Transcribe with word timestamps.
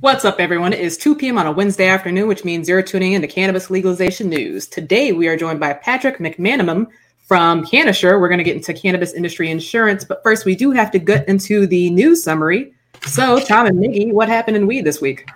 What's 0.00 0.24
up, 0.24 0.40
everyone? 0.40 0.72
It 0.72 0.80
is 0.80 0.96
2 0.96 1.14
p.m. 1.16 1.36
on 1.36 1.46
a 1.46 1.52
Wednesday 1.52 1.86
afternoon, 1.86 2.26
which 2.26 2.44
means 2.44 2.68
you're 2.68 2.82
tuning 2.82 3.12
in 3.12 3.20
to 3.20 3.28
cannabis 3.28 3.68
legalization 3.70 4.30
news. 4.30 4.66
Today, 4.66 5.12
we 5.12 5.28
are 5.28 5.36
joined 5.36 5.60
by 5.60 5.74
Patrick 5.74 6.18
McManamon 6.18 6.86
from 7.26 7.66
Cannasure. 7.66 8.18
We're 8.18 8.28
going 8.28 8.38
to 8.38 8.44
get 8.44 8.56
into 8.56 8.72
cannabis 8.72 9.12
industry 9.12 9.50
insurance, 9.50 10.04
but 10.04 10.22
first, 10.22 10.46
we 10.46 10.54
do 10.54 10.70
have 10.70 10.90
to 10.92 10.98
get 10.98 11.28
into 11.28 11.66
the 11.66 11.90
news 11.90 12.24
summary. 12.24 12.72
So, 13.06 13.40
Tom 13.40 13.66
and 13.66 13.78
Miggy, 13.78 14.10
what 14.12 14.28
happened 14.28 14.56
in 14.56 14.66
weed 14.66 14.86
this 14.86 15.02
week? 15.02 15.28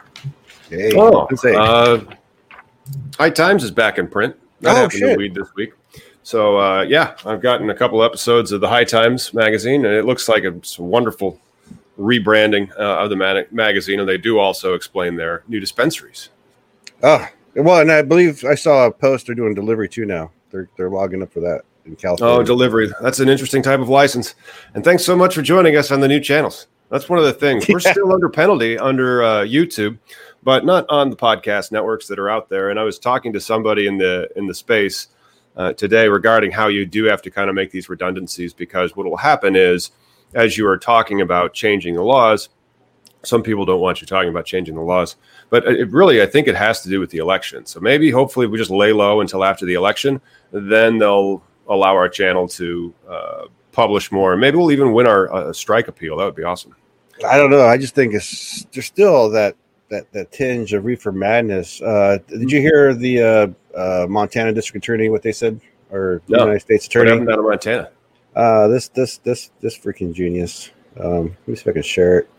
Hey, 0.70 0.92
Oh, 0.96 1.28
uh, 1.56 2.00
High 3.18 3.30
Times 3.30 3.64
is 3.64 3.70
back 3.70 3.98
in 3.98 4.08
print. 4.08 4.34
That 4.62 4.72
Oh, 4.72 4.74
happened 4.76 4.92
shit. 5.00 5.10
in 5.10 5.18
weed 5.18 5.34
this 5.34 5.54
week. 5.56 5.72
So 6.22 6.58
uh, 6.58 6.82
yeah, 6.88 7.16
I've 7.26 7.42
gotten 7.42 7.68
a 7.68 7.74
couple 7.74 8.02
episodes 8.02 8.50
of 8.50 8.62
the 8.62 8.68
High 8.68 8.84
Times 8.84 9.34
magazine, 9.34 9.84
and 9.84 9.94
it 9.94 10.06
looks 10.06 10.26
like 10.26 10.42
it's 10.44 10.78
a 10.78 10.82
wonderful 10.82 11.38
rebranding 11.98 12.70
uh, 12.78 12.98
of 12.98 13.10
the 13.10 13.16
mag- 13.16 13.52
magazine. 13.52 14.00
And 14.00 14.08
they 14.08 14.18
do 14.18 14.38
also 14.38 14.74
explain 14.74 15.16
their 15.16 15.42
new 15.48 15.60
dispensaries. 15.60 16.30
oh, 17.02 17.26
well, 17.56 17.80
and 17.80 17.92
I 17.92 18.02
believe 18.02 18.44
I 18.44 18.56
saw 18.56 18.86
a 18.86 18.90
post 18.92 19.26
they're 19.26 19.34
doing 19.36 19.54
delivery 19.54 19.88
too 19.88 20.04
now. 20.04 20.32
They're 20.50 20.68
they're 20.76 20.90
logging 20.90 21.22
up 21.22 21.32
for 21.32 21.40
that 21.40 21.62
in 21.86 21.94
California. 21.96 22.36
Oh, 22.38 22.42
delivery. 22.42 22.90
That's 23.00 23.20
an 23.20 23.28
interesting 23.28 23.62
type 23.62 23.78
of 23.80 23.88
license. 23.88 24.34
And 24.74 24.82
thanks 24.82 25.04
so 25.04 25.14
much 25.14 25.34
for 25.36 25.42
joining 25.42 25.76
us 25.76 25.90
on 25.92 26.00
the 26.00 26.08
new 26.08 26.18
channels. 26.20 26.66
That's 26.90 27.08
one 27.08 27.18
of 27.20 27.24
the 27.24 27.32
things. 27.32 27.66
We're 27.68 27.78
Yeah. 27.78 27.92
still 27.92 28.12
under 28.12 28.28
penalty 28.28 28.76
under 28.78 29.22
uh, 29.22 29.42
YouTube, 29.44 29.98
but 30.42 30.64
not 30.64 30.84
on 30.88 31.10
the 31.10 31.16
podcast 31.16 31.70
networks 31.70 32.08
that 32.08 32.18
are 32.18 32.28
out 32.28 32.48
there. 32.48 32.70
And 32.70 32.78
I 32.80 32.82
was 32.82 32.98
talking 32.98 33.32
to 33.34 33.40
somebody 33.40 33.86
in 33.86 33.98
the 33.98 34.28
in 34.34 34.46
the 34.48 34.54
space 34.54 35.08
uh, 35.56 35.72
today 35.74 36.08
regarding 36.08 36.50
how 36.50 36.66
you 36.66 36.84
do 36.86 37.04
have 37.04 37.22
to 37.22 37.30
kind 37.30 37.48
of 37.48 37.54
make 37.54 37.70
these 37.70 37.88
redundancies 37.88 38.52
because 38.52 38.96
what 38.96 39.06
will 39.06 39.16
happen 39.16 39.54
is 39.54 39.92
as 40.34 40.58
you 40.58 40.66
are 40.66 40.78
talking 40.78 41.20
about 41.20 41.54
changing 41.54 41.94
the 41.94 42.02
laws, 42.02 42.48
some 43.22 43.42
people 43.42 43.64
don't 43.64 43.80
want 43.80 44.00
you 44.00 44.06
talking 44.06 44.28
about 44.28 44.44
changing 44.44 44.74
the 44.74 44.82
laws, 44.82 45.16
but 45.50 45.66
it 45.66 45.90
really, 45.90 46.20
I 46.20 46.26
think 46.26 46.46
it 46.46 46.54
has 46.56 46.82
to 46.82 46.88
do 46.90 47.00
with 47.00 47.10
the 47.10 47.18
election. 47.18 47.64
So 47.66 47.80
maybe, 47.80 48.10
hopefully, 48.10 48.46
we 48.46 48.58
just 48.58 48.70
lay 48.70 48.92
low 48.92 49.20
until 49.20 49.44
after 49.44 49.64
the 49.64 49.74
election. 49.74 50.20
Then 50.52 50.98
they'll 50.98 51.42
allow 51.68 51.94
our 51.94 52.08
channel 52.08 52.46
to 52.48 52.94
uh, 53.08 53.44
publish 53.72 54.12
more. 54.12 54.36
Maybe 54.36 54.56
we'll 54.56 54.72
even 54.72 54.92
win 54.92 55.06
our 55.06 55.32
uh, 55.32 55.52
strike 55.52 55.88
appeal. 55.88 56.16
That 56.18 56.24
would 56.24 56.36
be 56.36 56.44
awesome. 56.44 56.76
I 57.26 57.38
don't 57.38 57.50
know. 57.50 57.66
I 57.66 57.78
just 57.78 57.94
think 57.94 58.12
it's 58.12 58.64
there's 58.72 58.86
still 58.86 59.30
that 59.30 59.56
that 59.88 60.10
that 60.12 60.32
tinge 60.32 60.72
of 60.72 60.84
reefer 60.84 61.12
madness. 61.12 61.80
Uh, 61.80 62.18
did 62.26 62.50
you 62.50 62.60
hear 62.60 62.92
the 62.92 63.22
uh, 63.22 63.78
uh, 63.78 64.06
Montana 64.08 64.52
district 64.52 64.84
attorney 64.84 65.08
what 65.08 65.22
they 65.22 65.32
said, 65.32 65.60
or 65.90 66.20
No. 66.28 66.40
United 66.40 66.60
States 66.60 66.86
What 66.86 66.90
attorney? 66.90 67.10
happened 67.10 67.28
down 67.28 67.38
in 67.38 67.44
Montana? 67.44 67.90
Uh, 68.34 68.68
this 68.68 68.88
this 68.88 69.18
this 69.18 69.50
this 69.60 69.78
freaking 69.78 70.12
genius. 70.12 70.70
Um, 70.98 71.36
let 71.46 71.48
me 71.48 71.54
see 71.56 71.62
if 71.62 71.68
I 71.68 71.72
can 71.72 71.82
share 71.82 72.18
it. 72.20 72.30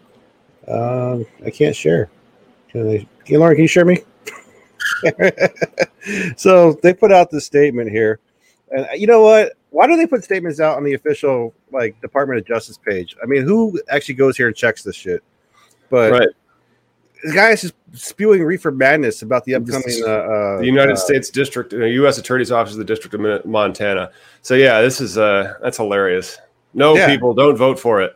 Um, 0.70 1.26
I 1.46 1.50
can't 1.50 1.76
share. 1.76 2.10
Can 2.70 2.90
I? 2.90 3.08
Can 3.24 3.40
Lauren? 3.40 3.56
Can 3.56 3.64
you 3.64 3.68
share 3.68 3.86
me? 3.86 4.00
so 6.38 6.74
they 6.84 6.94
put 6.94 7.12
out 7.12 7.32
this 7.32 7.46
statement 7.46 7.90
here, 7.90 8.20
and 8.72 8.88
you 8.96 9.08
know 9.08 9.22
what? 9.22 9.54
Why 9.70 9.88
do 9.88 9.98
they 9.98 10.08
put 10.08 10.24
statements 10.24 10.60
out 10.60 10.78
on 10.78 10.84
the 10.84 10.94
official 10.94 11.54
like 11.72 12.00
Department 12.02 12.40
of 12.40 12.46
Justice 12.46 12.78
page? 12.78 13.16
I 13.22 13.26
mean, 13.26 13.44
who 13.44 13.80
actually 13.90 14.16
goes 14.16 14.38
here 14.38 14.48
and 14.48 14.56
checks 14.56 14.84
this 14.84 14.96
shit? 14.96 15.24
But 15.90 16.12
Right. 16.12 16.30
The 17.24 17.34
guy 17.34 17.52
is 17.52 17.62
just 17.62 17.74
spewing 17.94 18.44
reefer 18.44 18.72
madness 18.72 19.22
about 19.22 19.46
the 19.46 19.56
upcoming 19.56 19.84
uh, 20.04 20.08
uh, 20.10 20.58
The 20.60 20.66
United 20.66 20.94
uh, 20.94 20.98
States 20.98 21.30
District, 21.30 21.74
uh, 21.74 21.78
U.S. 21.86 22.18
Attorney's 22.18 22.52
Office 22.52 22.74
of 22.74 22.80
the 22.80 22.86
District 22.86 23.14
of 23.14 23.46
Montana. 23.46 24.12
So 24.42 24.56
yeah, 24.56 24.82
this 24.82 25.00
is 25.02 25.18
uh, 25.18 25.54
that's 25.62 25.78
hilarious. 25.78 26.38
No, 26.74 26.96
Yeah. 26.96 27.08
people, 27.08 27.34
don't 27.34 27.56
vote 27.56 27.80
for 27.80 28.02
it. 28.02 28.16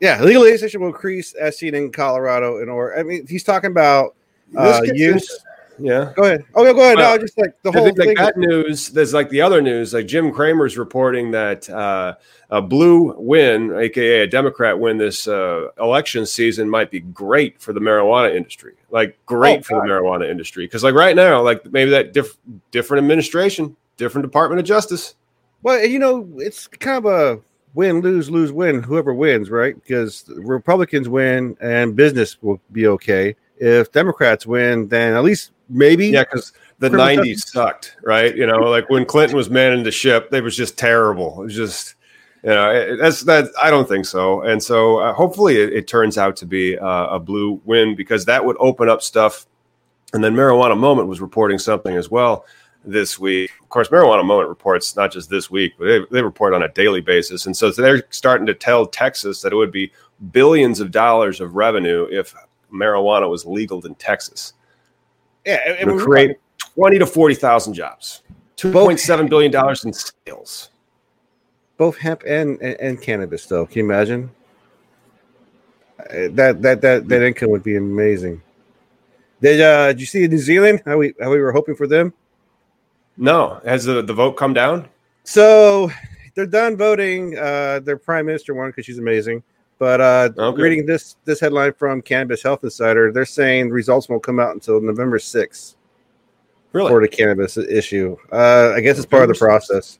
Yeah, 0.00 0.22
legalization 0.22 0.80
will 0.82 0.88
increase 0.88 1.32
as 1.34 1.56
seen 1.58 1.74
in 1.74 1.90
Colorado 1.90 2.58
and 2.60 2.68
or 2.68 2.98
I 2.98 3.02
mean 3.02 3.26
he's 3.26 3.44
talking 3.44 3.70
about 3.70 4.14
This 4.52 4.60
uh, 4.60 4.80
gets 4.82 4.98
use. 4.98 5.30
into- 5.30 5.44
yeah. 5.78 6.12
Go 6.14 6.24
ahead. 6.24 6.44
Oh, 6.54 6.64
yeah, 6.64 6.72
go 6.72 6.80
ahead. 6.80 6.96
Well, 6.96 7.16
no, 7.16 7.22
just 7.22 7.38
like 7.38 7.60
the 7.62 7.72
whole 7.72 7.86
like 7.86 7.96
thing. 7.96 8.14
that 8.14 8.36
news. 8.36 8.88
There's 8.88 9.14
like 9.14 9.30
the 9.30 9.40
other 9.40 9.60
news. 9.60 9.92
Like 9.94 10.06
Jim 10.06 10.32
Cramer's 10.32 10.78
reporting 10.78 11.30
that 11.32 11.68
uh, 11.70 12.14
a 12.50 12.62
blue 12.62 13.14
win, 13.18 13.76
aka 13.76 14.22
a 14.22 14.26
Democrat 14.26 14.78
win 14.78 14.98
this 14.98 15.26
uh, 15.26 15.68
election 15.78 16.26
season, 16.26 16.68
might 16.68 16.90
be 16.90 17.00
great 17.00 17.60
for 17.60 17.72
the 17.72 17.80
marijuana 17.80 18.34
industry. 18.34 18.74
Like 18.90 19.18
great 19.26 19.60
Oh, 19.60 19.62
for 19.62 19.80
the 19.80 19.88
marijuana 19.88 20.30
industry 20.30 20.66
because 20.66 20.84
like 20.84 20.94
right 20.94 21.16
now, 21.16 21.42
like 21.42 21.70
maybe 21.72 21.90
that 21.90 22.12
diff- 22.12 22.38
different 22.70 23.02
administration, 23.02 23.76
different 23.96 24.24
Department 24.24 24.60
of 24.60 24.66
Justice. 24.66 25.14
Well, 25.62 25.84
you 25.84 25.98
know, 25.98 26.28
it's 26.36 26.66
kind 26.66 27.04
of 27.04 27.06
a 27.06 27.40
win, 27.74 28.00
lose, 28.00 28.30
lose, 28.30 28.52
win. 28.52 28.82
Whoever 28.82 29.12
wins, 29.12 29.50
right? 29.50 29.74
Because 29.74 30.24
Republicans 30.36 31.08
win 31.08 31.56
and 31.60 31.96
business 31.96 32.40
will 32.42 32.60
be 32.72 32.86
okay. 32.86 33.34
If 33.56 33.92
Democrats 33.92 34.46
win, 34.46 34.88
then 34.88 35.14
at 35.14 35.24
least 35.24 35.52
maybe. 35.68 36.08
Yeah, 36.08 36.24
because 36.24 36.52
the 36.78 36.90
Criminal 36.90 37.24
'90s 37.24 37.38
sucked, 37.46 37.96
right? 38.02 38.34
You 38.36 38.46
know, 38.46 38.58
like 38.58 38.88
when 38.90 39.04
Clinton 39.04 39.36
was 39.36 39.50
manning 39.50 39.84
the 39.84 39.90
ship, 39.90 40.30
they 40.30 40.40
was 40.40 40.56
just 40.56 40.76
terrible. 40.78 41.40
It 41.40 41.44
was 41.44 41.54
just, 41.54 41.94
you 42.42 42.50
know, 42.50 42.70
it- 42.70 42.98
that's 43.00 43.22
that. 43.22 43.50
I 43.62 43.70
don't 43.70 43.88
think 43.88 44.06
so. 44.06 44.42
And 44.42 44.62
so, 44.62 44.98
uh, 44.98 45.12
hopefully, 45.12 45.56
it, 45.56 45.72
it 45.72 45.86
turns 45.88 46.18
out 46.18 46.36
to 46.36 46.46
be 46.46 46.78
uh, 46.78 47.06
a 47.06 47.18
blue 47.18 47.60
win 47.64 47.94
because 47.94 48.24
that 48.26 48.44
would 48.44 48.56
open 48.58 48.88
up 48.88 49.02
stuff. 49.02 49.46
And 50.12 50.22
then 50.22 50.34
Marijuana 50.34 50.78
Moment 50.78 51.08
was 51.08 51.20
reporting 51.20 51.58
something 51.58 51.96
as 51.96 52.10
well 52.10 52.44
this 52.84 53.18
week. 53.18 53.50
Of 53.62 53.68
course, 53.68 53.88
Marijuana 53.88 54.24
Moment 54.24 54.48
reports 54.48 54.94
not 54.94 55.10
just 55.10 55.28
this 55.30 55.50
week, 55.50 55.72
but 55.78 55.86
they, 55.86 56.00
they 56.10 56.22
report 56.22 56.54
on 56.54 56.62
a 56.62 56.68
daily 56.68 57.00
basis. 57.00 57.46
And 57.46 57.56
so 57.56 57.70
they're 57.70 58.04
starting 58.10 58.46
to 58.46 58.54
tell 58.54 58.86
Texas 58.86 59.40
that 59.42 59.52
it 59.52 59.56
would 59.56 59.72
be 59.72 59.90
billions 60.32 60.78
of 60.80 60.90
dollars 60.92 61.40
of 61.40 61.56
revenue 61.56 62.06
if 62.10 62.32
marijuana 62.72 63.28
was 63.28 63.44
legal 63.44 63.84
in 63.86 63.94
Texas 63.96 64.52
yeah. 65.46 65.60
It 65.80 65.86
would 65.86 66.00
create 66.02 66.36
20 66.74 66.98
to 66.98 67.06
40,000 67.06 67.74
jobs. 67.74 68.22
$2.7 68.56 69.28
billion 69.28 69.52
in 69.84 69.92
sales. 69.92 70.70
both 71.76 71.96
hemp 71.98 72.22
and, 72.26 72.60
and 72.62 72.76
and 72.80 73.02
cannabis. 73.02 73.46
Though, 73.46 73.66
can 73.66 73.78
you 73.78 73.84
imagine? 73.84 74.30
Uh, 75.98 76.28
That 76.30 76.62
that 76.62 76.80
that 76.80 77.08
that 77.08 77.22
income 77.22 77.50
would 77.50 77.62
be 77.64 77.76
amazing. 77.76 78.40
Did 79.42 79.60
uh, 79.60 79.88
did 79.88 80.00
you 80.00 80.06
see 80.06 80.26
New 80.28 80.38
Zealand? 80.38 80.82
How 80.84 80.96
we 80.98 81.14
how 81.20 81.30
we 81.30 81.38
were 81.40 81.52
hoping 81.52 81.74
for 81.76 81.86
them? 81.86 82.12
No, 83.16 83.60
has 83.64 83.84
the, 83.84 84.02
the 84.02 84.14
vote 84.14 84.32
come 84.32 84.54
down? 84.54 84.88
So 85.24 85.90
they're 86.34 86.46
done 86.46 86.76
voting. 86.76 87.36
Uh, 87.38 87.80
their 87.80 87.96
prime 87.96 88.26
minister 88.26 88.54
won 88.54 88.70
because 88.70 88.86
she's 88.86 88.98
amazing. 88.98 89.42
But 89.84 90.00
uh, 90.00 90.30
Okay. 90.38 90.62
reading 90.62 90.86
this 90.86 91.16
this 91.26 91.40
headline 91.40 91.74
from 91.74 92.00
Cannabis 92.00 92.42
Health 92.42 92.64
Insider, 92.64 93.12
they're 93.12 93.26
saying 93.26 93.68
results 93.68 94.08
won't 94.08 94.22
come 94.22 94.40
out 94.40 94.54
until 94.54 94.80
November 94.80 95.18
sixth 95.18 95.76
Really? 96.72 96.88
for 96.88 97.02
the 97.02 97.08
cannabis 97.08 97.58
issue. 97.58 98.16
Uh, 98.32 98.72
I 98.74 98.80
guess 98.80 98.96
it's 98.96 99.04
part 99.04 99.24
of 99.24 99.28
the 99.28 99.34
process. 99.34 99.98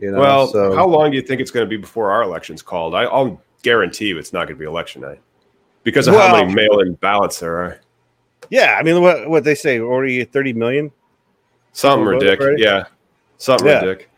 You 0.00 0.12
know, 0.12 0.18
well, 0.18 0.46
so 0.48 0.74
how 0.74 0.86
long 0.86 1.10
do 1.10 1.18
you 1.18 1.22
think 1.22 1.42
it's 1.42 1.50
going 1.50 1.66
to 1.66 1.68
be 1.68 1.76
before 1.76 2.10
our 2.10 2.22
election's 2.22 2.62
called? 2.62 2.94
I, 2.94 3.02
I'll 3.02 3.38
guarantee 3.62 4.06
you 4.06 4.16
it's 4.18 4.32
not 4.32 4.46
going 4.48 4.56
to 4.56 4.58
be 4.58 4.64
election 4.64 5.02
night 5.02 5.20
because 5.82 6.08
of 6.08 6.14
how 6.14 6.32
many 6.32 6.54
mail-in 6.54 6.94
ballots 6.94 7.40
there 7.40 7.58
are. 7.58 7.80
yeah, 8.48 8.76
I 8.80 8.82
mean, 8.82 9.02
what 9.02 9.28
what 9.28 9.44
they 9.44 9.54
say 9.54 9.78
already 9.78 10.24
thirty 10.24 10.54
million. 10.54 10.90
Something 11.72 12.06
ridiculous. 12.06 12.58
Yeah, 12.58 12.84
something 13.36 13.66
Yeah. 13.66 13.80
ridiculous. 13.82 14.10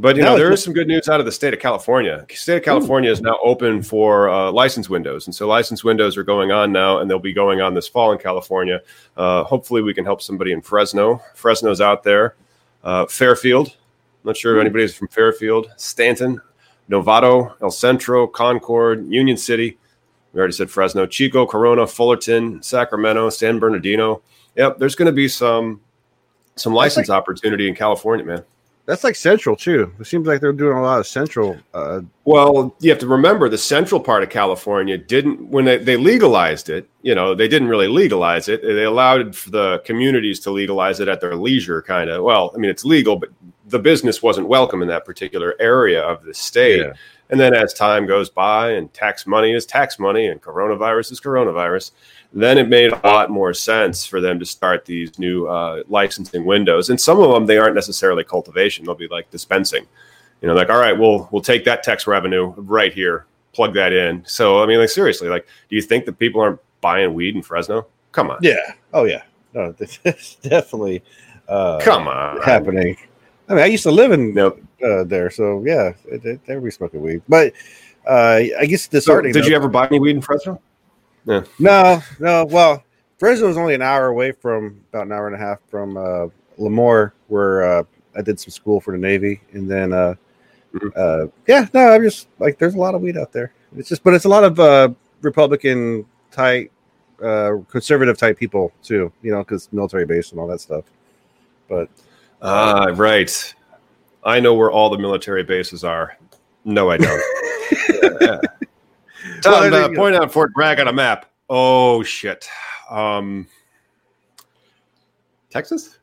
But 0.00 0.16
you 0.16 0.22
Now 0.22 0.30
know, 0.30 0.38
there 0.38 0.52
is 0.52 0.62
some 0.62 0.72
good 0.72 0.86
news 0.86 1.08
out 1.08 1.18
of 1.18 1.26
the 1.26 1.32
state 1.32 1.52
of 1.52 1.60
California. 1.60 2.24
The 2.28 2.36
state 2.36 2.58
of 2.58 2.62
California 2.62 3.10
is 3.10 3.20
now 3.20 3.36
open 3.42 3.82
for 3.82 4.28
uh, 4.28 4.52
license 4.52 4.88
windows, 4.88 5.26
and 5.26 5.34
so 5.34 5.48
license 5.48 5.82
windows 5.82 6.16
are 6.16 6.22
going 6.22 6.52
on 6.52 6.70
now, 6.70 6.98
and 6.98 7.10
they'll 7.10 7.18
be 7.18 7.32
going 7.32 7.60
on 7.60 7.74
this 7.74 7.88
fall 7.88 8.12
in 8.12 8.18
California. 8.18 8.80
Uh, 9.16 9.42
hopefully, 9.44 9.82
we 9.82 9.92
can 9.92 10.04
help 10.04 10.22
somebody 10.22 10.52
in 10.52 10.62
Fresno. 10.62 11.20
Fresno's 11.34 11.80
out 11.80 12.02
there. 12.02 12.36
Uh, 12.84 13.06
Fairfield. 13.06 13.68
I'm 13.68 14.28
not 14.28 14.36
sure 14.36 14.56
if 14.56 14.60
anybody's 14.60 14.94
from 14.94 15.08
Fairfield. 15.08 15.70
Stanton, 15.76 16.40
Novato, 16.88 17.54
El 17.60 17.70
Centro, 17.70 18.26
Concord, 18.26 19.06
Union 19.08 19.36
City. 19.36 19.78
We 20.32 20.38
already 20.38 20.52
said 20.52 20.70
Fresno, 20.70 21.06
Chico, 21.06 21.46
Corona, 21.46 21.86
Fullerton, 21.86 22.62
Sacramento, 22.62 23.30
San 23.30 23.58
Bernardino. 23.58 24.22
Yep, 24.56 24.78
there's 24.78 24.94
going 24.94 25.06
to 25.06 25.12
be 25.12 25.28
some 25.28 25.80
some 26.56 26.72
license 26.72 27.10
opportunity 27.10 27.68
in 27.68 27.74
California, 27.74 28.24
man. 28.24 28.44
That's 28.88 29.04
like 29.04 29.16
Central 29.16 29.54
too. 29.54 29.92
It 30.00 30.06
seems 30.06 30.26
like 30.26 30.40
they're 30.40 30.50
doing 30.50 30.78
a 30.78 30.80
lot 30.80 30.98
of 30.98 31.06
Central. 31.06 31.58
Uh, 31.74 32.00
Well, 32.24 32.74
you 32.80 32.88
have 32.88 32.98
to 33.00 33.06
remember 33.06 33.50
the 33.50 33.58
central 33.58 34.00
part 34.00 34.22
of 34.22 34.30
California 34.30 34.96
didn't 34.96 35.46
when 35.50 35.66
they, 35.66 35.76
they 35.76 35.98
legalized 35.98 36.70
it. 36.70 36.88
You 37.02 37.14
know, 37.14 37.34
they 37.34 37.48
didn't 37.48 37.68
really 37.68 37.86
legalize 37.86 38.48
it. 38.48 38.62
They 38.62 38.84
allowed 38.84 39.36
for 39.36 39.50
the 39.50 39.82
communities 39.84 40.40
to 40.40 40.50
legalize 40.50 41.00
it 41.00 41.08
at 41.08 41.20
their 41.20 41.36
leisure, 41.36 41.82
kind 41.82 42.08
of. 42.08 42.24
Well, 42.24 42.50
I 42.54 42.56
mean, 42.56 42.70
it's 42.70 42.82
legal, 42.82 43.16
but 43.16 43.28
the 43.66 43.78
business 43.78 44.22
wasn't 44.22 44.48
welcome 44.48 44.80
in 44.80 44.88
that 44.88 45.04
particular 45.04 45.54
area 45.60 46.02
of 46.02 46.24
the 46.24 46.32
state. 46.32 46.80
Yeah. 46.80 46.94
And 47.28 47.38
then 47.38 47.54
as 47.54 47.74
time 47.74 48.06
goes 48.06 48.30
by, 48.30 48.70
and 48.70 48.90
tax 48.94 49.26
money 49.26 49.52
is 49.52 49.66
tax 49.66 49.98
money, 49.98 50.28
and 50.28 50.40
coronavirus 50.40 51.12
is 51.12 51.20
coronavirus, 51.20 51.90
then 52.32 52.58
it 52.58 52.68
made 52.68 52.92
a 52.92 53.00
lot 53.04 53.30
more 53.30 53.54
sense 53.54 54.04
for 54.04 54.20
them 54.20 54.38
to 54.38 54.44
start 54.46 54.84
these 54.84 55.18
new 55.18 55.46
uh, 55.46 55.82
licensing 55.88 56.44
windows. 56.44 56.90
And 56.90 57.00
some 57.00 57.20
of 57.20 57.30
them 57.32 57.46
they 57.46 57.58
aren't 57.58 57.74
necessarily 57.74 58.24
cultivation; 58.24 58.84
they'll 58.84 58.94
be 58.94 59.08
like 59.08 59.30
dispensing. 59.30 59.86
You 60.42 60.48
know, 60.48 60.54
like 60.54 60.70
all 60.70 60.78
right, 60.78 60.96
we'll 60.98 61.28
we'll 61.32 61.42
take 61.42 61.64
that 61.64 61.82
tax 61.82 62.06
revenue 62.06 62.52
right 62.56 62.92
here, 62.92 63.26
plug 63.52 63.74
that 63.74 63.92
in. 63.92 64.24
So 64.26 64.62
I 64.62 64.66
mean, 64.66 64.78
like 64.78 64.88
seriously, 64.90 65.28
like, 65.28 65.46
do 65.68 65.76
you 65.76 65.82
think 65.82 66.04
that 66.06 66.18
people 66.18 66.40
aren't 66.40 66.60
buying 66.80 67.14
weed 67.14 67.34
in 67.34 67.42
Fresno? 67.42 67.86
Come 68.12 68.30
on. 68.30 68.38
Yeah. 68.42 68.74
Oh 68.92 69.04
yeah. 69.04 69.22
No, 69.54 69.74
it's 70.04 70.34
definitely 70.36 71.02
uh, 71.48 71.80
Come 71.80 72.06
on. 72.08 72.40
happening. 72.42 72.96
I 73.48 73.54
mean, 73.54 73.62
I 73.62 73.66
used 73.66 73.82
to 73.84 73.90
live 73.90 74.12
in 74.12 74.34
Nope. 74.34 74.62
uh, 74.84 75.04
there, 75.04 75.30
so 75.30 75.64
yeah, 75.64 75.92
it, 76.04 76.22
it, 76.24 76.40
everybody's 76.46 76.76
smoking 76.76 77.00
weed. 77.00 77.22
But 77.28 77.54
uh, 78.06 78.40
I 78.60 78.66
guess 78.66 78.82
So, 78.84 78.90
disheartening. 78.90 79.32
did 79.32 79.44
though- 79.44 79.48
you 79.48 79.56
ever 79.56 79.68
buy 79.68 79.86
any 79.86 79.98
weed 79.98 80.16
in 80.16 80.20
Fresno? 80.22 80.60
No, 81.58 82.02
no. 82.18 82.44
Well, 82.46 82.82
Fresno 83.18 83.48
is 83.48 83.56
only 83.56 83.74
an 83.74 83.82
hour 83.82 84.06
away 84.08 84.32
from 84.32 84.80
about 84.90 85.06
an 85.06 85.12
hour 85.12 85.26
and 85.26 85.36
a 85.36 85.38
half 85.38 85.58
from 85.68 85.96
uh, 85.96 86.26
Lemoore, 86.58 87.12
where 87.28 87.62
uh, 87.78 87.82
I 88.16 88.22
did 88.22 88.40
some 88.40 88.50
school 88.50 88.80
for 88.80 88.92
the 88.92 88.98
Navy, 88.98 89.40
and 89.52 89.70
then 89.70 89.92
uh, 89.92 90.14
Mhm. 90.74 90.92
uh, 90.96 91.30
yeah, 91.46 91.66
no, 91.72 91.80
I'm 91.92 92.02
just 92.02 92.28
like 92.38 92.58
there's 92.58 92.74
a 92.74 92.78
lot 92.78 92.94
of 92.94 93.00
weed 93.00 93.16
out 93.16 93.32
there. 93.32 93.52
It's 93.76 93.88
just, 93.88 94.04
but 94.04 94.12
it's 94.12 94.26
a 94.26 94.28
lot 94.28 94.44
of 94.44 94.60
uh, 94.60 94.90
Republican 95.22 96.04
type, 96.30 96.70
uh, 97.22 97.52
conservative 97.70 98.18
type 98.18 98.36
people 98.38 98.70
too. 98.82 99.10
You 99.22 99.32
know, 99.32 99.38
because 99.38 99.68
military 99.72 100.04
base 100.04 100.30
and 100.30 100.38
all 100.40 100.46
that 100.48 100.60
stuff. 100.60 100.84
But 101.68 101.88
Ah, 102.42 102.92
right. 102.94 103.54
I 104.24 104.40
know 104.40 104.52
where 104.54 104.70
all 104.70 104.90
the 104.90 104.98
military 104.98 105.42
bases 105.42 105.84
are. 105.84 106.16
No, 106.64 106.90
I 106.90 106.96
don't. 106.98 107.22
Yeah. 108.20 108.40
Tom, 109.42 109.70
Well, 109.70 109.84
uh, 109.92 109.94
point 109.94 110.14
out 110.16 110.32
Fort 110.32 110.52
Bragg 110.54 110.80
on 110.80 110.88
a 110.88 110.92
map. 110.92 111.26
Oh 111.48 112.02
shit. 112.02 112.48
Um, 112.90 113.46
Texas? 115.50 115.98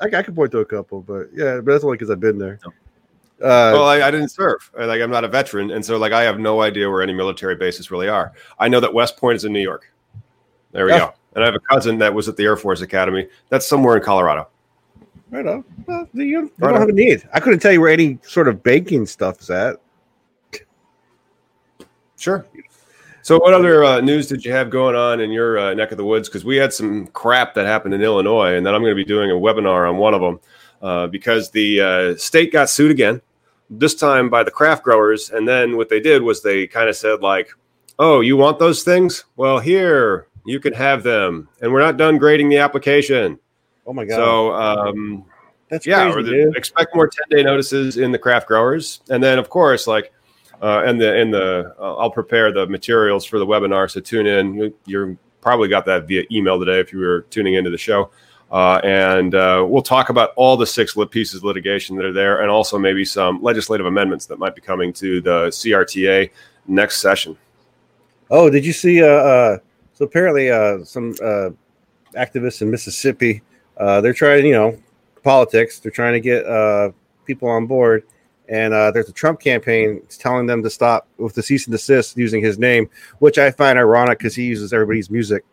I, 0.00 0.06
I 0.18 0.22
could 0.22 0.34
point 0.34 0.50
to 0.52 0.58
a 0.58 0.64
couple, 0.64 1.00
but 1.02 1.28
yeah, 1.32 1.56
but 1.56 1.66
that's 1.72 1.84
only 1.84 1.96
because 1.96 2.10
I've 2.10 2.20
been 2.20 2.38
there. 2.38 2.58
Uh, 2.64 3.70
well, 3.74 3.84
I, 3.86 4.02
I 4.02 4.10
didn't 4.10 4.30
serve. 4.30 4.70
I- 4.78 4.84
Like 4.86 5.00
I'm 5.00 5.10
not 5.10 5.24
a 5.24 5.28
veteran, 5.28 5.70
and 5.70 5.84
so 5.84 5.96
like 5.98 6.12
I 6.12 6.22
have 6.22 6.38
no 6.40 6.62
idea 6.62 6.90
where 6.90 7.02
any 7.02 7.12
military 7.12 7.54
bases 7.54 7.90
really 7.90 8.08
are. 8.08 8.32
I 8.58 8.68
know 8.68 8.80
that 8.80 8.92
West 8.92 9.16
Point 9.18 9.36
is 9.36 9.44
in 9.44 9.52
New 9.52 9.60
York. 9.60 9.92
There 10.72 10.84
we 10.86 10.92
Yeah. 10.92 10.98
go. 10.98 11.14
And 11.34 11.44
I 11.44 11.46
have 11.46 11.54
a 11.54 11.60
cousin 11.60 11.98
that 11.98 12.12
was 12.14 12.28
at 12.28 12.36
the 12.36 12.44
Air 12.44 12.56
Force 12.56 12.80
Academy. 12.80 13.28
That's 13.50 13.66
somewhere 13.66 13.96
in 13.96 14.02
Colorado. 14.02 14.48
right 15.30 15.46
on. 15.46 15.64
Well, 15.86 16.08
you, 16.14 16.22
you 16.24 16.40
Right 16.58 16.68
don't 16.68 16.74
on. 16.74 16.80
have 16.80 16.88
a 16.88 16.92
need. 16.92 17.28
I 17.34 17.40
couldn't 17.40 17.60
tell 17.60 17.72
you 17.72 17.80
where 17.80 17.90
any 17.92 18.18
sort 18.22 18.48
of 18.48 18.62
banking 18.62 19.04
stuff 19.06 19.40
is 19.42 19.50
at. 19.50 19.76
Sure. 22.16 22.46
So, 23.22 23.38
what 23.38 23.54
other 23.54 23.84
uh, 23.84 24.00
news 24.00 24.28
did 24.28 24.44
you 24.44 24.52
have 24.52 24.70
going 24.70 24.94
on 24.94 25.20
in 25.20 25.30
your 25.30 25.58
uh, 25.58 25.74
neck 25.74 25.90
of 25.90 25.98
the 25.98 26.04
woods? 26.04 26.28
Because 26.28 26.44
we 26.44 26.56
had 26.56 26.72
some 26.72 27.08
crap 27.08 27.54
that 27.54 27.66
happened 27.66 27.92
in 27.92 28.02
Illinois, 28.02 28.54
and 28.54 28.64
then 28.64 28.74
I'm 28.74 28.82
going 28.82 28.92
to 28.92 28.96
be 28.96 29.04
doing 29.04 29.30
a 29.30 29.34
webinar 29.34 29.88
on 29.88 29.96
one 29.96 30.14
of 30.14 30.20
them 30.20 30.40
uh, 30.80 31.06
because 31.08 31.50
the 31.50 31.80
uh, 31.80 32.16
state 32.16 32.52
got 32.52 32.70
sued 32.70 32.92
again, 32.92 33.20
this 33.68 33.94
time 33.94 34.30
by 34.30 34.44
the 34.44 34.50
craft 34.50 34.84
growers. 34.84 35.30
And 35.30 35.46
then 35.46 35.76
what 35.76 35.88
they 35.88 35.98
did 35.98 36.22
was 36.22 36.42
they 36.42 36.66
kind 36.66 36.88
of 36.88 36.96
said, 36.96 37.20
like, 37.20 37.50
oh, 37.98 38.20
you 38.20 38.36
want 38.36 38.58
those 38.58 38.84
things? 38.84 39.24
Well, 39.36 39.58
here, 39.58 40.28
you 40.44 40.60
can 40.60 40.72
have 40.74 41.02
them. 41.02 41.48
And 41.60 41.72
we're 41.72 41.80
not 41.80 41.96
done 41.96 42.18
grading 42.18 42.48
the 42.48 42.58
application. 42.58 43.38
Oh 43.88 43.92
my 43.92 44.04
god! 44.04 44.16
So, 44.16 44.52
um, 44.52 45.24
that's 45.68 45.86
yeah, 45.86 46.12
crazy, 46.12 46.18
or 46.18 46.50
the, 46.50 46.56
expect 46.56 46.94
more 46.94 47.08
10 47.08 47.38
day 47.38 47.42
notices 47.42 47.96
in 47.96 48.12
the 48.12 48.18
craft 48.18 48.46
growers. 48.46 49.00
And 49.10 49.22
then, 49.22 49.38
of 49.38 49.48
course, 49.48 49.86
like, 49.86 50.12
uh, 50.62 50.82
and 50.84 51.00
the, 51.00 51.16
in 51.16 51.30
the, 51.30 51.74
uh, 51.78 51.94
I'll 51.96 52.10
prepare 52.10 52.52
the 52.52 52.66
materials 52.66 53.24
for 53.24 53.38
the 53.38 53.46
webinar. 53.46 53.90
So 53.90 54.00
tune 54.00 54.26
in. 54.26 54.74
You- 54.86 55.18
probably 55.46 55.68
got 55.68 55.84
that 55.84 56.08
via 56.08 56.24
email 56.32 56.58
today 56.58 56.80
if 56.80 56.92
you 56.92 56.98
were 56.98 57.20
tuning 57.30 57.54
into 57.54 57.70
the 57.70 57.78
show. 57.78 58.10
Uh, 58.50 58.80
and 58.82 59.36
uh, 59.36 59.64
we'll 59.68 59.80
talk 59.80 60.08
about 60.08 60.32
all 60.34 60.56
the 60.56 60.66
six 60.66 60.96
pieces 61.10 61.36
of 61.36 61.44
litigation 61.44 61.94
that 61.94 62.04
are 62.04 62.12
there 62.12 62.42
and 62.42 62.50
also 62.50 62.76
maybe 62.76 63.04
some 63.04 63.40
legislative 63.40 63.86
amendments 63.86 64.26
that 64.26 64.40
might 64.40 64.56
be 64.56 64.60
coming 64.60 64.92
to 64.92 65.20
the 65.20 65.46
CRTA 65.46 66.30
next 66.66 67.00
session. 67.00 67.36
Oh, 68.28 68.50
did 68.50 68.66
you 68.66 68.72
see? 68.72 69.02
Uh, 69.02 69.06
uh, 69.06 69.58
so 69.94 70.04
apparently, 70.04 70.48
some 70.84 71.14
activists 72.14 72.60
in 72.60 72.68
Mississippi, 72.68 73.42
they're 73.78 74.12
trying, 74.12 74.46
you 74.46 74.52
know, 74.52 74.76
politics. 75.22 75.78
They're 75.78 75.92
trying 75.92 76.14
to 76.14 76.20
get 76.20 76.44
people 77.24 77.48
on 77.48 77.66
board, 77.66 78.02
and 78.48 78.72
uh, 78.72 78.90
there's 78.90 79.08
a 79.08 79.12
Trump 79.12 79.40
campaign 79.40 80.02
telling 80.08 80.46
them 80.46 80.62
to 80.62 80.70
stop 80.70 81.08
with 81.18 81.34
the 81.34 81.42
cease 81.42 81.66
and 81.66 81.72
desist 81.72 82.16
using 82.16 82.42
his 82.42 82.58
name, 82.58 82.88
which 83.18 83.38
I 83.38 83.50
find 83.50 83.78
ironic 83.78 84.18
because 84.18 84.34
he 84.34 84.44
uses 84.44 84.72
everybody's 84.72 85.10
music 85.10 85.44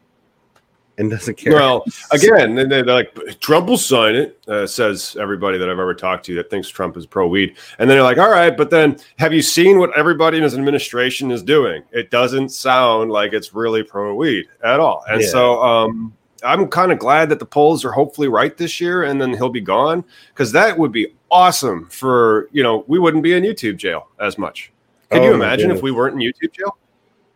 and 0.97 1.09
doesn't 1.09 1.35
care. 1.35 1.53
Well, 1.53 1.83
again, 2.11 2.57
and 2.57 2.71
they're 2.71 2.83
like, 2.83 3.15
Trump 3.39 3.67
will 3.67 3.77
sign 3.77 4.15
it, 4.15 4.39
uh, 4.47 4.67
says 4.67 5.17
everybody 5.19 5.57
that 5.57 5.69
I've 5.69 5.79
ever 5.79 5.93
talked 5.93 6.25
to 6.27 6.35
that 6.35 6.49
thinks 6.49 6.69
Trump 6.69 6.97
is 6.97 7.05
pro 7.05 7.27
weed. 7.27 7.55
And 7.79 7.89
then 7.89 7.97
they're 7.97 8.03
like, 8.03 8.19
all 8.19 8.29
right, 8.29 8.55
but 8.55 8.69
then 8.69 8.99
have 9.17 9.33
you 9.33 9.41
seen 9.41 9.79
what 9.79 9.95
everybody 9.97 10.37
in 10.37 10.43
his 10.43 10.53
administration 10.53 11.31
is 11.31 11.41
doing? 11.41 11.83
It 11.91 12.11
doesn't 12.11 12.49
sound 12.49 13.11
like 13.11 13.33
it's 13.33 13.53
really 13.53 13.83
pro 13.83 14.13
weed 14.13 14.47
at 14.63 14.79
all. 14.79 15.03
And 15.09 15.21
Yeah. 15.21 15.27
so 15.27 15.63
um, 15.63 16.13
I'm 16.43 16.67
kind 16.67 16.91
of 16.91 16.99
glad 16.99 17.29
that 17.29 17.39
the 17.39 17.45
polls 17.45 17.85
are 17.85 17.91
hopefully 17.91 18.27
right 18.27 18.55
this 18.57 18.79
year 18.81 19.03
and 19.03 19.21
then 19.21 19.33
he'll 19.33 19.49
be 19.49 19.61
gone 19.61 20.03
because 20.29 20.51
that 20.51 20.77
would 20.77 20.91
be 20.91 21.13
awesome 21.31 21.87
for, 21.89 22.49
you 22.51 22.63
know, 22.63 22.83
we 22.87 22.99
wouldn't 22.99 23.23
be 23.23 23.33
in 23.33 23.43
YouTube 23.43 23.77
jail 23.77 24.09
as 24.19 24.37
much. 24.37 24.71
Can 25.09 25.21
Oh, 25.21 25.25
you 25.25 25.33
imagine 25.33 25.71
if 25.71 25.81
we 25.81 25.91
weren't 25.91 26.21
in 26.21 26.31
YouTube 26.31 26.53
jail? 26.53 26.77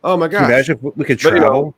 Oh 0.03 0.17
my 0.17 0.27
gosh. 0.27 0.45
imagine 0.45 0.77
if 0.83 0.95
we 0.97 1.05
could 1.05 1.19
But, 1.21 1.33
you 1.33 1.39
know, 1.39 1.47
travel. 1.47 1.75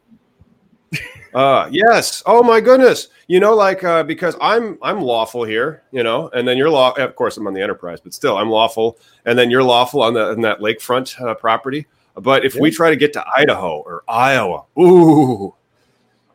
Uh 1.31 1.70
yes. 1.72 2.24
Oh 2.26 2.42
my 2.42 2.60
goodness. 2.60 3.10
You 3.28 3.40
know, 3.40 3.54
like 3.54 3.84
uh 3.84 4.02
because 4.02 4.36
I'm 4.42 4.80
I'm 4.82 5.00
lawful 5.00 5.44
here, 5.44 5.84
you 5.92 6.02
know, 6.02 6.30
and 6.30 6.48
then 6.48 6.58
you're 6.58 6.72
law 6.72 6.92
of 6.94 7.16
course 7.16 7.38
I'm 7.38 7.46
on 7.46 7.54
the 7.54 7.62
enterprise, 7.62 8.00
but 8.02 8.16
still 8.16 8.36
I'm 8.36 8.50
lawful, 8.50 8.98
and 9.25 9.38
then 9.38 9.52
you're 9.52 9.62
lawful 9.62 10.02
on 10.02 10.16
the 10.16 10.25
on 10.32 10.42
that 10.42 10.60
lakefront 10.60 11.22
uh, 11.22 11.36
property. 11.36 11.86
But 12.16 12.46
if 12.46 12.56
we 12.56 12.72
try 12.72 12.90
to 12.90 12.96
get 12.96 13.14
to 13.14 13.24
Idaho 13.38 13.78
or 13.78 14.04
Iowa, 14.08 14.64
ooh, 14.80 15.54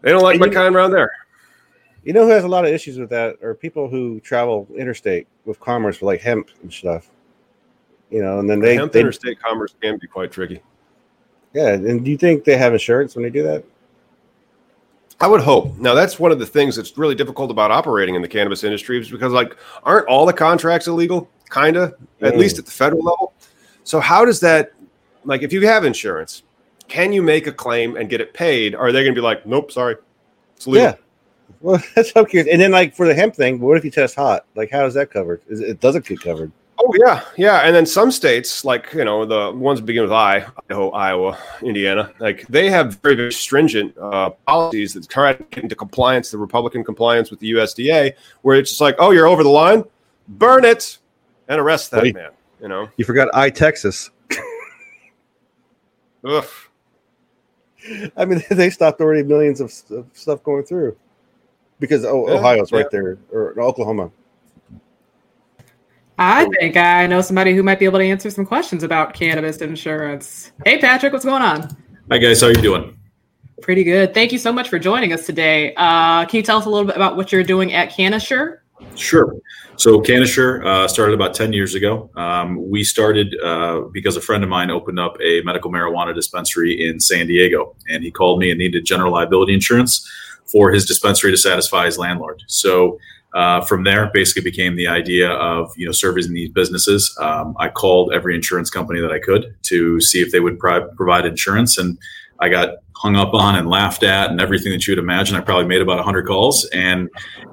they 0.04 0.10
don't 0.12 0.22
like 0.22 0.34
And 0.34 0.40
my 0.40 0.46
you- 0.46 0.52
kind 0.52 0.74
around 0.76 0.92
there. 0.92 1.10
You 2.04 2.12
know 2.12 2.24
who 2.24 2.30
has 2.30 2.44
a 2.44 2.48
lot 2.48 2.64
of 2.66 2.70
issues 2.72 2.98
with 2.98 3.08
that 3.10 3.42
are 3.42 3.54
people 3.54 3.88
who 3.88 4.20
travel 4.20 4.68
interstate 4.76 5.26
with 5.46 5.58
commerce 5.58 5.96
for 5.96 6.06
like 6.06 6.20
hemp 6.20 6.50
and 6.62 6.70
stuff. 6.72 7.10
You 8.10 8.22
know, 8.22 8.38
and 8.38 8.48
then 8.48 8.60
they, 8.60 8.76
Hemp 8.76 8.92
they 8.92 9.00
interstate 9.00 9.40
commerce 9.40 9.74
can 9.80 9.98
be 9.98 10.06
quite 10.06 10.30
tricky. 10.30 10.60
yeah. 11.54 11.68
And 11.70 12.04
do 12.04 12.10
you 12.10 12.18
think 12.18 12.44
they 12.44 12.56
have 12.58 12.72
insurance 12.74 13.16
when 13.16 13.22
they 13.24 13.30
do 13.30 13.42
that? 13.44 13.64
I 15.20 15.26
would 15.28 15.40
hope. 15.40 15.78
Now, 15.78 15.94
that's 15.94 16.18
one 16.18 16.30
of 16.32 16.38
the 16.38 16.44
things 16.46 16.76
that's 16.76 16.98
really 16.98 17.14
difficult 17.14 17.50
about 17.50 17.70
operating 17.70 18.14
in 18.16 18.20
the 18.22 18.28
cannabis 18.28 18.64
industry 18.64 18.98
is 19.00 19.10
because, 19.10 19.32
like, 19.32 19.56
aren't 19.84 20.06
all 20.08 20.26
the 20.26 20.32
contracts 20.32 20.86
illegal? 20.88 21.30
Kind 21.48 21.76
of, 21.76 21.94
at 22.20 22.34
Mm. 22.34 22.38
least 22.38 22.58
at 22.58 22.66
the 22.66 22.70
federal 22.72 23.02
level. 23.02 23.32
So, 23.84 24.00
how 24.00 24.24
does 24.24 24.40
that, 24.40 24.72
like, 25.24 25.42
if 25.42 25.52
you 25.52 25.66
have 25.66 25.84
insurance, 25.84 26.42
can 26.88 27.12
you 27.12 27.22
make 27.22 27.46
a 27.46 27.52
claim 27.52 27.96
and 27.96 28.08
get 28.08 28.20
it 28.20 28.34
paid? 28.34 28.74
Or 28.74 28.86
are 28.86 28.92
they 28.92 29.02
going 29.02 29.14
to 29.14 29.20
be 29.20 29.24
like, 29.24 29.46
nope, 29.46 29.72
sorry, 29.72 29.96
it's 30.56 30.66
illegal? 30.66 30.90
Yeah. 30.90 30.94
Well, 31.60 31.82
that's 31.94 32.12
so 32.12 32.24
curious. 32.24 32.50
And 32.50 32.60
then, 32.60 32.72
like 32.72 32.94
for 32.94 33.06
the 33.06 33.14
hemp 33.14 33.34
thing, 33.34 33.60
what 33.60 33.76
if 33.76 33.84
you 33.84 33.90
test 33.90 34.14
hot? 34.14 34.44
Like, 34.54 34.70
how 34.70 34.84
is 34.86 34.94
that 34.94 35.10
covered? 35.10 35.42
Is 35.48 35.60
it, 35.60 35.70
it 35.70 35.80
doesn't 35.80 36.06
get 36.06 36.20
covered? 36.20 36.52
Oh 36.78 36.92
yeah, 36.98 37.24
yeah. 37.36 37.60
And 37.60 37.74
then 37.74 37.86
some 37.86 38.10
states, 38.10 38.64
like 38.64 38.92
you 38.92 39.04
know, 39.04 39.24
the 39.24 39.56
ones 39.56 39.80
that 39.80 39.86
begin 39.86 40.02
with 40.02 40.12
I, 40.12 40.46
Idaho, 40.68 40.90
Iowa, 40.90 41.38
Indiana, 41.62 42.12
like 42.18 42.46
they 42.48 42.68
have 42.68 42.96
very, 42.96 43.14
very 43.14 43.32
stringent 43.32 43.96
uh, 43.96 44.30
policies 44.46 44.92
that 44.94 45.08
try 45.08 45.34
to 45.34 45.42
get 45.44 45.62
into 45.62 45.76
compliance, 45.76 46.30
the 46.30 46.38
Republican 46.38 46.84
compliance 46.84 47.30
with 47.30 47.40
the 47.40 47.52
USDA, 47.52 48.14
where 48.42 48.56
it's 48.56 48.70
just 48.70 48.80
like, 48.80 48.96
oh, 48.98 49.12
you're 49.12 49.26
over 49.26 49.42
the 49.42 49.48
line, 49.48 49.84
burn 50.28 50.64
it, 50.64 50.98
and 51.48 51.60
arrest 51.60 51.90
that 51.92 52.02
Wait. 52.02 52.14
man. 52.14 52.32
You 52.60 52.68
know, 52.68 52.88
You 52.96 53.04
forgot 53.04 53.28
I 53.32 53.50
Texas. 53.50 54.10
Ugh. 56.24 56.44
I 58.16 58.24
mean, 58.24 58.42
they 58.50 58.70
stopped 58.70 59.00
already 59.00 59.22
millions 59.22 59.60
of, 59.60 59.72
of 59.90 60.06
stuff 60.12 60.42
going 60.42 60.64
through 60.64 60.96
because 61.80 62.04
oh, 62.04 62.28
Yeah, 62.28 62.34
Ohio's 62.34 62.72
yeah. 62.72 62.78
right 62.78 62.90
there 62.90 63.18
or 63.30 63.60
Oklahoma. 63.60 64.10
I 66.16 66.48
think 66.60 66.76
I 66.76 67.08
know 67.08 67.20
somebody 67.20 67.54
who 67.54 67.64
might 67.64 67.80
be 67.80 67.86
able 67.86 67.98
to 67.98 68.04
answer 68.04 68.30
some 68.30 68.46
questions 68.46 68.84
about 68.84 69.14
cannabis 69.14 69.56
insurance. 69.56 70.52
Hey, 70.64 70.78
Patrick, 70.78 71.12
what's 71.12 71.24
going 71.24 71.42
on? 71.42 71.76
Hi 72.10 72.18
guys, 72.18 72.40
how 72.40 72.48
are 72.48 72.50
you 72.50 72.62
doing? 72.62 72.96
Pretty 73.62 73.82
good. 73.82 74.14
Thank 74.14 74.30
you 74.30 74.38
so 74.38 74.52
much 74.52 74.68
for 74.68 74.78
joining 74.78 75.12
us 75.12 75.26
today. 75.26 75.74
Uh, 75.74 76.24
can 76.26 76.36
you 76.36 76.42
tell 76.42 76.58
us 76.58 76.66
a 76.66 76.70
little 76.70 76.86
bit 76.86 76.96
about 76.96 77.16
what 77.16 77.32
you're 77.32 77.42
doing 77.42 77.72
at 77.72 77.90
Cannasure? 77.90 78.58
Sure. 78.96 79.36
So 79.76 80.00
Cannasure 80.00 80.64
uh, 80.64 80.88
started 80.88 81.14
about 81.14 81.34
ten 81.34 81.52
years 81.52 81.74
ago. 81.74 82.10
Um, 82.16 82.70
we 82.70 82.84
started 82.84 83.36
uh, 83.42 83.82
because 83.92 84.16
a 84.16 84.20
friend 84.20 84.42
of 84.44 84.50
mine 84.50 84.70
opened 84.70 84.98
up 84.98 85.16
a 85.20 85.42
medical 85.42 85.70
marijuana 85.70 86.14
dispensary 86.14 86.88
in 86.88 87.00
San 87.00 87.26
Diego, 87.26 87.74
and 87.88 88.04
he 88.04 88.10
called 88.10 88.38
me 88.38 88.50
and 88.50 88.58
needed 88.58 88.84
general 88.84 89.12
liability 89.12 89.54
insurance 89.54 90.08
for 90.46 90.70
his 90.70 90.86
dispensary 90.86 91.30
to 91.30 91.36
satisfy 91.36 91.86
his 91.86 91.98
landlord. 91.98 92.42
So 92.46 92.98
uh, 93.34 93.62
from 93.62 93.82
there, 93.82 94.10
basically 94.14 94.42
became 94.42 94.76
the 94.76 94.86
idea 94.86 95.30
of 95.30 95.72
you 95.76 95.86
know 95.86 95.92
servicing 95.92 96.34
these 96.34 96.50
businesses. 96.50 97.16
Um, 97.20 97.56
I 97.58 97.68
called 97.68 98.12
every 98.14 98.34
insurance 98.34 98.70
company 98.70 99.00
that 99.00 99.10
I 99.10 99.18
could 99.18 99.56
to 99.62 100.00
see 100.00 100.20
if 100.20 100.30
they 100.30 100.40
would 100.40 100.58
pri- 100.58 100.86
provide 100.96 101.26
insurance, 101.26 101.76
and 101.78 101.98
I 102.44 102.50
got 102.50 102.74
hung 102.94 103.16
up 103.16 103.32
on 103.32 103.56
and 103.56 103.70
laughed 103.70 104.02
at 104.02 104.30
and 104.30 104.38
everything 104.38 104.70
that 104.70 104.86
you 104.86 104.92
would 104.92 105.02
imagine. 105.02 105.34
I 105.34 105.40
probably 105.40 105.64
made 105.64 105.80
about 105.80 105.96
100 105.96 106.26
calls. 106.26 106.66
And, 106.74 107.08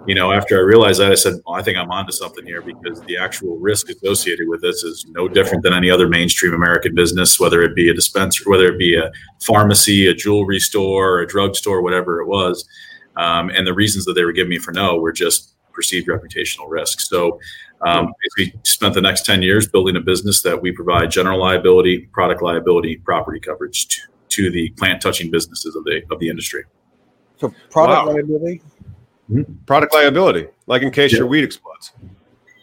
you 0.06 0.14
know, 0.14 0.34
after 0.34 0.58
I 0.58 0.62
realized 0.62 1.00
that, 1.00 1.14
I 1.14 1.16
said, 1.16 1.36
well, 1.46 1.56
I 1.56 1.64
think 1.64 1.78
I'm 1.78 1.90
onto 1.90 2.12
something 2.12 2.46
here 2.46 2.62
because 2.62 3.00
the 3.04 3.18
actual 3.18 3.58
risk 3.58 3.90
associated 3.90 4.50
with 4.50 4.62
this 4.62 4.84
is 4.84 5.06
no 5.10 5.30
different 5.30 5.64
than 5.64 5.72
any 5.72 5.90
other 5.90 6.10
mainstream 6.10 6.54
American 6.54 6.94
business, 6.94 7.40
whether 7.40 7.62
it 7.62 7.74
be 7.74 7.90
a 7.90 7.94
dispenser, 7.94 8.44
whether 8.50 8.66
it 8.66 8.78
be 8.78 8.98
a 8.98 9.10
pharmacy, 9.40 10.08
a 10.08 10.14
jewelry 10.14 10.60
store, 10.60 11.22
a 11.22 11.28
drugstore, 11.28 11.82
whatever 11.82 12.20
it 12.20 12.28
was. 12.28 12.68
Um, 13.16 13.50
and 13.50 13.66
the 13.66 13.74
reasons 13.74 14.04
that 14.06 14.14
they 14.14 14.26
were 14.26 14.34
giving 14.34 14.50
me 14.50 14.60
for 14.60 14.74
no 14.74 14.98
were 14.98 15.14
just 15.14 15.56
perceived 15.72 16.10
reputational 16.10 16.70
risk. 16.70 17.00
So 17.00 17.40
um, 17.82 18.14
we 18.38 18.54
spent 18.64 18.94
the 18.94 19.02
next 19.02 19.26
10 19.26 19.42
years 19.42 19.68
building 19.68 19.96
a 19.96 20.02
business 20.02 20.42
that 20.42 20.62
we 20.62 20.74
provide 20.74 21.12
general 21.12 21.40
liability, 21.40 22.10
product 22.12 22.42
liability, 22.42 22.98
property 22.98 23.40
coverage 23.40 23.88
to, 23.88 24.02
to 24.32 24.52
the 24.52 24.70
plant 24.72 25.02
touching 25.02 25.30
businesses 25.32 25.76
of 25.76 25.84
the 25.84 26.02
of 26.12 26.20
the 26.20 26.30
industry. 26.30 26.64
So 27.38 27.54
product 27.70 28.08
wow. 28.08 28.14
liability? 28.14 28.62
Mm-hmm. 29.30 29.54
Product 29.66 29.94
liability, 29.94 30.48
like 30.68 30.82
in 30.82 30.92
case 30.92 31.14
yeah. 31.14 31.20
your 31.20 31.28
weed 31.28 31.44
explodes. 31.44 31.94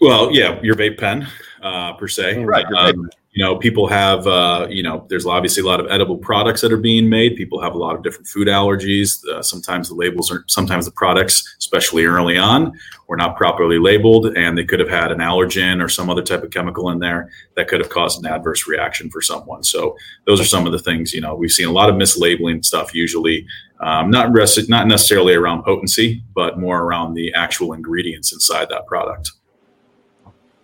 Well, 0.01 0.31
yeah, 0.33 0.61
your 0.63 0.77
vape 0.77 0.99
pen, 0.99 1.27
uh, 1.63 1.95
per 1.95 2.07
se. 2.09 2.45
Right. 2.45 2.67
Um, 2.67 3.09
you 3.32 3.44
know 3.44 3.56
people 3.56 3.87
have 3.87 4.26
uh, 4.26 4.66
you 4.70 4.82
know 4.82 5.06
there's 5.08 5.26
obviously 5.26 5.62
a 5.62 5.66
lot 5.66 5.80
of 5.80 5.87
edible 5.90 6.16
products 6.16 6.61
that 6.62 6.73
are 6.73 6.78
being 6.78 7.08
made. 7.08 7.37
People 7.37 7.61
have 7.61 7.75
a 7.75 7.78
lot 7.78 7.94
of 7.94 8.02
different 8.02 8.26
food 8.26 8.49
allergies. 8.49 9.25
Uh, 9.26 9.42
sometimes 9.42 9.88
the 9.88 9.94
labels 9.94 10.32
are 10.32 10.44
sometimes 10.49 10.87
the 10.87 10.90
products 10.92 11.56
especially 11.58 12.04
early 12.06 12.38
on 12.38 12.73
were 13.06 13.16
not 13.16 13.37
properly 13.37 13.78
labeled 13.78 14.26
and 14.37 14.56
they 14.56 14.64
could 14.64 14.80
have 14.80 14.88
had 14.88 15.12
an 15.12 15.18
allergen 15.18 15.82
or 15.82 15.88
some 15.88 16.11
other 16.11 16.23
type 16.23 16.42
of 16.42 16.50
chemical 16.50 16.90
in 16.90 16.99
there 16.99 17.30
that 17.56 17.68
could 17.68 17.80
have 17.80 17.90
caused 17.90 18.23
an 18.23 18.30
adverse 18.30 18.66
reaction 18.66 19.11
for 19.11 19.20
someone. 19.20 19.62
So 19.62 19.97
those 20.26 20.40
are 20.40 20.44
some 20.44 20.66
of 20.66 20.73
the 20.73 20.78
things 20.78 21.12
you 21.12 21.20
know 21.20 21.35
we've 21.35 21.52
seen 21.52 21.68
a 21.68 21.73
lot 21.73 21.90
of 21.90 21.97
mislabeling 21.97 22.64
stuff 22.64 22.94
usually 22.94 23.47
um, 23.80 24.11
not 24.11 24.32
rest, 24.32 24.68
not 24.68 24.88
necessarily 24.88 25.35
around 25.35 25.64
potency 25.64 26.23
but 26.35 26.58
more 26.58 26.82
around 26.82 27.14
the 27.14 27.32
actual 27.35 27.75
ingredients 27.75 28.32
inside 28.32 28.68
that 28.70 28.87
product 28.87 29.32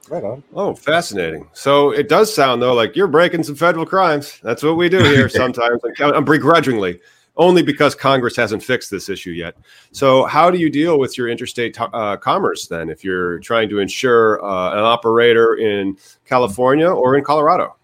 Right 0.08 0.24
on. 0.24 0.42
Oh, 0.54 0.74
fascinating. 0.74 1.48
So 1.52 1.90
it 1.90 2.08
does 2.08 2.34
sound 2.34 2.60
though 2.60 2.74
like 2.74 2.94
you're 2.96 3.08
breaking 3.08 3.42
some 3.42 3.54
federal 3.54 3.86
crimes. 3.86 4.38
That's 4.42 4.62
what 4.62 4.76
we 4.76 4.88
do 4.88 4.98
here 4.98 5.28
sometimes. 5.30 5.80
I'm 6.00 6.24
begrudgingly, 6.24 7.00
only 7.36 7.62
because 7.62 7.94
Congress 7.94 8.36
hasn't 8.36 8.62
fixed 8.62 8.90
this 8.90 9.08
issue 9.08 9.30
yet. 9.30 9.56
So 9.92 10.24
how 10.24 10.50
do 10.50 10.58
you 10.58 10.70
deal 10.70 10.98
with 10.98 11.16
your 11.16 11.28
interstate 11.28 11.76
uh, 11.80 12.16
commerce 12.16 12.66
then, 12.66 12.90
if 12.90 13.02
you're 13.02 13.38
trying 13.40 13.68
to 13.70 13.78
insure 13.78 14.44
uh, 14.44 14.72
an 14.72 14.80
operator 14.80 15.54
in 15.54 15.96
California 16.24 16.88
or 16.88 17.16
in 17.16 17.24
Colorado? 17.24 17.76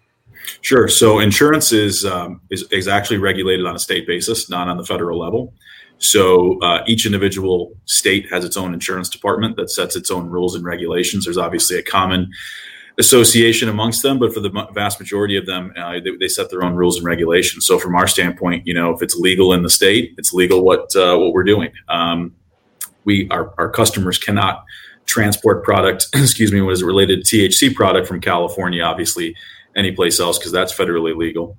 Sure. 0.61 0.87
So 0.87 1.19
insurance 1.19 1.71
is, 1.71 2.05
um, 2.05 2.41
is 2.49 2.63
is 2.71 2.87
actually 2.87 3.17
regulated 3.17 3.65
on 3.65 3.75
a 3.75 3.79
state 3.79 4.07
basis, 4.07 4.49
not 4.49 4.67
on 4.67 4.77
the 4.77 4.85
federal 4.85 5.19
level. 5.19 5.53
So 6.01 6.59
uh, 6.61 6.83
each 6.87 7.05
individual 7.05 7.77
state 7.85 8.27
has 8.31 8.43
its 8.43 8.57
own 8.57 8.73
insurance 8.73 9.07
department 9.07 9.55
that 9.57 9.69
sets 9.69 9.95
its 9.95 10.09
own 10.09 10.27
rules 10.27 10.55
and 10.55 10.65
regulations. 10.65 11.25
There's 11.25 11.37
obviously 11.37 11.77
a 11.77 11.83
common 11.83 12.31
association 12.97 13.69
amongst 13.69 14.01
them, 14.01 14.17
but 14.17 14.33
for 14.33 14.39
the 14.39 14.49
vast 14.73 14.99
majority 14.99 15.37
of 15.37 15.45
them, 15.45 15.71
uh, 15.77 15.99
they, 16.03 16.15
they, 16.19 16.27
set 16.27 16.49
their 16.49 16.63
own 16.63 16.73
rules 16.73 16.97
and 16.97 17.05
regulations. 17.05 17.67
So 17.67 17.77
from 17.77 17.95
our 17.95 18.07
standpoint, 18.07 18.65
you 18.65 18.73
know, 18.73 18.91
if 18.91 19.03
it's 19.03 19.15
legal 19.15 19.53
in 19.53 19.61
the 19.61 19.69
state, 19.69 20.15
it's 20.17 20.33
legal 20.33 20.63
what 20.63 20.93
uh, 20.95 21.17
what 21.17 21.33
we're 21.33 21.43
doing. 21.43 21.71
Um, 21.87 22.35
we 23.05 23.29
our, 23.29 23.53
our 23.59 23.69
customers 23.69 24.17
cannot 24.17 24.65
transport 25.05 25.63
product, 25.63 26.07
excuse 26.15 26.51
me, 26.51 26.61
what 26.61 26.73
is 26.73 26.83
related 26.83 27.23
to 27.25 27.37
THC 27.37 27.75
product 27.75 28.07
from 28.07 28.21
California, 28.21 28.83
obviously, 28.83 29.35
any 29.75 29.91
place 29.91 30.19
else 30.19 30.39
because 30.39 30.51
that's 30.51 30.73
federally 30.73 31.15
legal. 31.15 31.57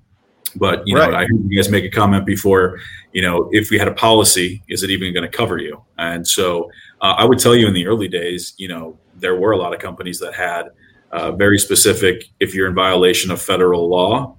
But 0.56 0.82
you 0.86 0.94
know. 0.94 1.02
I 1.02 1.22
heard 1.22 1.44
you 1.48 1.56
guys 1.56 1.70
make 1.70 1.84
a 1.84 1.90
comment 1.90 2.26
before. 2.26 2.78
You 3.12 3.22
know, 3.22 3.48
if 3.52 3.70
we 3.70 3.78
had 3.78 3.88
a 3.88 3.94
policy, 3.94 4.62
is 4.68 4.82
it 4.82 4.90
even 4.90 5.12
going 5.12 5.28
to 5.28 5.36
cover 5.36 5.58
you? 5.58 5.82
And 5.98 6.26
so, 6.26 6.70
uh, 7.00 7.14
I 7.18 7.24
would 7.24 7.38
tell 7.38 7.54
you 7.54 7.66
in 7.66 7.74
the 7.74 7.86
early 7.86 8.08
days, 8.08 8.54
you 8.56 8.68
know, 8.68 8.98
there 9.16 9.36
were 9.36 9.52
a 9.52 9.56
lot 9.56 9.74
of 9.74 9.80
companies 9.80 10.18
that 10.20 10.34
had 10.34 10.70
uh, 11.10 11.32
very 11.32 11.58
specific. 11.58 12.24
If 12.40 12.54
you're 12.54 12.68
in 12.68 12.74
violation 12.74 13.30
of 13.30 13.40
federal 13.40 13.88
law, 13.88 14.36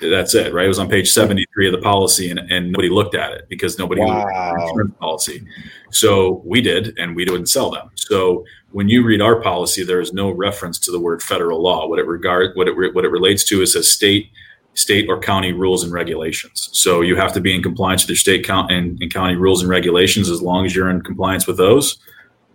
that's 0.00 0.34
it, 0.34 0.52
right? 0.52 0.64
It 0.64 0.68
was 0.68 0.78
on 0.78 0.88
page 0.88 1.10
73 1.10 1.66
of 1.68 1.72
the 1.72 1.78
policy, 1.78 2.30
and, 2.30 2.38
and 2.50 2.72
nobody 2.72 2.88
looked 2.88 3.14
at 3.14 3.32
it 3.32 3.46
because 3.48 3.78
nobody 3.78 4.00
wow. 4.00 4.24
Looked 4.24 4.34
at 4.34 4.68
insurance 4.68 4.94
policy. 4.98 5.46
So 5.90 6.42
we 6.44 6.60
did, 6.60 6.98
and 6.98 7.14
we 7.14 7.24
didn't 7.24 7.46
sell 7.46 7.70
them. 7.70 7.90
So 7.94 8.44
when 8.72 8.88
you 8.88 9.04
read 9.04 9.20
our 9.20 9.40
policy, 9.40 9.84
there 9.84 10.00
is 10.00 10.12
no 10.12 10.30
reference 10.30 10.78
to 10.80 10.90
the 10.90 11.00
word 11.00 11.22
federal 11.22 11.62
law. 11.62 11.86
What 11.86 11.98
it 11.98 12.06
regard 12.06 12.56
what 12.56 12.68
it 12.68 12.74
what 12.94 13.04
it 13.04 13.10
relates 13.10 13.44
to 13.44 13.62
is 13.62 13.76
a 13.76 13.82
state 13.82 14.30
state 14.74 15.08
or 15.08 15.18
county 15.18 15.52
rules 15.52 15.84
and 15.84 15.92
regulations. 15.92 16.68
So 16.72 17.00
you 17.00 17.16
have 17.16 17.32
to 17.32 17.40
be 17.40 17.54
in 17.54 17.62
compliance 17.62 18.02
with 18.02 18.10
your 18.10 18.16
state 18.16 18.44
count 18.44 18.70
and, 18.70 19.00
and, 19.00 19.12
county 19.12 19.36
rules 19.36 19.62
and 19.62 19.70
regulations. 19.70 20.28
As 20.28 20.42
long 20.42 20.66
as 20.66 20.74
you're 20.74 20.90
in 20.90 21.00
compliance 21.00 21.46
with 21.46 21.56
those, 21.56 21.98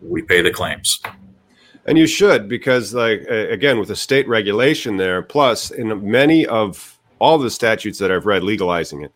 we 0.01 0.21
pay 0.21 0.41
the 0.41 0.51
claims. 0.51 1.01
And 1.85 1.97
you 1.97 2.07
should, 2.07 2.47
because 2.47 2.93
like 2.93 3.21
again, 3.21 3.79
with 3.79 3.89
a 3.89 3.95
state 3.95 4.27
regulation 4.27 4.97
there, 4.97 5.21
plus 5.21 5.71
in 5.71 6.09
many 6.09 6.45
of 6.45 6.99
all 7.19 7.37
the 7.37 7.49
statutes 7.49 7.97
that 7.99 8.11
I've 8.11 8.25
read 8.25 8.43
legalizing 8.43 9.03
it, 9.03 9.13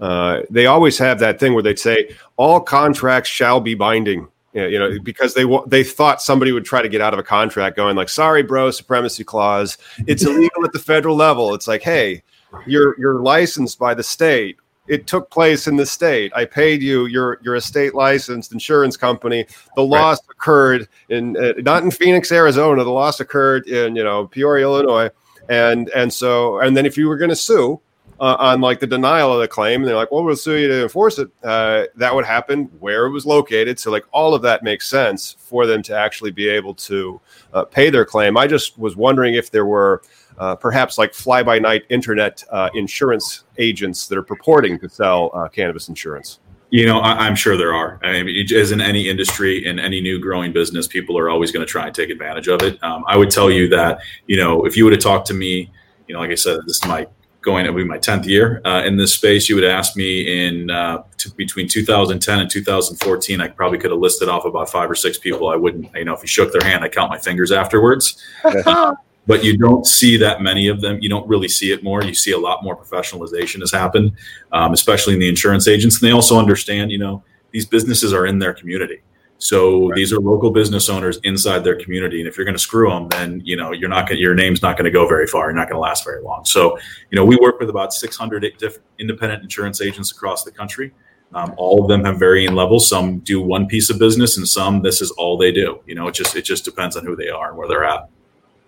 uh, 0.00 0.40
they 0.48 0.66
always 0.66 0.96
have 0.98 1.18
that 1.18 1.38
thing 1.38 1.54
where 1.54 1.62
they'd 1.62 1.78
say 1.78 2.16
all 2.36 2.60
contracts 2.60 3.28
shall 3.28 3.60
be 3.60 3.74
binding 3.74 4.28
you 4.54 4.78
know, 4.78 4.98
because 5.00 5.34
they 5.34 5.44
they 5.66 5.82
thought 5.82 6.22
somebody 6.22 6.52
would 6.52 6.64
try 6.64 6.80
to 6.80 6.88
get 6.88 7.00
out 7.00 7.12
of 7.12 7.18
a 7.18 7.24
contract, 7.24 7.76
going 7.76 7.96
like, 7.96 8.08
"Sorry, 8.08 8.42
bro, 8.42 8.70
supremacy 8.70 9.24
clause. 9.24 9.76
It's 10.06 10.24
illegal 10.24 10.64
at 10.64 10.72
the 10.72 10.78
federal 10.78 11.16
level." 11.16 11.54
It's 11.54 11.66
like, 11.66 11.82
hey, 11.82 12.22
you're 12.66 12.98
you're 12.98 13.20
licensed 13.20 13.78
by 13.78 13.94
the 13.94 14.02
state. 14.02 14.56
It 14.86 15.06
took 15.06 15.30
place 15.30 15.66
in 15.66 15.76
the 15.76 15.86
state. 15.86 16.32
I 16.34 16.44
paid 16.44 16.82
you. 16.82 17.06
You're 17.06 17.38
you're 17.42 17.54
a 17.54 17.60
state 17.60 17.94
licensed 17.94 18.52
insurance 18.52 18.96
company. 18.96 19.46
The 19.76 19.82
loss 19.82 20.18
right. 20.18 20.34
occurred 20.36 20.88
in 21.08 21.36
uh, 21.36 21.54
not 21.58 21.82
in 21.82 21.90
Phoenix, 21.90 22.30
Arizona. 22.30 22.84
The 22.84 22.90
loss 22.90 23.20
occurred 23.20 23.66
in 23.66 23.96
you 23.96 24.04
know 24.04 24.26
Peoria, 24.26 24.64
Illinois, 24.64 25.10
and 25.48 25.88
and 25.90 26.12
so 26.12 26.60
and 26.60 26.76
then 26.76 26.84
if 26.86 26.98
you 26.98 27.08
were 27.08 27.16
going 27.16 27.30
to 27.30 27.36
sue, 27.36 27.80
uh, 28.20 28.36
on 28.38 28.60
like 28.60 28.80
the 28.80 28.86
denial 28.86 29.32
of 29.32 29.40
the 29.40 29.48
claim, 29.48 29.80
and 29.80 29.88
they're 29.88 29.96
like, 29.96 30.12
"Well, 30.12 30.24
we'll 30.24 30.36
sue 30.36 30.56
you 30.56 30.68
to 30.68 30.82
enforce 30.84 31.18
it." 31.18 31.30
Uh, 31.42 31.84
that 31.96 32.14
would 32.14 32.24
happen 32.24 32.70
where 32.78 33.06
it 33.06 33.10
was 33.10 33.26
located. 33.26 33.78
So, 33.78 33.90
like, 33.90 34.04
all 34.12 34.34
of 34.34 34.42
that 34.42 34.62
makes 34.62 34.88
sense 34.88 35.36
for 35.38 35.66
them 35.66 35.82
to 35.84 35.96
actually 35.96 36.30
be 36.30 36.48
able 36.48 36.74
to 36.74 37.20
uh, 37.52 37.64
pay 37.64 37.90
their 37.90 38.04
claim. 38.04 38.36
I 38.36 38.46
just 38.46 38.78
was 38.78 38.96
wondering 38.96 39.34
if 39.34 39.50
there 39.50 39.66
were 39.66 40.02
uh, 40.38 40.56
perhaps 40.56 40.98
like 40.98 41.14
fly-by-night 41.14 41.82
internet 41.88 42.42
uh, 42.50 42.70
insurance 42.74 43.44
agents 43.58 44.06
that 44.08 44.18
are 44.18 44.22
purporting 44.22 44.78
to 44.78 44.88
sell 44.88 45.30
uh, 45.34 45.48
cannabis 45.48 45.88
insurance. 45.88 46.40
You 46.70 46.86
know, 46.86 46.98
I, 46.98 47.28
am 47.28 47.36
sure 47.36 47.56
there 47.56 47.72
are. 47.72 48.00
I 48.02 48.22
mean, 48.24 48.52
as 48.52 48.72
in 48.72 48.80
any 48.80 49.08
industry, 49.08 49.64
in 49.64 49.78
any 49.78 50.00
new 50.00 50.18
growing 50.18 50.52
business, 50.52 50.88
people 50.88 51.16
are 51.16 51.30
always 51.30 51.52
going 51.52 51.64
to 51.64 51.70
try 51.70 51.86
and 51.86 51.94
take 51.94 52.10
advantage 52.10 52.48
of 52.48 52.62
it. 52.62 52.82
Um, 52.82 53.04
I 53.06 53.16
would 53.16 53.30
tell 53.30 53.48
you 53.48 53.68
that, 53.68 54.00
you 54.26 54.36
know, 54.36 54.64
if 54.66 54.76
you 54.76 54.82
would 54.82 54.92
have 54.92 55.02
talked 55.02 55.28
to 55.28 55.34
me, 55.34 55.70
you 56.08 56.14
know, 56.14 56.20
like 56.20 56.32
I 56.32 56.34
said, 56.34 56.58
this 56.66 56.76
is 56.76 56.84
my 56.86 57.06
going 57.44 57.66
to 57.66 57.72
be 57.72 57.84
my 57.84 57.98
10th 57.98 58.26
year 58.26 58.60
uh, 58.64 58.82
in 58.84 58.96
this 58.96 59.12
space. 59.12 59.48
You 59.48 59.54
would 59.54 59.64
ask 59.64 59.96
me 59.96 60.46
in 60.46 60.70
uh, 60.70 61.04
t- 61.18 61.30
between 61.36 61.68
2010 61.68 62.40
and 62.40 62.50
2014, 62.50 63.40
I 63.40 63.48
probably 63.48 63.78
could 63.78 63.90
have 63.90 64.00
listed 64.00 64.28
off 64.28 64.44
about 64.44 64.70
five 64.70 64.90
or 64.90 64.94
six 64.94 65.18
people. 65.18 65.50
I 65.50 65.56
wouldn't, 65.56 65.94
you 65.94 66.04
know, 66.04 66.14
if 66.14 66.22
you 66.22 66.28
shook 66.28 66.52
their 66.52 66.68
hand, 66.68 66.82
I 66.82 66.88
count 66.88 67.10
my 67.10 67.18
fingers 67.18 67.52
afterwards. 67.52 68.20
but 69.26 69.44
you 69.44 69.56
don't 69.56 69.86
see 69.86 70.16
that 70.18 70.42
many 70.42 70.68
of 70.68 70.80
them. 70.80 70.98
You 71.00 71.08
don't 71.08 71.26
really 71.28 71.48
see 71.48 71.72
it 71.72 71.82
more. 71.82 72.02
You 72.02 72.14
see 72.14 72.32
a 72.32 72.38
lot 72.38 72.62
more 72.62 72.76
professionalization 72.76 73.60
has 73.60 73.72
happened, 73.72 74.12
um, 74.52 74.72
especially 74.72 75.14
in 75.14 75.20
the 75.20 75.28
insurance 75.28 75.66
agents. 75.66 76.00
And 76.00 76.08
they 76.08 76.12
also 76.12 76.38
understand, 76.38 76.90
you 76.90 76.98
know, 76.98 77.24
these 77.50 77.66
businesses 77.66 78.12
are 78.12 78.26
in 78.26 78.38
their 78.38 78.52
community. 78.52 79.00
So 79.38 79.88
right. 79.88 79.96
these 79.96 80.12
are 80.12 80.20
local 80.20 80.50
business 80.50 80.88
owners 80.88 81.18
inside 81.22 81.64
their 81.64 81.76
community, 81.76 82.20
and 82.20 82.28
if 82.28 82.36
you're 82.36 82.46
going 82.46 82.56
to 82.56 82.62
screw 82.62 82.88
them, 82.88 83.08
then 83.08 83.42
you 83.44 83.56
know 83.56 83.72
you're 83.72 83.88
not 83.88 84.08
going 84.08 84.20
your 84.20 84.34
name's 84.34 84.62
not 84.62 84.76
going 84.76 84.86
to 84.86 84.90
go 84.90 85.06
very 85.06 85.26
far. 85.26 85.46
You're 85.46 85.56
not 85.56 85.68
going 85.68 85.76
to 85.76 85.80
last 85.80 86.04
very 86.04 86.22
long. 86.22 86.44
So 86.44 86.78
you 87.10 87.16
know 87.16 87.24
we 87.24 87.36
work 87.36 87.58
with 87.60 87.68
about 87.68 87.92
600 87.92 88.62
independent 88.98 89.42
insurance 89.42 89.80
agents 89.82 90.12
across 90.12 90.44
the 90.44 90.50
country. 90.50 90.92
Um, 91.34 91.52
all 91.56 91.82
of 91.82 91.88
them 91.88 92.04
have 92.04 92.18
varying 92.18 92.54
levels. 92.54 92.88
Some 92.88 93.18
do 93.18 93.42
one 93.42 93.66
piece 93.66 93.90
of 93.90 93.98
business, 93.98 94.36
and 94.36 94.48
some 94.48 94.82
this 94.82 95.02
is 95.02 95.10
all 95.12 95.36
they 95.36 95.50
do. 95.50 95.80
You 95.84 95.94
know, 95.94 96.08
it 96.08 96.14
just 96.14 96.36
it 96.36 96.42
just 96.42 96.64
depends 96.64 96.96
on 96.96 97.04
who 97.04 97.16
they 97.16 97.28
are 97.28 97.48
and 97.48 97.58
where 97.58 97.68
they're 97.68 97.84
at. 97.84 98.08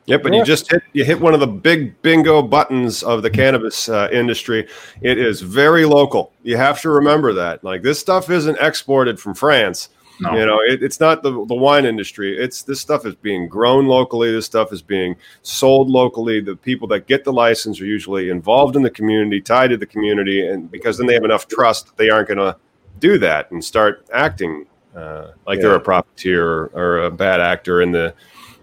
Yep, 0.06 0.22
but 0.22 0.32
yeah. 0.32 0.38
you 0.38 0.44
just 0.44 0.70
hit 0.70 0.82
you 0.92 1.04
hit 1.04 1.20
one 1.20 1.34
of 1.34 1.40
the 1.40 1.46
big 1.46 2.00
bingo 2.02 2.40
buttons 2.40 3.02
of 3.02 3.22
the 3.22 3.30
cannabis 3.30 3.88
uh, 3.88 4.08
industry. 4.12 4.68
It 5.00 5.18
is 5.18 5.40
very 5.40 5.84
local. 5.84 6.32
You 6.42 6.56
have 6.56 6.80
to 6.82 6.90
remember 6.90 7.32
that. 7.32 7.64
Like 7.64 7.82
this 7.82 7.98
stuff 7.98 8.30
isn't 8.30 8.56
exported 8.60 9.18
from 9.18 9.34
France. 9.34 9.88
No. 10.20 10.34
You 10.34 10.46
know, 10.46 10.60
it, 10.66 10.82
it's 10.82 10.98
not 10.98 11.22
the, 11.22 11.30
the 11.46 11.54
wine 11.54 11.84
industry. 11.84 12.38
It's 12.38 12.62
this 12.62 12.80
stuff 12.80 13.04
is 13.04 13.14
being 13.16 13.48
grown 13.48 13.86
locally. 13.86 14.32
This 14.32 14.46
stuff 14.46 14.72
is 14.72 14.80
being 14.80 15.16
sold 15.42 15.90
locally. 15.90 16.40
The 16.40 16.56
people 16.56 16.88
that 16.88 17.06
get 17.06 17.24
the 17.24 17.32
license 17.32 17.80
are 17.80 17.86
usually 17.86 18.30
involved 18.30 18.76
in 18.76 18.82
the 18.82 18.90
community, 18.90 19.40
tied 19.40 19.68
to 19.68 19.76
the 19.76 19.86
community, 19.86 20.46
and 20.46 20.70
because 20.70 20.96
then 20.96 21.06
they 21.06 21.14
have 21.14 21.24
enough 21.24 21.48
trust, 21.48 21.94
they 21.96 22.08
aren't 22.08 22.28
going 22.28 22.38
to 22.38 22.56
do 22.98 23.18
that 23.18 23.50
and 23.50 23.62
start 23.62 24.06
acting 24.10 24.66
uh, 24.94 25.32
like 25.46 25.58
yeah. 25.58 25.62
they're 25.62 25.74
a 25.74 25.80
profiteer 25.80 26.66
or 26.66 27.00
a 27.04 27.10
bad 27.10 27.40
actor 27.40 27.82
in 27.82 27.92
the 27.92 28.14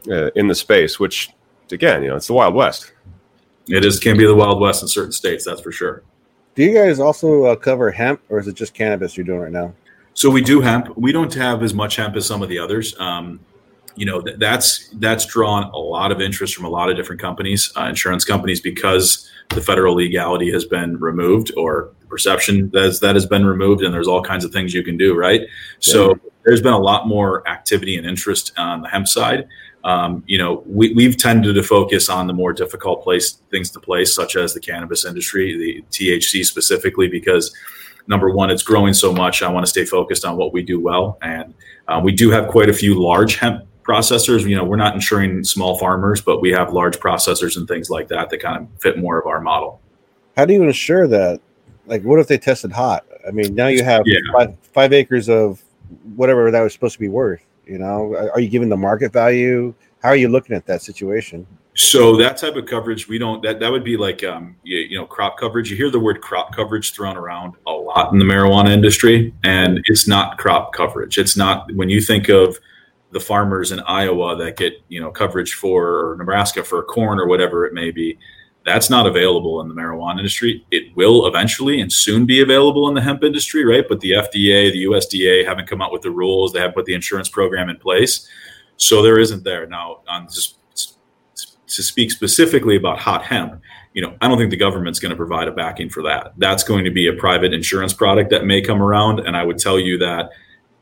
uh, 0.10 0.32
in 0.36 0.48
the 0.48 0.56
space, 0.56 1.00
which 1.00 1.30
again, 1.72 2.04
you 2.04 2.10
know, 2.10 2.16
it's 2.16 2.28
the 2.28 2.34
Wild 2.34 2.54
West. 2.54 2.92
It 3.68 3.86
is 3.86 4.00
can 4.00 4.18
be 4.18 4.26
the 4.26 4.36
Wild 4.36 4.60
West 4.60 4.82
in 4.82 4.88
certain 4.88 5.14
states, 5.14 5.46
that's 5.46 5.62
for 5.62 5.72
sure. 5.72 6.04
Do 6.56 6.64
you 6.64 6.74
guys 6.74 7.00
also 7.00 7.46
uh, 7.46 7.56
cover 7.56 7.90
hemp, 7.92 8.22
or 8.30 8.40
is 8.40 8.48
it 8.48 8.56
just 8.56 8.74
cannabis 8.74 9.18
you're 9.18 9.26
doing 9.26 9.40
right 9.40 9.52
now? 9.52 9.74
So 10.14 10.30
we 10.30 10.42
do 10.42 10.62
hemp. 10.62 10.96
We 10.98 11.12
don't 11.12 11.34
have 11.34 11.64
as 11.64 11.74
much 11.74 11.96
hemp 11.96 12.16
as 12.16 12.26
some 12.26 12.44
of 12.44 12.50
the 12.50 12.60
others. 12.60 12.98
Um, 13.00 13.40
you 13.96 14.06
know 14.06 14.22
th- 14.22 14.38
that's 14.40 14.90
that's 14.96 15.26
drawn 15.26 15.64
a 15.72 15.78
lot 15.78 16.12
of 16.12 16.22
interest 16.22 16.56
from 16.56 16.66
a 16.66 16.70
lot 16.70 16.90
of 16.90 16.96
different 16.96 17.22
companies, 17.22 17.72
uh, 17.78 17.84
insurance 17.84 18.26
companies, 18.26 18.60
because 18.60 19.30
the 19.50 19.62
federal 19.62 19.96
legality 19.96 20.52
has 20.52 20.66
been 20.66 20.98
removed 21.00 21.52
or 21.58 21.92
perception 22.10 22.70
that 22.72 23.00
that 23.02 23.16
has 23.16 23.26
been 23.26 23.46
removed, 23.46 23.84
and 23.84 23.94
there's 23.94 24.08
all 24.08 24.22
kinds 24.22 24.44
of 24.44 24.52
things 24.52 24.74
you 24.74 24.84
can 24.84 24.98
do, 24.98 25.16
right? 25.16 25.42
Yeah. 25.42 25.48
So 25.80 26.20
there's 26.44 26.62
been 26.62 26.74
a 26.74 26.80
lot 26.80 27.08
more 27.08 27.48
activity 27.48 27.98
and 27.98 28.06
interest 28.06 28.52
on 28.58 28.82
the 28.82 28.90
hemp 28.90 29.08
side. 29.08 29.48
Um, 29.84 30.24
you 30.28 30.38
know, 30.38 30.64
we, 30.66 30.94
we've 30.94 31.18
tended 31.18 31.56
to 31.56 31.64
focus 31.64 32.10
on 32.10 32.28
the 32.28 32.34
more 32.34 32.54
difficult 32.54 33.04
place 33.04 33.34
things 33.52 33.70
to 33.72 33.80
place, 33.80 34.14
such 34.16 34.36
as 34.36 34.54
the 34.54 34.60
cannabis 34.60 35.06
industry, 35.06 35.58
the 35.58 35.84
THC 35.92 36.46
specifically, 36.46 37.08
because 37.08 37.54
number 38.08 38.30
one, 38.30 38.50
it's 38.50 38.64
growing 38.64 38.94
so 38.94 39.12
much. 39.12 39.42
I 39.42 39.52
want 39.52 39.66
to 39.66 39.70
stay 39.70 39.86
focused 39.86 40.24
on 40.26 40.38
what 40.38 40.54
we 40.54 40.64
do 40.64 40.80
well, 40.80 41.18
and 41.22 41.54
uh, 41.88 42.00
we 42.04 42.14
do 42.14 42.30
have 42.32 42.48
quite 42.48 42.70
a 42.70 42.74
few 42.74 43.02
large 43.02 43.36
hemp 43.36 43.66
processors. 43.84 44.48
You 44.48 44.56
know, 44.56 44.64
we're 44.64 44.78
not 44.78 44.96
insuring 44.96 45.44
small 45.44 45.78
farmers, 45.78 46.22
but 46.22 46.42
we 46.42 46.52
have 46.52 46.74
large 46.74 46.98
processors 46.98 47.58
and 47.58 47.68
things 47.68 47.90
like 47.90 48.08
that 48.08 48.30
that 48.30 48.42
kind 48.42 48.64
of 48.64 48.82
fit 48.82 48.98
more 48.98 49.20
of 49.20 49.28
our 49.28 49.42
model. 49.42 49.82
How 50.38 50.46
do 50.46 50.54
you 50.54 50.64
ensure 50.64 51.08
that? 51.08 51.42
Like, 51.86 52.04
what 52.04 52.20
if 52.20 52.28
they 52.28 52.38
tested 52.38 52.72
hot? 52.72 53.06
I 53.28 53.32
mean, 53.32 53.54
now 53.54 53.68
you 53.68 53.84
have 53.84 54.04
yeah. 54.06 54.20
five, 54.32 54.56
five 54.74 54.94
acres 54.94 55.30
of 55.30 55.62
whatever 56.16 56.50
that 56.50 56.62
was 56.62 56.72
supposed 56.72 56.94
to 56.94 57.00
be 57.00 57.10
worth. 57.10 57.44
You 57.66 57.78
know, 57.78 58.30
are 58.34 58.40
you 58.40 58.50
giving 58.50 58.70
the 58.70 58.78
market 58.78 59.14
value? 59.14 59.74
How 60.02 60.10
are 60.10 60.16
you 60.16 60.28
looking 60.28 60.56
at 60.56 60.66
that 60.66 60.82
situation? 60.82 61.48
So 61.76 62.18
that 62.18 62.38
type 62.38 62.56
of 62.56 62.66
coverage, 62.68 63.08
we 63.08 63.18
don't. 63.18 63.42
That 63.42 63.60
that 63.60 63.72
would 63.72 63.84
be 63.84 63.98
like 63.98 64.24
um, 64.24 64.56
you, 64.64 64.78
you, 64.78 64.98
know 64.98 65.06
crop 65.06 65.40
coverage. 65.40 65.72
You 65.72 65.78
hear 65.78 65.90
the 65.90 66.00
word 66.00 66.22
crop 66.22 66.56
coverage 66.56 66.94
thrown 66.94 67.18
around 67.18 67.54
a 67.66 67.72
lot 67.72 68.14
in 68.14 68.20
the 68.20 68.26
marijuana 68.26 68.72
industry, 68.72 69.34
and 69.44 69.80
it's 69.86 70.08
not 70.08 70.38
crop 70.38 70.74
coverage. 70.74 71.18
It's 71.18 71.36
not 71.36 71.74
when 71.74 71.90
you 71.90 72.00
think 72.00 72.30
of 72.30 72.60
the 73.12 73.20
farmers 73.20 73.72
in 73.72 73.80
Iowa 73.82 74.36
that 74.38 74.58
get 74.58 74.74
you 74.88 75.02
know 75.02 75.10
coverage 75.10 75.54
for 75.54 76.12
or 76.12 76.16
Nebraska 76.18 76.64
for 76.64 76.84
corn 76.84 77.20
or 77.20 77.28
whatever 77.28 77.66
it 77.66 77.74
may 77.74 77.90
be. 77.90 78.20
That's 78.66 78.90
not 78.90 79.06
available 79.06 79.60
in 79.62 79.68
the 79.68 79.76
marijuana 79.76 80.20
industry. 80.20 80.66
It 80.72 80.96
will 80.96 81.28
eventually 81.28 81.82
and 81.82 81.92
soon 81.92 82.26
be 82.26 82.42
available 82.42 82.88
in 82.88 82.96
the 82.96 83.02
hemp 83.02 83.24
industry, 83.24 83.66
right? 83.66 83.86
But 83.88 84.00
the 84.00 84.12
FDA, 84.12 84.72
the 84.72 84.86
USDA 84.86 85.46
haven't 85.46 85.68
come 85.68 85.82
out 85.82 85.92
with 85.92 86.02
the 86.02 86.12
rules. 86.12 86.54
They 86.54 86.60
haven't 86.60 86.76
put 86.76 86.86
the 86.86 86.94
insurance 86.94 87.28
program 87.28 87.70
in 87.70 87.78
place, 87.78 88.28
so 88.78 89.02
there 89.02 89.20
isn't 89.20 89.44
there 89.44 89.68
now. 89.68 90.02
On 90.08 90.28
just 90.28 90.58
to 91.68 91.84
speak 91.84 92.12
specifically 92.12 92.76
about 92.78 93.00
hot 93.00 93.24
hemp, 93.24 93.60
you 93.94 94.02
know, 94.02 94.16
I 94.22 94.28
don't 94.28 94.38
think 94.38 94.52
the 94.52 94.58
government's 94.58 95.00
going 95.00 95.10
to 95.10 95.16
provide 95.16 95.48
a 95.48 95.52
backing 95.52 95.90
for 95.90 96.02
that. 96.04 96.34
That's 96.38 96.64
going 96.64 96.86
to 96.86 96.92
be 96.92 97.08
a 97.08 97.14
private 97.14 97.54
insurance 97.54 97.94
product 97.94 98.30
that 98.30 98.46
may 98.46 98.62
come 98.62 98.82
around, 98.82 99.20
and 99.20 99.36
I 99.36 99.44
would 99.44 99.58
tell 99.58 99.80
you 99.80 99.98
that 99.98 100.30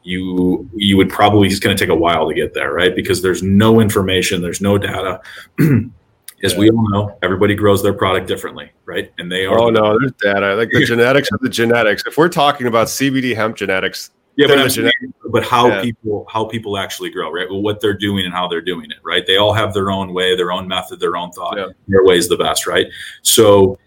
you 0.04 0.70
you 0.76 0.98
would 0.98 1.10
probably 1.10 1.48
it's 1.48 1.60
going 1.60 1.76
to 1.76 1.84
take 1.84 1.92
a 1.92 1.96
while 1.96 2.28
to 2.28 2.34
get 2.36 2.54
there, 2.54 2.74
right? 2.74 2.96
Because 2.96 3.22
there's 3.22 3.42
no 3.42 3.80
information, 3.80 4.42
there's 4.42 4.62
no 4.62 4.78
data. 4.78 5.20
As 6.44 6.54
yeah. 6.54 6.60
we 6.60 6.70
all 6.70 6.90
know, 6.90 7.18
everybody 7.22 7.56
grows 7.56 7.84
their 7.84 7.94
product 7.94 8.28
differently, 8.28 8.72
right? 8.86 9.12
And 9.20 9.32
they 9.32 9.46
are. 9.46 9.60
Oh 9.60 9.70
no, 9.70 9.98
there's 10.00 10.14
data. 10.14 10.56
Like 10.56 10.70
the 10.72 10.86
genetics 10.86 11.30
of 11.32 11.40
the 11.42 11.50
genetics. 11.50 12.04
If 12.06 12.18
we're 12.18 12.30
talking 12.30 12.68
about 12.68 12.88
CBD 12.88 13.36
hemp 13.36 13.56
genetics, 13.56 14.12
yeah, 14.38 14.48
but, 14.48 14.72
saying, 14.72 14.92
but 15.30 15.44
how 15.44 15.68
yeah. 15.68 15.82
people 15.82 16.26
how 16.30 16.46
people 16.46 16.78
actually 16.78 17.10
grow, 17.10 17.32
right? 17.32 17.50
Well, 17.50 17.62
what 17.62 17.82
they're 17.82 17.98
doing 17.98 18.26
and 18.26 18.34
how 18.34 18.48
they're 18.48 18.62
doing 18.62 18.90
it, 18.90 18.98
right? 19.04 19.26
They 19.26 19.38
all 19.38 19.54
have 19.54 19.74
their 19.74 19.92
own 19.92 20.14
way, 20.14 20.36
their 20.36 20.52
own 20.52 20.68
method, 20.68 21.00
their 21.00 21.18
own 21.18 21.32
thought. 21.32 21.58
Yeah. 21.58 21.68
Their 21.88 22.04
way 22.06 22.18
is 22.18 22.30
the 22.30 22.38
best, 22.38 22.66
right? 22.66 22.88
So 23.22 23.78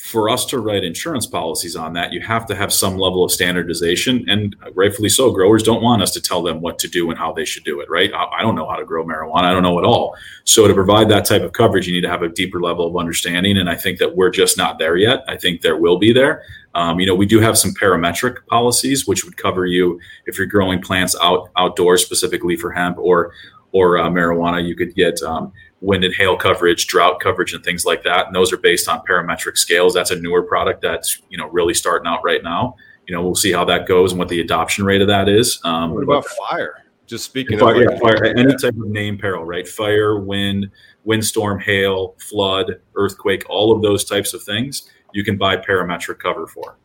for 0.00 0.30
us 0.30 0.46
to 0.46 0.58
write 0.58 0.82
insurance 0.82 1.26
policies 1.26 1.76
on 1.76 1.92
that, 1.92 2.10
you 2.10 2.20
have 2.20 2.46
to 2.46 2.54
have 2.54 2.72
some 2.72 2.96
level 2.96 3.22
of 3.22 3.30
standardization. 3.30 4.24
And 4.30 4.56
rightfully 4.72 5.10
so, 5.10 5.30
growers 5.30 5.62
don't 5.62 5.82
want 5.82 6.00
us 6.00 6.10
to 6.12 6.22
tell 6.22 6.42
them 6.42 6.62
what 6.62 6.78
to 6.78 6.88
do 6.88 7.10
and 7.10 7.18
how 7.18 7.32
they 7.32 7.44
should 7.44 7.64
do 7.64 7.80
it, 7.80 7.90
right? 7.90 8.10
I, 8.14 8.40
don't 8.40 8.54
know 8.54 8.66
how 8.66 8.76
to 8.76 8.84
grow 8.84 9.04
marijuana. 9.04 9.42
I 9.42 9.52
don't 9.52 9.62
know 9.62 9.78
at 9.78 9.84
all. 9.84 10.16
So 10.44 10.66
to 10.66 10.72
provide 10.72 11.10
that 11.10 11.26
type 11.26 11.42
of 11.42 11.52
coverage, 11.52 11.86
you 11.86 11.92
need 11.92 12.00
to 12.00 12.08
have 12.08 12.22
a 12.22 12.30
deeper 12.30 12.60
level 12.62 12.86
of 12.86 12.96
understanding. 12.96 13.58
And 13.58 13.68
I 13.68 13.76
think 13.76 13.98
that 13.98 14.16
we're 14.16 14.30
just 14.30 14.56
not 14.56 14.78
there 14.78 14.96
yet. 14.96 15.22
I 15.28 15.36
think 15.36 15.60
there 15.60 15.76
will 15.76 15.98
be 15.98 16.14
there. 16.14 16.44
Um, 16.74 16.98
you 16.98 17.06
know, 17.06 17.14
we 17.14 17.26
do 17.26 17.38
have 17.38 17.58
some 17.58 17.72
parametric 17.72 18.46
policies, 18.46 19.06
which 19.06 19.24
would 19.24 19.36
cover 19.36 19.66
you 19.66 20.00
if 20.24 20.38
you're 20.38 20.46
growing 20.46 20.80
plants 20.80 21.14
out 21.20 21.50
outdoors 21.56 22.02
specifically 22.02 22.56
for 22.56 22.70
hemp 22.70 22.96
or 22.98 23.32
or 23.72 23.98
uh, 23.98 24.08
marijuana. 24.08 24.66
You 24.66 24.74
could 24.74 24.94
get 24.94 25.20
um, 25.22 25.52
wind 25.80 26.04
and 26.04 26.14
hail 26.14 26.36
coverage, 26.36 26.86
drought 26.86 27.20
coverage, 27.20 27.52
and 27.52 27.64
things 27.64 27.84
like 27.84 28.02
that. 28.04 28.26
And 28.26 28.36
those 28.36 28.52
are 28.52 28.58
based 28.58 28.88
on 28.88 29.00
parametric 29.08 29.56
scales. 29.56 29.94
That's 29.94 30.10
a 30.10 30.16
newer 30.16 30.42
product 30.42 30.82
that's 30.82 31.20
you 31.28 31.38
know 31.38 31.48
really 31.48 31.74
starting 31.74 32.06
out 32.06 32.20
right 32.24 32.42
now. 32.42 32.76
You 33.06 33.14
know, 33.14 33.22
we'll 33.22 33.34
see 33.34 33.52
how 33.52 33.64
that 33.64 33.86
goes 33.86 34.12
and 34.12 34.18
what 34.18 34.28
the 34.28 34.40
adoption 34.40 34.84
rate 34.84 35.00
of 35.00 35.08
that 35.08 35.28
is. 35.28 35.60
Um, 35.64 35.92
what 35.92 36.02
about 36.02 36.26
fire? 36.26 36.84
Just 37.06 37.24
speaking 37.24 37.58
fire, 37.58 37.88
of 37.88 37.94
yeah, 37.94 37.98
fire, 37.98 38.24
any 38.24 38.54
type 38.56 38.76
of 38.76 38.86
name 38.86 39.18
peril, 39.18 39.44
right? 39.44 39.66
Fire, 39.66 40.20
wind, 40.20 40.70
windstorm, 41.04 41.58
hail, 41.58 42.14
flood, 42.18 42.80
earthquake, 42.94 43.42
all 43.48 43.74
of 43.74 43.82
those 43.82 44.04
types 44.04 44.32
of 44.32 44.42
things 44.44 44.88
you 45.12 45.24
can 45.24 45.36
buy 45.36 45.56
parametric 45.56 46.18
cover 46.18 46.46
for. 46.46 46.76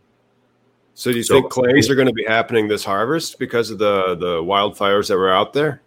So 0.93 1.11
do 1.11 1.17
you 1.17 1.23
so, 1.23 1.35
think 1.35 1.51
claims 1.51 1.89
are 1.89 1.95
going 1.95 2.07
to 2.07 2.13
be 2.13 2.23
happening 2.23 2.67
this 2.67 2.83
harvest 2.83 3.37
because 3.37 3.69
of 3.69 3.79
the 3.79 4.15
the 4.15 4.41
wildfires 4.41 5.09
that 5.09 5.17
were 5.17 5.31
out 5.31 5.53
there? 5.53 5.81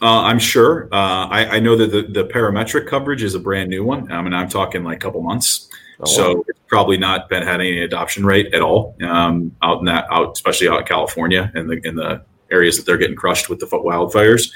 Uh, 0.00 0.22
I'm 0.22 0.38
sure. 0.38 0.88
Uh, 0.92 1.26
I, 1.26 1.56
I, 1.56 1.60
know 1.60 1.76
that 1.76 1.90
the, 1.90 2.02
the 2.02 2.28
parametric 2.28 2.86
coverage 2.86 3.22
is 3.22 3.34
a 3.34 3.40
brand 3.40 3.68
new 3.68 3.84
one. 3.84 4.10
I 4.12 4.22
mean, 4.22 4.32
I'm 4.32 4.48
talking 4.48 4.84
like 4.84 4.98
a 4.98 5.00
couple 5.00 5.20
months. 5.22 5.68
Oh, 6.00 6.04
so 6.04 6.34
wow. 6.36 6.44
it's 6.46 6.60
probably 6.68 6.96
not 6.96 7.28
been 7.28 7.42
had 7.42 7.60
any 7.60 7.80
adoption 7.80 8.24
rate 8.24 8.54
at 8.54 8.62
all 8.62 8.96
um, 9.02 9.54
out 9.62 9.80
in 9.80 9.86
that 9.86 10.06
out, 10.10 10.32
especially 10.32 10.68
out 10.68 10.80
in 10.80 10.86
California 10.86 11.50
and 11.54 11.68
the 11.68 11.80
in 11.84 11.96
the 11.96 12.22
areas 12.50 12.76
that 12.76 12.86
they're 12.86 12.96
getting 12.96 13.16
crushed 13.16 13.48
with 13.48 13.58
the 13.58 13.66
wildfires. 13.66 14.50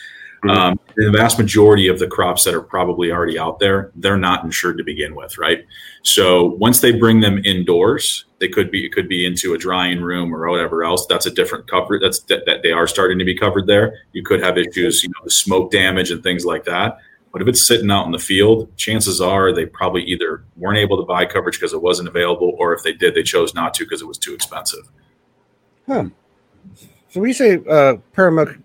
Mm-hmm. 0.44 0.50
Um, 0.50 0.80
the 0.96 1.10
vast 1.12 1.38
majority 1.38 1.86
of 1.86 2.00
the 2.00 2.08
crops 2.08 2.42
that 2.44 2.54
are 2.54 2.62
probably 2.62 3.12
already 3.12 3.38
out 3.38 3.60
there, 3.60 3.92
they're 3.94 4.16
not 4.16 4.44
insured 4.44 4.76
to 4.78 4.84
begin 4.84 5.14
with, 5.14 5.38
right? 5.38 5.64
So 6.02 6.46
once 6.56 6.80
they 6.80 6.90
bring 6.90 7.20
them 7.20 7.40
indoors, 7.44 8.24
they 8.40 8.48
could 8.48 8.70
be 8.72 8.84
it 8.84 8.92
could 8.92 9.08
be 9.08 9.24
into 9.24 9.54
a 9.54 9.58
drying 9.58 10.00
room 10.00 10.34
or 10.34 10.50
whatever 10.50 10.82
else. 10.82 11.06
That's 11.06 11.26
a 11.26 11.30
different 11.30 11.70
cover. 11.70 12.00
That's 12.00 12.20
that, 12.24 12.44
that 12.46 12.64
they 12.64 12.72
are 12.72 12.88
starting 12.88 13.20
to 13.20 13.24
be 13.24 13.36
covered 13.36 13.68
there. 13.68 14.00
You 14.12 14.24
could 14.24 14.42
have 14.42 14.58
issues, 14.58 15.04
you 15.04 15.10
know, 15.10 15.22
the 15.22 15.30
smoke 15.30 15.70
damage 15.70 16.10
and 16.10 16.24
things 16.24 16.44
like 16.44 16.64
that. 16.64 16.98
But 17.32 17.40
if 17.40 17.46
it's 17.46 17.66
sitting 17.66 17.90
out 17.92 18.06
in 18.06 18.12
the 18.12 18.18
field, 18.18 18.76
chances 18.76 19.20
are 19.20 19.52
they 19.52 19.64
probably 19.64 20.02
either 20.02 20.44
weren't 20.56 20.78
able 20.78 20.96
to 20.96 21.04
buy 21.04 21.24
coverage 21.24 21.58
because 21.58 21.72
it 21.72 21.80
wasn't 21.80 22.08
available, 22.08 22.54
or 22.58 22.74
if 22.74 22.82
they 22.82 22.92
did, 22.92 23.14
they 23.14 23.22
chose 23.22 23.54
not 23.54 23.74
to 23.74 23.84
because 23.84 24.02
it 24.02 24.08
was 24.08 24.18
too 24.18 24.34
expensive. 24.34 24.90
Huh. 25.86 26.06
So 27.10 27.20
we 27.20 27.32
say 27.32 27.54
uh, 27.54 27.96
parametric 28.12 28.60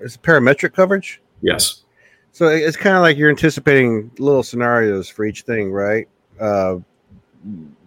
is 0.00 0.16
parametric 0.16 0.72
coverage? 0.72 1.20
Yes. 1.42 1.84
So 2.32 2.48
it's 2.48 2.76
kind 2.76 2.96
of 2.96 3.02
like 3.02 3.16
you're 3.16 3.30
anticipating 3.30 4.10
little 4.18 4.42
scenarios 4.42 5.08
for 5.08 5.24
each 5.24 5.42
thing, 5.42 5.72
right? 5.72 6.08
Uh, 6.40 6.76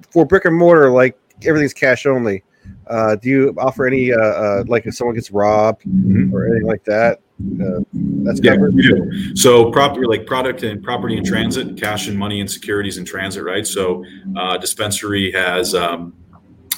for 0.09 0.25
brick 0.25 0.45
and 0.45 0.57
mortar, 0.57 0.89
like 0.89 1.17
everything's 1.45 1.73
cash 1.73 2.05
only. 2.05 2.43
Uh, 2.87 3.15
do 3.15 3.29
you 3.29 3.55
offer 3.57 3.87
any, 3.87 4.11
uh, 4.11 4.17
uh, 4.17 4.63
like 4.67 4.85
if 4.85 4.95
someone 4.95 5.15
gets 5.15 5.31
robbed 5.31 5.83
mm-hmm. 5.83 6.33
or 6.33 6.45
anything 6.45 6.67
like 6.67 6.83
that? 6.83 7.19
Uh, 7.61 7.79
that's 8.23 8.39
covered. 8.39 8.73
Yeah, 8.75 8.93
we 8.93 9.11
do. 9.11 9.35
So 9.35 9.71
property, 9.71 10.05
like 10.05 10.25
product 10.25 10.63
and 10.63 10.83
property 10.83 11.17
in 11.17 11.23
transit, 11.23 11.77
cash 11.77 12.07
and 12.07 12.17
money 12.17 12.39
and 12.39 12.51
securities 12.51 12.97
in 12.97 13.05
transit, 13.05 13.43
right? 13.43 13.65
So 13.65 14.03
uh, 14.35 14.57
dispensary 14.57 15.31
has 15.31 15.73
um, 15.73 16.13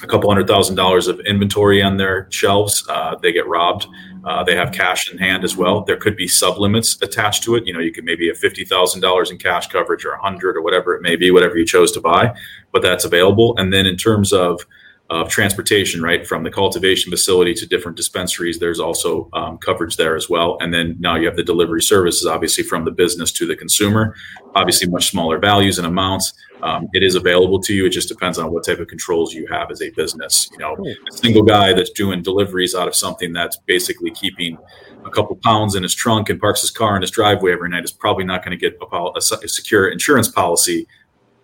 a 0.04 0.08
couple 0.08 0.30
hundred 0.30 0.48
thousand 0.48 0.76
dollars 0.76 1.08
of 1.08 1.20
inventory 1.22 1.82
on 1.82 1.98
their 1.98 2.28
shelves. 2.30 2.86
Uh, 2.90 3.16
they 3.22 3.32
get 3.32 3.48
robbed. 3.48 3.88
Uh, 4.24 4.44
they 4.44 4.56
have 4.56 4.72
cash 4.72 5.12
in 5.12 5.18
hand 5.18 5.44
as 5.44 5.58
well. 5.58 5.82
There 5.82 5.98
could 5.98 6.16
be 6.16 6.28
sublimits 6.28 7.02
attached 7.02 7.44
to 7.44 7.56
it. 7.56 7.68
You 7.68 7.74
know, 7.74 7.80
you 7.80 7.92
could 7.92 8.06
maybe 8.06 8.28
have 8.28 8.38
fifty 8.38 8.64
thousand 8.64 9.02
dollars 9.02 9.32
in 9.32 9.38
cash 9.38 9.68
coverage 9.68 10.06
or 10.06 10.12
a 10.12 10.22
hundred 10.22 10.56
or 10.56 10.62
whatever 10.62 10.96
it 10.96 11.02
may 11.02 11.16
be, 11.16 11.32
whatever 11.32 11.58
you 11.58 11.66
chose 11.66 11.92
to 11.94 12.02
buy, 12.02 12.34
but 12.72 12.82
that's 12.82 13.06
available. 13.06 13.56
And 13.58 13.74
then 13.74 13.86
in 13.86 13.98
terms 13.98 14.32
of 14.32 14.66
of 15.14 15.30
transportation, 15.30 16.02
right, 16.02 16.26
from 16.26 16.44
the 16.44 16.50
cultivation 16.50 17.12
facility 17.12 17.54
to 17.54 17.66
different 17.68 17.96
dispensaries. 17.96 18.60
There's 18.60 18.80
also 18.80 19.30
um, 19.34 19.58
coverage 19.60 19.96
there 19.96 20.16
as 20.16 20.30
well. 20.30 20.58
And 20.60 20.74
then 20.74 20.96
now 21.00 21.16
you 21.16 21.28
have 21.28 21.36
the 21.36 21.44
delivery 21.44 21.82
services, 21.82 22.26
obviously, 22.26 22.64
from 22.64 22.84
the 22.84 22.92
business 22.92 23.32
to 23.34 23.46
the 23.46 23.56
consumer. 23.56 24.16
Obviously, 24.56 24.90
much 24.90 25.12
smaller 25.12 25.38
values 25.38 25.78
and 25.78 25.88
amounts. 25.88 26.34
Um, 26.64 26.88
it 26.94 27.04
is 27.04 27.16
available 27.16 27.60
to 27.62 27.74
you. 27.74 27.86
It 27.86 27.90
just 27.90 28.08
depends 28.08 28.38
on 28.40 28.52
what 28.52 28.66
type 28.66 28.80
of 28.80 28.88
controls 28.88 29.34
you 29.34 29.46
have 29.48 29.70
as 29.70 29.82
a 29.82 29.90
business. 29.92 30.50
You 30.54 30.60
know, 30.60 30.76
a 30.80 31.12
single 31.12 31.44
guy 31.44 31.74
that's 31.74 31.92
doing 31.92 32.22
deliveries 32.22 32.74
out 32.74 32.88
of 32.88 32.96
something 32.96 33.34
that's 33.34 33.58
basically 33.58 34.12
keeping 34.12 34.58
a 35.06 35.10
couple 35.10 35.36
pounds 35.44 35.76
in 35.76 35.84
his 35.84 35.94
trunk 35.94 36.30
and 36.30 36.40
parks 36.40 36.62
his 36.62 36.72
car 36.72 36.96
in 36.96 37.02
his 37.02 37.12
driveway 37.12 37.52
every 37.52 37.70
night 37.70 37.84
is 37.84 37.92
probably 37.92 38.24
not 38.24 38.44
going 38.44 38.58
to 38.58 38.70
get 38.70 38.78
a, 38.82 38.96
a, 38.96 39.12
a 39.18 39.48
secure 39.48 39.90
insurance 39.90 40.30
policy 40.30 40.88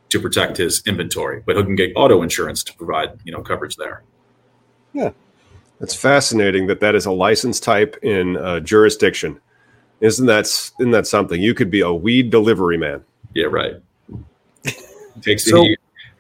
to 0.10 0.20
protect 0.20 0.58
his 0.58 0.82
inventory, 0.86 1.44
but 1.46 1.56
he 1.56 1.64
can 1.64 1.76
get 1.76 1.92
auto 1.96 2.22
insurance 2.22 2.64
to 2.64 2.74
provide 2.76 3.20
you 3.24 3.32
know 3.32 3.42
coverage 3.42 3.76
there. 3.76 4.04
Yeah, 4.94 5.12
it's 5.82 5.96
fascinating 5.96 6.68
that 6.68 6.80
that 6.80 6.96
is 6.96 7.06
a 7.06 7.12
license 7.12 7.60
type 7.60 7.98
in 8.02 8.38
uh, 8.38 8.60
jurisdiction. 8.60 9.40
Isn't 10.02 10.26
that 10.28 10.46
isn't 10.46 10.92
that 10.92 11.08
something? 11.08 11.42
You 11.42 11.54
could 11.54 11.72
be 11.72 11.82
a 11.82 11.94
weed 11.94 12.30
delivery 12.30 12.78
man. 12.78 13.04
Yeah, 13.34 13.46
right. 13.46 13.76
takes 15.22 15.46
so, 15.46 15.64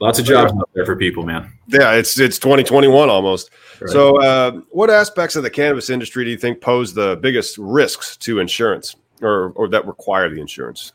Lots 0.01 0.17
of 0.17 0.25
jobs 0.25 0.53
out 0.53 0.69
there 0.73 0.85
for 0.85 0.95
people, 0.95 1.23
man. 1.25 1.51
Yeah, 1.67 1.93
it's 1.93 2.17
it's 2.19 2.39
2021 2.39 3.09
almost. 3.09 3.49
Right. 3.81 3.89
So, 3.89 4.21
uh, 4.21 4.61
what 4.69 4.89
aspects 4.89 5.35
of 5.35 5.43
the 5.43 5.49
cannabis 5.49 5.89
industry 5.89 6.23
do 6.23 6.31
you 6.31 6.37
think 6.37 6.61
pose 6.61 6.93
the 6.93 7.17
biggest 7.21 7.57
risks 7.57 8.15
to 8.17 8.39
insurance, 8.39 8.95
or 9.21 9.51
or 9.55 9.67
that 9.69 9.85
require 9.85 10.29
the 10.29 10.39
insurance? 10.39 10.93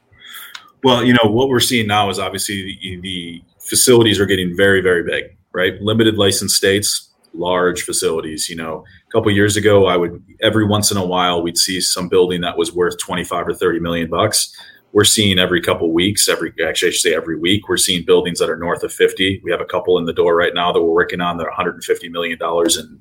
Well, 0.84 1.04
you 1.04 1.14
know 1.14 1.30
what 1.30 1.48
we're 1.48 1.60
seeing 1.60 1.86
now 1.86 2.10
is 2.10 2.18
obviously 2.18 2.78
the, 2.82 3.00
the 3.00 3.42
facilities 3.58 4.20
are 4.20 4.26
getting 4.26 4.56
very 4.56 4.80
very 4.80 5.02
big, 5.02 5.36
right? 5.52 5.80
Limited 5.80 6.16
license 6.16 6.54
states, 6.54 7.10
large 7.32 7.82
facilities. 7.82 8.48
You 8.48 8.56
know, 8.56 8.84
a 9.08 9.10
couple 9.10 9.30
years 9.32 9.56
ago, 9.56 9.86
I 9.86 9.96
would 9.96 10.22
every 10.42 10.66
once 10.66 10.90
in 10.90 10.96
a 10.96 11.04
while 11.04 11.42
we'd 11.42 11.58
see 11.58 11.80
some 11.80 12.08
building 12.08 12.42
that 12.42 12.56
was 12.56 12.72
worth 12.72 12.98
25 12.98 13.48
or 13.48 13.54
30 13.54 13.80
million 13.80 14.08
bucks 14.08 14.54
we're 14.94 15.04
seeing 15.04 15.40
every 15.40 15.60
couple 15.60 15.92
weeks, 15.92 16.28
every 16.28 16.52
actually 16.64 16.88
I 16.88 16.92
should 16.92 17.00
say 17.00 17.14
every 17.14 17.36
week, 17.36 17.68
we're 17.68 17.76
seeing 17.76 18.04
buildings 18.04 18.38
that 18.38 18.48
are 18.48 18.56
north 18.56 18.84
of 18.84 18.92
50. 18.92 19.40
We 19.42 19.50
have 19.50 19.60
a 19.60 19.64
couple 19.64 19.98
in 19.98 20.04
the 20.04 20.12
door 20.12 20.36
right 20.36 20.54
now 20.54 20.72
that 20.72 20.80
we're 20.80 20.94
working 20.94 21.20
on 21.20 21.36
that 21.36 21.42
are 21.42 21.50
150 21.50 22.08
million 22.08 22.38
dollars 22.38 22.78
in 22.78 23.00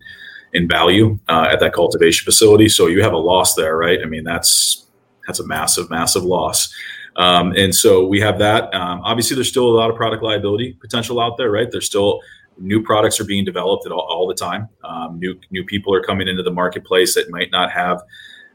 in 0.53 0.67
value 0.67 1.19
uh, 1.29 1.47
at 1.51 1.59
that 1.59 1.73
cultivation 1.73 2.25
facility. 2.25 2.67
So 2.67 2.87
you 2.87 3.03
have 3.03 3.13
a 3.13 3.17
loss 3.17 3.53
there, 3.53 3.77
right? 3.77 3.99
I 4.01 4.05
mean, 4.05 4.23
that's 4.23 4.87
that's 5.27 5.39
a 5.39 5.45
massive, 5.45 5.89
massive 5.91 6.23
loss. 6.23 6.73
Um, 7.15 7.53
and 7.55 7.73
so 7.73 8.05
we 8.05 8.19
have 8.21 8.39
that. 8.39 8.73
Um, 8.73 9.01
obviously, 9.03 9.35
there's 9.35 9.49
still 9.49 9.67
a 9.67 9.75
lot 9.75 9.89
of 9.89 9.95
product 9.95 10.23
liability 10.23 10.77
potential 10.81 11.19
out 11.19 11.37
there, 11.37 11.51
right? 11.51 11.69
There's 11.69 11.85
still 11.85 12.21
new 12.57 12.81
products 12.81 13.19
are 13.19 13.25
being 13.25 13.45
developed 13.45 13.87
all, 13.87 14.07
all 14.09 14.27
the 14.27 14.35
time. 14.35 14.69
Um, 14.83 15.19
new 15.19 15.39
new 15.51 15.63
people 15.63 15.93
are 15.93 16.03
coming 16.03 16.27
into 16.27 16.43
the 16.43 16.51
marketplace 16.51 17.15
that 17.15 17.29
might 17.29 17.51
not 17.51 17.71
have 17.71 18.01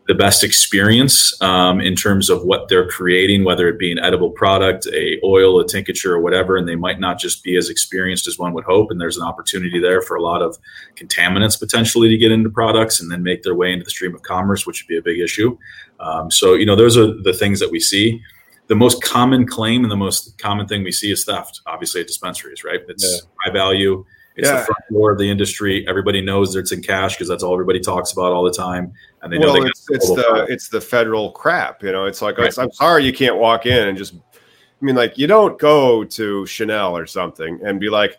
the 0.09 0.15
best 0.15 0.43
experience 0.43 1.41
um, 1.43 1.83
in 1.83 1.95
terms 1.95 2.31
of 2.31 2.43
what 2.43 2.69
they're 2.69 2.89
creating, 2.89 3.45
whether 3.45 3.69
it 3.69 3.79
be 3.79 3.93
an 3.93 3.99
edible 3.99 4.31
product, 4.31 4.87
a 4.95 5.21
oil, 5.23 5.61
a 5.61 5.67
tincture, 5.67 6.15
or 6.15 6.21
whatever, 6.21 6.57
and 6.57 6.67
they 6.67 6.77
might 6.77 6.99
not 6.99 7.19
just 7.19 7.45
be 7.45 7.59
as 7.59 7.69
experienced 7.69 8.27
as 8.27 8.39
one 8.39 8.55
would 8.55 8.65
hope. 8.65 8.91
And 8.91 8.99
there's 8.99 9.19
an 9.19 9.23
opportunity 9.23 9.79
there 9.79 10.01
for 10.01 10.17
a 10.17 10.23
lot 10.23 10.41
of 10.41 10.57
contaminants 10.97 11.59
potentially 11.59 12.09
to 12.09 12.17
get 12.17 12.33
into 12.33 12.49
products 12.49 13.01
and 13.01 13.11
then 13.13 13.23
make 13.23 13.43
their 13.43 13.55
way 13.55 13.71
into 13.71 13.85
the 13.85 13.91
stream 13.91 14.15
of 14.15 14.23
commerce, 14.23 14.67
which 14.67 14.83
would 14.83 14.89
be 14.89 14.97
a 14.97 15.03
big 15.03 15.21
issue. 15.21 15.59
Um, 16.01 16.31
so 16.31 16.55
you 16.55 16.65
know, 16.65 16.75
those 16.75 16.97
are 16.97 17.13
the 17.23 17.35
things 17.35 17.61
that 17.61 17.71
we 17.71 17.79
see. 17.79 18.23
The 18.69 18.77
most 18.77 19.03
common 19.03 19.47
claim 19.47 19.83
and 19.83 19.91
the 19.91 19.97
most 19.97 20.39
common 20.39 20.69
thing 20.69 20.85
we 20.85 20.93
see 20.93 21.11
is 21.11 21.25
theft. 21.25 21.63
Obviously, 21.67 22.01
at 22.01 22.07
dispensaries, 22.07 22.65
right? 22.65 22.81
It's 22.89 23.05
yeah. 23.05 23.29
high 23.45 23.53
value 23.53 24.05
it's 24.39 24.49
yeah. 24.49 24.61
the 24.61 24.67
front 24.67 24.85
door 24.93 25.11
of 25.11 25.19
the 25.19 25.29
industry. 25.29 25.85
Everybody 25.89 26.21
knows 26.23 26.53
that 26.53 26.61
it's 26.61 26.71
in 26.71 26.81
cash 26.81 27.17
because 27.17 27.27
that's 27.29 27.43
all 27.43 27.53
everybody 27.53 27.81
talks 27.81 28.13
about 28.13 28.33
all 28.33 28.45
the 28.45 28.53
time. 28.53 28.93
And 29.21 29.33
they 29.33 29.39
know 29.39 29.53
well, 29.53 29.63
they 29.63 29.69
it's, 29.69 29.87
it's 29.91 30.09
the 30.09 30.47
it's 30.49 30.69
the 30.69 30.81
federal 30.81 31.33
crap. 31.33 31.83
You 31.83 31.91
know, 31.91 32.05
it's 32.05 32.23
like 32.23 32.39
right. 32.39 32.57
I'm 32.57 32.71
sorry 32.71 33.05
you 33.05 33.13
can't 33.13 33.37
walk 33.37 33.67
in 33.67 33.89
and 33.89 33.99
just. 33.99 34.15
I 34.15 34.85
mean, 34.85 34.95
like 34.95 35.19
you 35.19 35.27
don't 35.27 35.59
go 35.59 36.05
to 36.05 36.47
Chanel 36.47 36.97
or 36.97 37.07
something 37.07 37.61
and 37.65 37.79
be 37.79 37.91
like. 37.91 38.19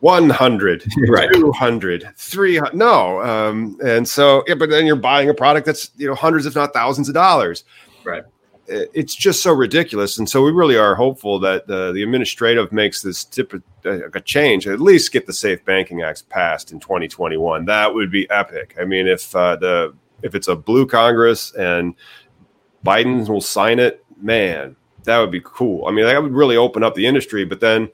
100 0.00 0.86
right. 1.08 1.28
200 1.34 2.12
300 2.16 2.72
no 2.72 3.20
um, 3.20 3.76
and 3.84 4.08
so 4.08 4.44
yeah 4.46 4.54
but 4.54 4.70
then 4.70 4.86
you're 4.86 4.94
buying 4.94 5.28
a 5.28 5.34
product 5.34 5.66
that's 5.66 5.90
you 5.96 6.06
know 6.06 6.14
hundreds 6.14 6.46
if 6.46 6.54
not 6.54 6.72
thousands 6.72 7.08
of 7.08 7.14
dollars 7.14 7.64
right 8.04 8.22
it's 8.68 9.14
just 9.14 9.42
so 9.42 9.52
ridiculous. 9.52 10.18
And 10.18 10.28
so 10.28 10.42
we 10.42 10.52
really 10.52 10.76
are 10.76 10.94
hopeful 10.94 11.38
that 11.40 11.66
the, 11.66 11.92
the 11.92 12.02
administrative 12.02 12.72
makes 12.72 13.02
this 13.02 13.24
tip 13.24 13.54
uh, 13.84 14.08
a 14.10 14.20
change, 14.20 14.66
at 14.66 14.80
least 14.80 15.12
get 15.12 15.26
the 15.26 15.32
Safe 15.32 15.64
Banking 15.64 16.02
Act 16.02 16.28
passed 16.28 16.72
in 16.72 16.80
2021. 16.80 17.64
That 17.64 17.92
would 17.92 18.10
be 18.10 18.28
epic. 18.30 18.76
I 18.80 18.84
mean, 18.84 19.06
if 19.06 19.34
uh, 19.34 19.56
the 19.56 19.94
if 20.22 20.34
it's 20.34 20.48
a 20.48 20.56
blue 20.56 20.86
Congress 20.86 21.54
and 21.54 21.94
Biden 22.84 23.28
will 23.28 23.40
sign 23.40 23.78
it, 23.78 24.04
man, 24.20 24.76
that 25.04 25.18
would 25.18 25.30
be 25.30 25.40
cool. 25.44 25.86
I 25.86 25.90
mean, 25.90 26.04
that 26.04 26.22
would 26.22 26.32
really 26.32 26.56
open 26.56 26.82
up 26.82 26.94
the 26.94 27.06
industry. 27.06 27.44
But 27.44 27.60
then 27.60 27.88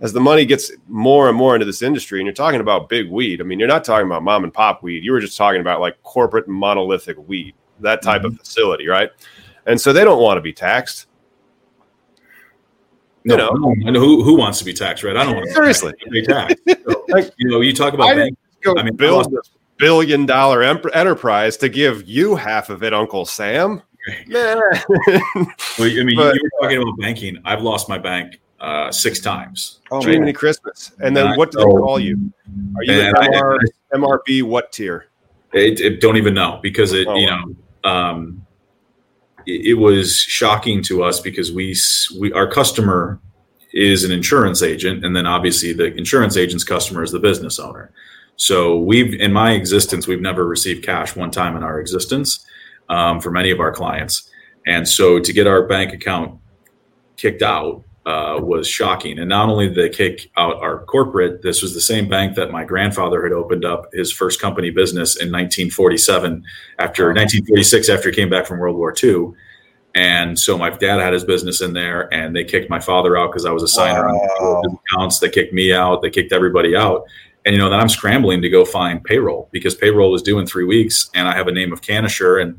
as 0.00 0.12
the 0.12 0.20
money 0.20 0.44
gets 0.44 0.72
more 0.88 1.28
and 1.28 1.36
more 1.36 1.54
into 1.54 1.66
this 1.66 1.82
industry, 1.82 2.18
and 2.18 2.26
you're 2.26 2.34
talking 2.34 2.60
about 2.60 2.88
big 2.88 3.10
weed, 3.10 3.40
I 3.40 3.44
mean, 3.44 3.58
you're 3.58 3.68
not 3.68 3.84
talking 3.84 4.06
about 4.06 4.22
mom 4.22 4.44
and 4.44 4.52
pop 4.52 4.82
weed. 4.82 5.04
You 5.04 5.12
were 5.12 5.20
just 5.20 5.36
talking 5.36 5.60
about 5.60 5.80
like 5.80 6.02
corporate 6.02 6.48
monolithic 6.48 7.16
weed, 7.28 7.54
that 7.80 8.02
type 8.02 8.22
mm-hmm. 8.22 8.34
of 8.34 8.38
facility, 8.38 8.88
right? 8.88 9.10
And 9.66 9.80
so 9.80 9.92
they 9.92 10.04
don't 10.04 10.20
want 10.20 10.38
to 10.38 10.42
be 10.42 10.52
taxed. 10.52 11.06
No, 13.24 13.36
you 13.76 13.92
know, 13.92 14.00
who 14.00 14.22
who 14.24 14.36
wants 14.36 14.58
to 14.58 14.64
be 14.64 14.72
taxed, 14.72 15.04
right? 15.04 15.16
I 15.16 15.24
don't 15.24 15.36
want 15.36 15.46
to 15.46 15.52
seriously 15.52 15.94
be 16.10 16.22
taxed. 16.22 16.58
So, 17.12 17.30
you 17.36 17.50
know, 17.50 17.60
you 17.60 17.74
talk 17.74 17.92
about 17.92 18.16
bank, 18.16 18.38
I 18.66 18.82
mean, 18.82 18.96
build 18.96 19.30
this 19.30 19.50
billion 19.76 20.24
dollar 20.24 20.62
enterprise 20.62 21.58
to 21.58 21.68
give 21.68 22.08
you 22.08 22.36
half 22.36 22.70
of 22.70 22.82
it, 22.82 22.94
Uncle 22.94 23.26
Sam. 23.26 23.82
Yeah. 24.26 24.54
well, 24.88 25.46
I 25.80 26.04
mean, 26.04 26.16
but, 26.16 26.34
you 26.34 26.40
were 26.42 26.62
talking 26.62 26.78
about 26.78 26.98
banking. 26.98 27.38
I've 27.44 27.60
lost 27.60 27.88
my 27.88 27.98
bank 27.98 28.40
uh, 28.60 28.90
six 28.90 29.20
times. 29.20 29.80
Oh, 29.90 30.00
Jiminy 30.00 30.32
Christmas! 30.32 30.92
And 31.00 31.16
then 31.16 31.36
what 31.36 31.50
do 31.50 31.58
they 31.58 31.64
call 31.64 32.00
you? 32.00 32.32
Are 32.76 32.84
you 32.84 32.92
MR, 32.92 33.58
I, 33.92 33.96
MRB 33.96 34.42
what 34.42 34.72
tier? 34.72 35.08
It, 35.52 35.80
it, 35.80 36.00
don't 36.00 36.16
even 36.16 36.32
know 36.32 36.60
because 36.62 36.92
it, 36.94 37.06
oh, 37.06 37.16
you 37.16 37.26
know, 37.26 37.54
um, 37.84 38.46
it 39.46 39.78
was 39.78 40.16
shocking 40.16 40.82
to 40.84 41.02
us 41.02 41.20
because 41.20 41.52
we, 41.52 41.76
we 42.18 42.32
our 42.32 42.50
customer 42.50 43.20
is 43.72 44.04
an 44.04 44.12
insurance 44.12 44.62
agent 44.62 45.04
and 45.04 45.16
then 45.16 45.26
obviously 45.26 45.72
the 45.72 45.94
insurance 45.94 46.36
agent's 46.36 46.64
customer 46.64 47.02
is 47.02 47.10
the 47.10 47.18
business 47.18 47.58
owner. 47.58 47.90
So 48.36 48.78
we've 48.78 49.14
in 49.14 49.32
my 49.32 49.52
existence 49.52 50.06
we've 50.06 50.20
never 50.20 50.46
received 50.46 50.84
cash 50.84 51.16
one 51.16 51.30
time 51.30 51.56
in 51.56 51.62
our 51.62 51.80
existence 51.80 52.44
um, 52.88 53.20
for 53.20 53.30
many 53.30 53.50
of 53.50 53.60
our 53.60 53.72
clients. 53.72 54.30
And 54.66 54.86
so 54.86 55.18
to 55.18 55.32
get 55.32 55.46
our 55.46 55.66
bank 55.66 55.92
account 55.92 56.38
kicked 57.16 57.42
out 57.42 57.84
uh, 58.04 58.38
was 58.40 58.66
shocking. 58.66 59.18
And 59.18 59.28
not 59.28 59.48
only 59.48 59.68
did 59.68 59.76
they 59.76 59.88
kick 59.88 60.30
out 60.36 60.56
our 60.56 60.84
corporate, 60.84 61.42
this 61.42 61.62
was 61.62 61.74
the 61.74 61.80
same 61.80 62.08
bank 62.08 62.34
that 62.34 62.50
my 62.50 62.64
grandfather 62.64 63.22
had 63.22 63.32
opened 63.32 63.64
up 63.64 63.92
his 63.92 64.12
first 64.12 64.40
company 64.40 64.70
business 64.70 65.16
in 65.16 65.28
1947, 65.28 66.44
after 66.78 67.04
1946, 67.06 67.88
after 67.88 68.10
he 68.10 68.14
came 68.14 68.28
back 68.28 68.46
from 68.46 68.58
World 68.58 68.76
War 68.76 68.92
II. 69.02 69.32
And 69.94 70.38
so 70.38 70.56
my 70.56 70.70
dad 70.70 71.00
had 71.00 71.12
his 71.12 71.24
business 71.24 71.60
in 71.60 71.74
there, 71.74 72.12
and 72.12 72.34
they 72.34 72.44
kicked 72.44 72.70
my 72.70 72.80
father 72.80 73.16
out 73.16 73.30
because 73.30 73.44
I 73.44 73.52
was 73.52 73.62
a 73.62 73.68
signer 73.68 74.06
wow. 74.06 74.62
on 74.64 74.78
accounts. 74.88 75.18
They 75.18 75.28
kicked 75.28 75.52
me 75.52 75.72
out. 75.72 76.02
They 76.02 76.10
kicked 76.10 76.32
everybody 76.32 76.74
out. 76.74 77.04
And 77.44 77.54
you 77.54 77.58
know, 77.58 77.68
then 77.68 77.78
I'm 77.78 77.88
scrambling 77.88 78.40
to 78.42 78.48
go 78.48 78.64
find 78.64 79.02
payroll 79.04 79.48
because 79.52 79.74
payroll 79.74 80.10
was 80.10 80.22
due 80.22 80.38
in 80.38 80.46
three 80.46 80.64
weeks, 80.64 81.10
and 81.14 81.28
I 81.28 81.36
have 81.36 81.48
a 81.48 81.52
name 81.52 81.72
of 81.72 81.82
Cannasure, 81.82 82.40
and 82.40 82.58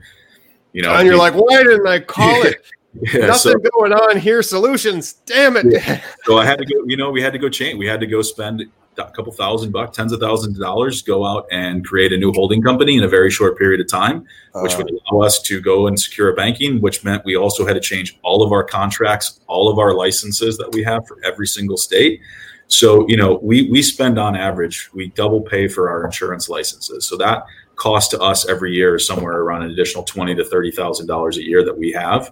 you 0.74 0.82
know, 0.82 0.94
and 0.94 1.08
you're 1.08 1.18
like, 1.18 1.34
why 1.34 1.64
didn't 1.64 1.88
I 1.88 2.00
call 2.00 2.44
it? 2.46 2.64
Yeah, 3.02 3.28
Nothing 3.28 3.54
so, 3.64 3.72
going 3.72 3.92
on 3.92 4.18
here. 4.18 4.44
Solutions. 4.44 5.14
Damn 5.26 5.58
it. 5.58 5.66
Yeah. 5.70 6.02
so 6.26 6.38
I 6.38 6.46
had 6.46 6.60
to 6.60 6.66
go, 6.66 6.84
you 6.86 6.98
know, 6.98 7.10
we 7.10 7.22
had 7.22 7.34
to 7.34 7.40
go 7.40 7.50
change. 7.50 7.78
We 7.78 7.88
had 7.88 8.00
to 8.00 8.08
go 8.08 8.22
spend 8.22 8.64
a 8.98 9.12
couple 9.12 9.32
thousand 9.32 9.72
bucks, 9.72 9.98
tens 9.98 10.12
of 10.12 10.20
thousands 10.20 10.58
of 10.58 10.62
dollars, 10.62 11.02
go 11.02 11.26
out 11.26 11.48
and 11.52 11.86
create 11.86 12.14
a 12.14 12.18
new 12.18 12.32
holding 12.32 12.62
company 12.62 12.98
in 12.98 13.04
a 13.04 13.08
very 13.08 13.32
short 13.32 13.58
period 13.58 13.82
of 13.82 13.88
time, 13.90 14.26
which 14.56 14.74
uh, 14.74 14.78
would 14.78 14.92
allow 15.10 15.24
us 15.24 15.42
to 15.42 15.60
go 15.60 15.88
and 15.88 16.00
secure 16.00 16.30
a 16.30 16.36
banking, 16.36 16.80
which 16.82 17.04
meant 17.04 17.26
we 17.26 17.36
also 17.36 17.66
had 17.66 17.74
to 17.74 17.80
change 17.80 18.20
all 18.22 18.44
of 18.44 18.52
our 18.52 18.64
contracts, 18.64 19.40
all 19.48 19.70
of 19.70 19.80
our 19.80 19.94
licenses 19.94 20.58
that 20.58 20.72
we 20.74 20.84
have 20.84 21.08
for 21.08 21.18
every 21.24 21.48
single 21.48 21.78
state. 21.78 22.22
So, 22.68 23.08
you 23.08 23.18
know, 23.18 23.40
we 23.42 23.70
we 23.70 23.82
spend 23.82 24.20
on 24.20 24.36
average, 24.36 24.90
we 24.94 25.10
double 25.10 25.42
pay 25.42 25.68
for 25.68 25.90
our 25.90 26.06
insurance 26.06 26.50
licenses. 26.50 27.06
So 27.06 27.18
that 27.18 27.44
cost 27.76 28.12
to 28.12 28.20
us 28.20 28.48
every 28.48 28.74
year 28.74 28.96
is 28.96 29.06
somewhere 29.06 29.42
around 29.42 29.64
an 29.64 29.72
additional 29.72 30.04
twenty 30.04 30.36
to 30.36 30.46
thirty 30.46 30.72
thousand 30.72 31.08
dollars 31.08 31.38
a 31.38 31.44
year 31.44 31.66
that 31.66 31.78
we 31.78 31.92
have 31.92 32.32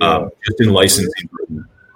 um, 0.00 0.30
just 0.44 0.60
in 0.60 0.72
licensing 0.72 1.28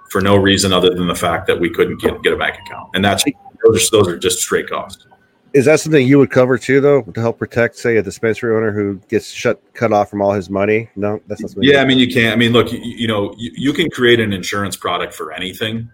for 0.09 0.21
no 0.21 0.35
reason 0.35 0.71
other 0.71 0.93
than 0.93 1.07
the 1.07 1.15
fact 1.15 1.47
that 1.47 1.59
we 1.59 1.69
couldn't 1.69 1.99
get, 1.99 2.21
get 2.21 2.33
a 2.33 2.37
bank 2.37 2.55
account. 2.65 2.89
And 2.93 3.03
that's 3.03 3.23
those, 3.65 3.89
those 3.89 4.07
are 4.07 4.17
just 4.17 4.39
straight 4.39 4.69
costs. 4.69 5.05
Is 5.53 5.65
that 5.65 5.79
something 5.79 6.05
you 6.07 6.17
would 6.17 6.31
cover 6.31 6.57
too, 6.57 6.81
though, 6.81 7.03
to 7.03 7.21
help 7.21 7.37
protect, 7.37 7.77
say, 7.77 7.97
a 7.97 8.01
dispensary 8.01 8.55
owner 8.55 8.71
who 8.71 8.95
gets 9.07 9.29
shut 9.29 9.61
cut 9.75 9.93
off 9.93 10.09
from 10.09 10.19
all 10.19 10.31
his 10.31 10.49
money? 10.49 10.89
No, 10.95 11.21
that's 11.27 11.41
not. 11.41 11.63
Yeah, 11.63 11.81
I 11.81 11.85
mean, 11.85 11.99
you 11.99 12.11
can't. 12.11 12.33
I 12.33 12.35
mean, 12.35 12.53
look, 12.53 12.71
you, 12.71 12.79
you 12.79 13.07
know, 13.07 13.35
you, 13.37 13.51
you, 13.53 13.73
can 13.73 13.89
create 13.91 14.19
an 14.19 14.33
insurance 14.33 14.75
product 14.75 15.13
for 15.13 15.31
anything, 15.31 15.91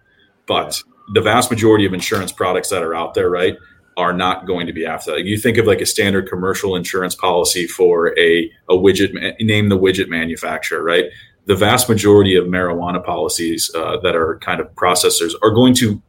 but 0.48 0.82
the 1.14 1.20
vast 1.20 1.52
majority 1.52 1.86
of 1.86 1.94
insurance 1.94 2.32
products 2.32 2.70
that 2.70 2.84
are 2.84 2.96
out 2.96 3.16
there, 3.16 3.30
right, 3.30 3.58
are 3.98 4.14
not 4.14 4.48
going 4.48 4.66
to 4.66 4.72
be 4.72 4.86
after 4.86 5.12
that. 5.12 5.26
You 5.26 5.38
think 5.38 5.58
of 5.58 5.68
like 5.68 5.82
a 5.82 5.86
standard 5.86 6.30
commercial 6.30 6.78
insurance 6.78 7.14
policy 7.14 7.68
for 7.68 8.18
a 8.18 8.50
a 8.70 8.74
widget, 8.74 9.14
name 9.42 9.68
the 9.68 9.78
widget 9.78 10.08
manufacturer, 10.08 10.82
right? 10.82 11.08
The 11.46 11.56
vast 11.56 11.90
majority 11.90 12.36
of 12.36 12.46
marijuana 12.46 13.04
policies 13.04 13.72
uh, 13.76 13.98
that 14.02 14.16
are 14.16 14.38
kind 14.40 14.60
of 14.60 14.74
processors 14.76 15.34
are 15.42 15.52
going 15.52 15.74
to 15.76 16.02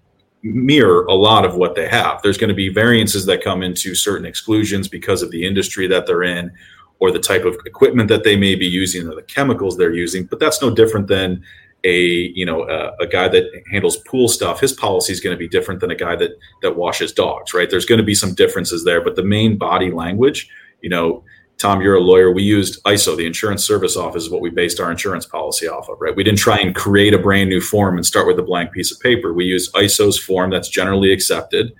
mirror 0.42 1.04
a 1.06 1.14
lot 1.14 1.44
of 1.44 1.56
what 1.56 1.74
they 1.74 1.88
have. 1.88 2.20
There's 2.22 2.38
going 2.38 2.48
to 2.48 2.54
be 2.54 2.68
variances 2.68 3.26
that 3.26 3.42
come 3.42 3.62
into 3.62 3.94
certain 3.94 4.26
exclusions 4.26 4.88
because 4.88 5.22
of 5.22 5.30
the 5.30 5.44
industry 5.46 5.86
that 5.88 6.06
they're 6.06 6.22
in 6.22 6.50
or 6.98 7.10
the 7.10 7.18
type 7.18 7.44
of 7.44 7.56
equipment 7.66 8.08
that 8.08 8.24
they 8.24 8.36
may 8.36 8.54
be 8.54 8.66
using 8.66 9.06
or 9.08 9.14
the 9.14 9.22
chemicals 9.22 9.76
they're 9.76 9.94
using, 9.94 10.24
but 10.24 10.38
that's 10.38 10.60
no 10.60 10.74
different 10.74 11.06
than 11.08 11.42
a 11.84 12.30
you 12.34 12.44
know 12.44 12.68
a, 12.68 12.92
a 13.00 13.06
guy 13.06 13.28
that 13.28 13.44
handles 13.70 13.96
pool 13.98 14.28
stuff 14.28 14.60
his 14.60 14.72
policy 14.72 15.12
is 15.12 15.20
going 15.20 15.34
to 15.34 15.38
be 15.38 15.48
different 15.48 15.80
than 15.80 15.90
a 15.90 15.94
guy 15.94 16.14
that 16.14 16.32
that 16.62 16.76
washes 16.76 17.12
dogs 17.12 17.54
right 17.54 17.70
there's 17.70 17.86
going 17.86 17.98
to 17.98 18.04
be 18.04 18.14
some 18.14 18.34
differences 18.34 18.84
there 18.84 19.00
but 19.00 19.16
the 19.16 19.24
main 19.24 19.56
body 19.56 19.90
language 19.90 20.48
you 20.82 20.90
know 20.90 21.24
Tom, 21.60 21.82
you're 21.82 21.94
a 21.94 22.00
lawyer. 22.00 22.32
We 22.32 22.42
used 22.42 22.82
ISO, 22.84 23.14
the 23.14 23.26
Insurance 23.26 23.62
Service 23.62 23.94
Office, 23.94 24.24
is 24.24 24.30
what 24.30 24.40
we 24.40 24.48
based 24.48 24.80
our 24.80 24.90
insurance 24.90 25.26
policy 25.26 25.68
off 25.68 25.90
of, 25.90 26.00
right? 26.00 26.16
We 26.16 26.24
didn't 26.24 26.38
try 26.38 26.56
and 26.56 26.74
create 26.74 27.12
a 27.12 27.18
brand 27.18 27.50
new 27.50 27.60
form 27.60 27.98
and 27.98 28.06
start 28.06 28.26
with 28.26 28.38
a 28.38 28.42
blank 28.42 28.72
piece 28.72 28.90
of 28.90 28.98
paper. 29.00 29.34
We 29.34 29.44
use 29.44 29.70
ISO's 29.72 30.18
form 30.18 30.50
that's 30.50 30.70
generally 30.70 31.12
accepted 31.12 31.74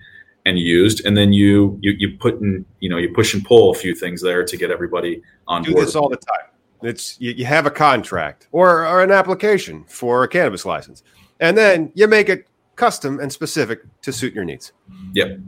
and 0.45 0.59
used, 0.59 1.07
and 1.07 1.17
then 1.17 1.33
you 1.33 1.79
you 1.81 1.93
you 1.99 2.19
put 2.19 2.41
in 2.41 2.67
you 2.81 2.91
know 2.91 2.99
you 2.99 3.13
push 3.15 3.33
and 3.33 3.43
pull 3.43 3.71
a 3.71 3.75
few 3.75 3.95
things 3.95 4.21
there 4.21 4.45
to 4.45 4.57
get 4.57 4.71
everybody 4.71 5.23
on 5.49 5.63
Do 5.63 5.73
board. 5.73 5.87
this 5.87 5.97
all 5.97 6.11
the 6.11 6.17
time. 6.17 6.49
It's 6.83 7.19
you, 7.19 7.33
you 7.33 7.47
have 7.47 7.65
a 7.65 7.71
contract 7.71 8.49
or, 8.53 8.87
or 8.87 9.03
an 9.03 9.11
application 9.11 9.85
for 9.85 10.25
a 10.25 10.29
cannabis 10.29 10.67
license, 10.67 11.03
and 11.41 11.57
then 11.57 11.91
you 11.95 12.07
make 12.07 12.29
it 12.29 12.47
custom 12.77 13.19
and 13.19 13.33
specific 13.33 13.81
to 14.03 14.13
suit 14.13 14.35
your 14.35 14.45
needs. 14.45 14.73
Yep. 15.15 15.39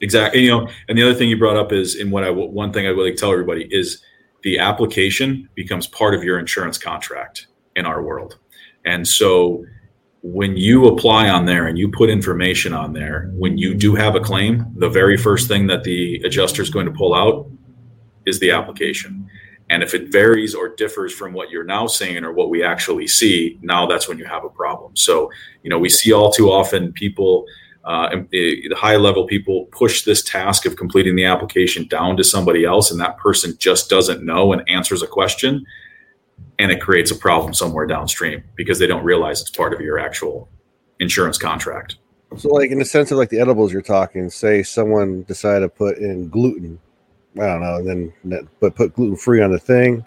Exactly. 0.00 0.42
You 0.42 0.50
know, 0.50 0.68
and 0.88 0.96
the 0.96 1.02
other 1.02 1.14
thing 1.14 1.28
you 1.28 1.36
brought 1.36 1.56
up 1.56 1.72
is, 1.72 1.96
and 1.96 2.10
what 2.10 2.24
I 2.24 2.30
one 2.30 2.72
thing 2.72 2.86
I 2.86 2.92
would 2.92 3.04
like 3.04 3.14
to 3.14 3.20
tell 3.20 3.32
everybody 3.32 3.68
is, 3.70 4.02
the 4.42 4.58
application 4.58 5.48
becomes 5.54 5.86
part 5.86 6.14
of 6.14 6.24
your 6.24 6.38
insurance 6.38 6.78
contract 6.78 7.48
in 7.76 7.84
our 7.84 8.02
world, 8.02 8.38
and 8.84 9.06
so 9.06 9.64
when 10.22 10.56
you 10.56 10.86
apply 10.86 11.28
on 11.28 11.46
there 11.46 11.66
and 11.66 11.78
you 11.78 11.90
put 11.90 12.10
information 12.10 12.72
on 12.74 12.92
there, 12.92 13.30
when 13.34 13.56
you 13.56 13.74
do 13.74 13.94
have 13.94 14.14
a 14.14 14.20
claim, 14.20 14.66
the 14.76 14.88
very 14.88 15.16
first 15.16 15.48
thing 15.48 15.66
that 15.66 15.82
the 15.82 16.16
adjuster 16.24 16.60
is 16.60 16.68
going 16.68 16.84
to 16.86 16.92
pull 16.92 17.14
out 17.14 17.50
is 18.26 18.38
the 18.38 18.50
application. 18.50 19.26
And 19.70 19.82
if 19.82 19.94
it 19.94 20.12
varies 20.12 20.54
or 20.54 20.68
differs 20.74 21.14
from 21.14 21.32
what 21.32 21.48
you're 21.48 21.64
now 21.64 21.86
saying 21.86 22.22
or 22.24 22.32
what 22.32 22.50
we 22.50 22.62
actually 22.62 23.06
see, 23.06 23.58
now 23.62 23.86
that's 23.86 24.08
when 24.08 24.18
you 24.18 24.26
have 24.26 24.44
a 24.44 24.50
problem. 24.50 24.94
So, 24.94 25.30
you 25.62 25.70
know, 25.70 25.78
we 25.78 25.88
see 25.88 26.12
all 26.12 26.30
too 26.30 26.50
often 26.50 26.92
people 26.92 27.46
uh, 27.84 28.14
the 28.30 28.68
high 28.76 28.96
level 28.96 29.26
people 29.26 29.66
push 29.66 30.02
this 30.02 30.22
task 30.22 30.66
of 30.66 30.76
completing 30.76 31.16
the 31.16 31.24
application 31.24 31.86
down 31.88 32.16
to 32.16 32.24
somebody 32.24 32.64
else, 32.64 32.90
and 32.90 33.00
that 33.00 33.16
person 33.16 33.56
just 33.58 33.88
doesn't 33.88 34.24
know 34.24 34.52
and 34.52 34.68
answers 34.68 35.02
a 35.02 35.06
question, 35.06 35.64
and 36.58 36.70
it 36.70 36.80
creates 36.80 37.10
a 37.10 37.14
problem 37.14 37.54
somewhere 37.54 37.86
downstream 37.86 38.42
because 38.54 38.78
they 38.78 38.86
don't 38.86 39.04
realize 39.04 39.40
it's 39.40 39.50
part 39.50 39.72
of 39.72 39.80
your 39.80 39.98
actual 39.98 40.48
insurance 40.98 41.38
contract. 41.38 41.96
So, 42.36 42.50
like 42.50 42.70
in 42.70 42.78
the 42.78 42.84
sense 42.84 43.10
of 43.10 43.18
like 43.18 43.30
the 43.30 43.40
edibles 43.40 43.72
you're 43.72 43.82
talking, 43.82 44.28
say 44.28 44.62
someone 44.62 45.22
decided 45.22 45.60
to 45.60 45.68
put 45.70 45.98
in 45.98 46.28
gluten, 46.28 46.78
I 47.36 47.46
don't 47.46 47.62
know, 47.62 47.76
and 47.76 48.12
then 48.24 48.48
but 48.60 48.74
put 48.74 48.94
gluten 48.94 49.16
free 49.16 49.40
on 49.40 49.50
the 49.50 49.58
thing, 49.58 50.04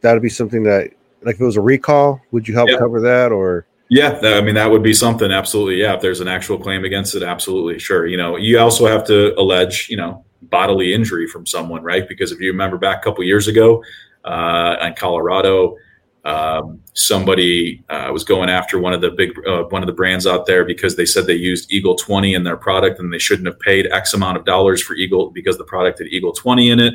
that'd 0.00 0.22
be 0.22 0.30
something 0.30 0.62
that, 0.64 0.90
like, 1.22 1.34
if 1.34 1.40
it 1.42 1.44
was 1.44 1.56
a 1.56 1.60
recall, 1.60 2.20
would 2.30 2.48
you 2.48 2.54
help 2.54 2.70
cover 2.78 3.00
that 3.02 3.30
or? 3.30 3.66
Yeah, 3.90 4.10
that, 4.20 4.34
I 4.34 4.40
mean 4.40 4.54
that 4.54 4.70
would 4.70 4.84
be 4.84 4.94
something. 4.94 5.32
Absolutely, 5.32 5.80
yeah. 5.80 5.94
If 5.94 6.00
there's 6.00 6.20
an 6.20 6.28
actual 6.28 6.58
claim 6.58 6.84
against 6.84 7.16
it, 7.16 7.24
absolutely, 7.24 7.80
sure. 7.80 8.06
You 8.06 8.16
know, 8.16 8.36
you 8.36 8.56
also 8.60 8.86
have 8.86 9.04
to 9.08 9.38
allege, 9.38 9.88
you 9.90 9.96
know, 9.96 10.24
bodily 10.42 10.94
injury 10.94 11.26
from 11.26 11.44
someone, 11.44 11.82
right? 11.82 12.08
Because 12.08 12.30
if 12.30 12.40
you 12.40 12.52
remember 12.52 12.78
back 12.78 12.98
a 12.98 13.02
couple 13.02 13.24
years 13.24 13.48
ago 13.48 13.82
uh, 14.24 14.76
in 14.80 14.94
Colorado, 14.94 15.76
um, 16.24 16.80
somebody 16.94 17.82
uh, 17.88 18.10
was 18.12 18.22
going 18.22 18.48
after 18.48 18.78
one 18.78 18.92
of 18.92 19.00
the 19.00 19.10
big 19.10 19.32
uh, 19.44 19.64
one 19.64 19.82
of 19.82 19.88
the 19.88 19.92
brands 19.92 20.24
out 20.24 20.46
there 20.46 20.64
because 20.64 20.94
they 20.94 21.06
said 21.06 21.26
they 21.26 21.34
used 21.34 21.72
Eagle 21.72 21.96
20 21.96 22.34
in 22.34 22.44
their 22.44 22.56
product 22.56 23.00
and 23.00 23.12
they 23.12 23.18
shouldn't 23.18 23.48
have 23.48 23.58
paid 23.58 23.88
X 23.90 24.14
amount 24.14 24.36
of 24.36 24.44
dollars 24.44 24.80
for 24.80 24.94
Eagle 24.94 25.32
because 25.32 25.58
the 25.58 25.64
product 25.64 25.98
had 25.98 26.06
Eagle 26.08 26.32
20 26.32 26.70
in 26.70 26.78
it. 26.78 26.94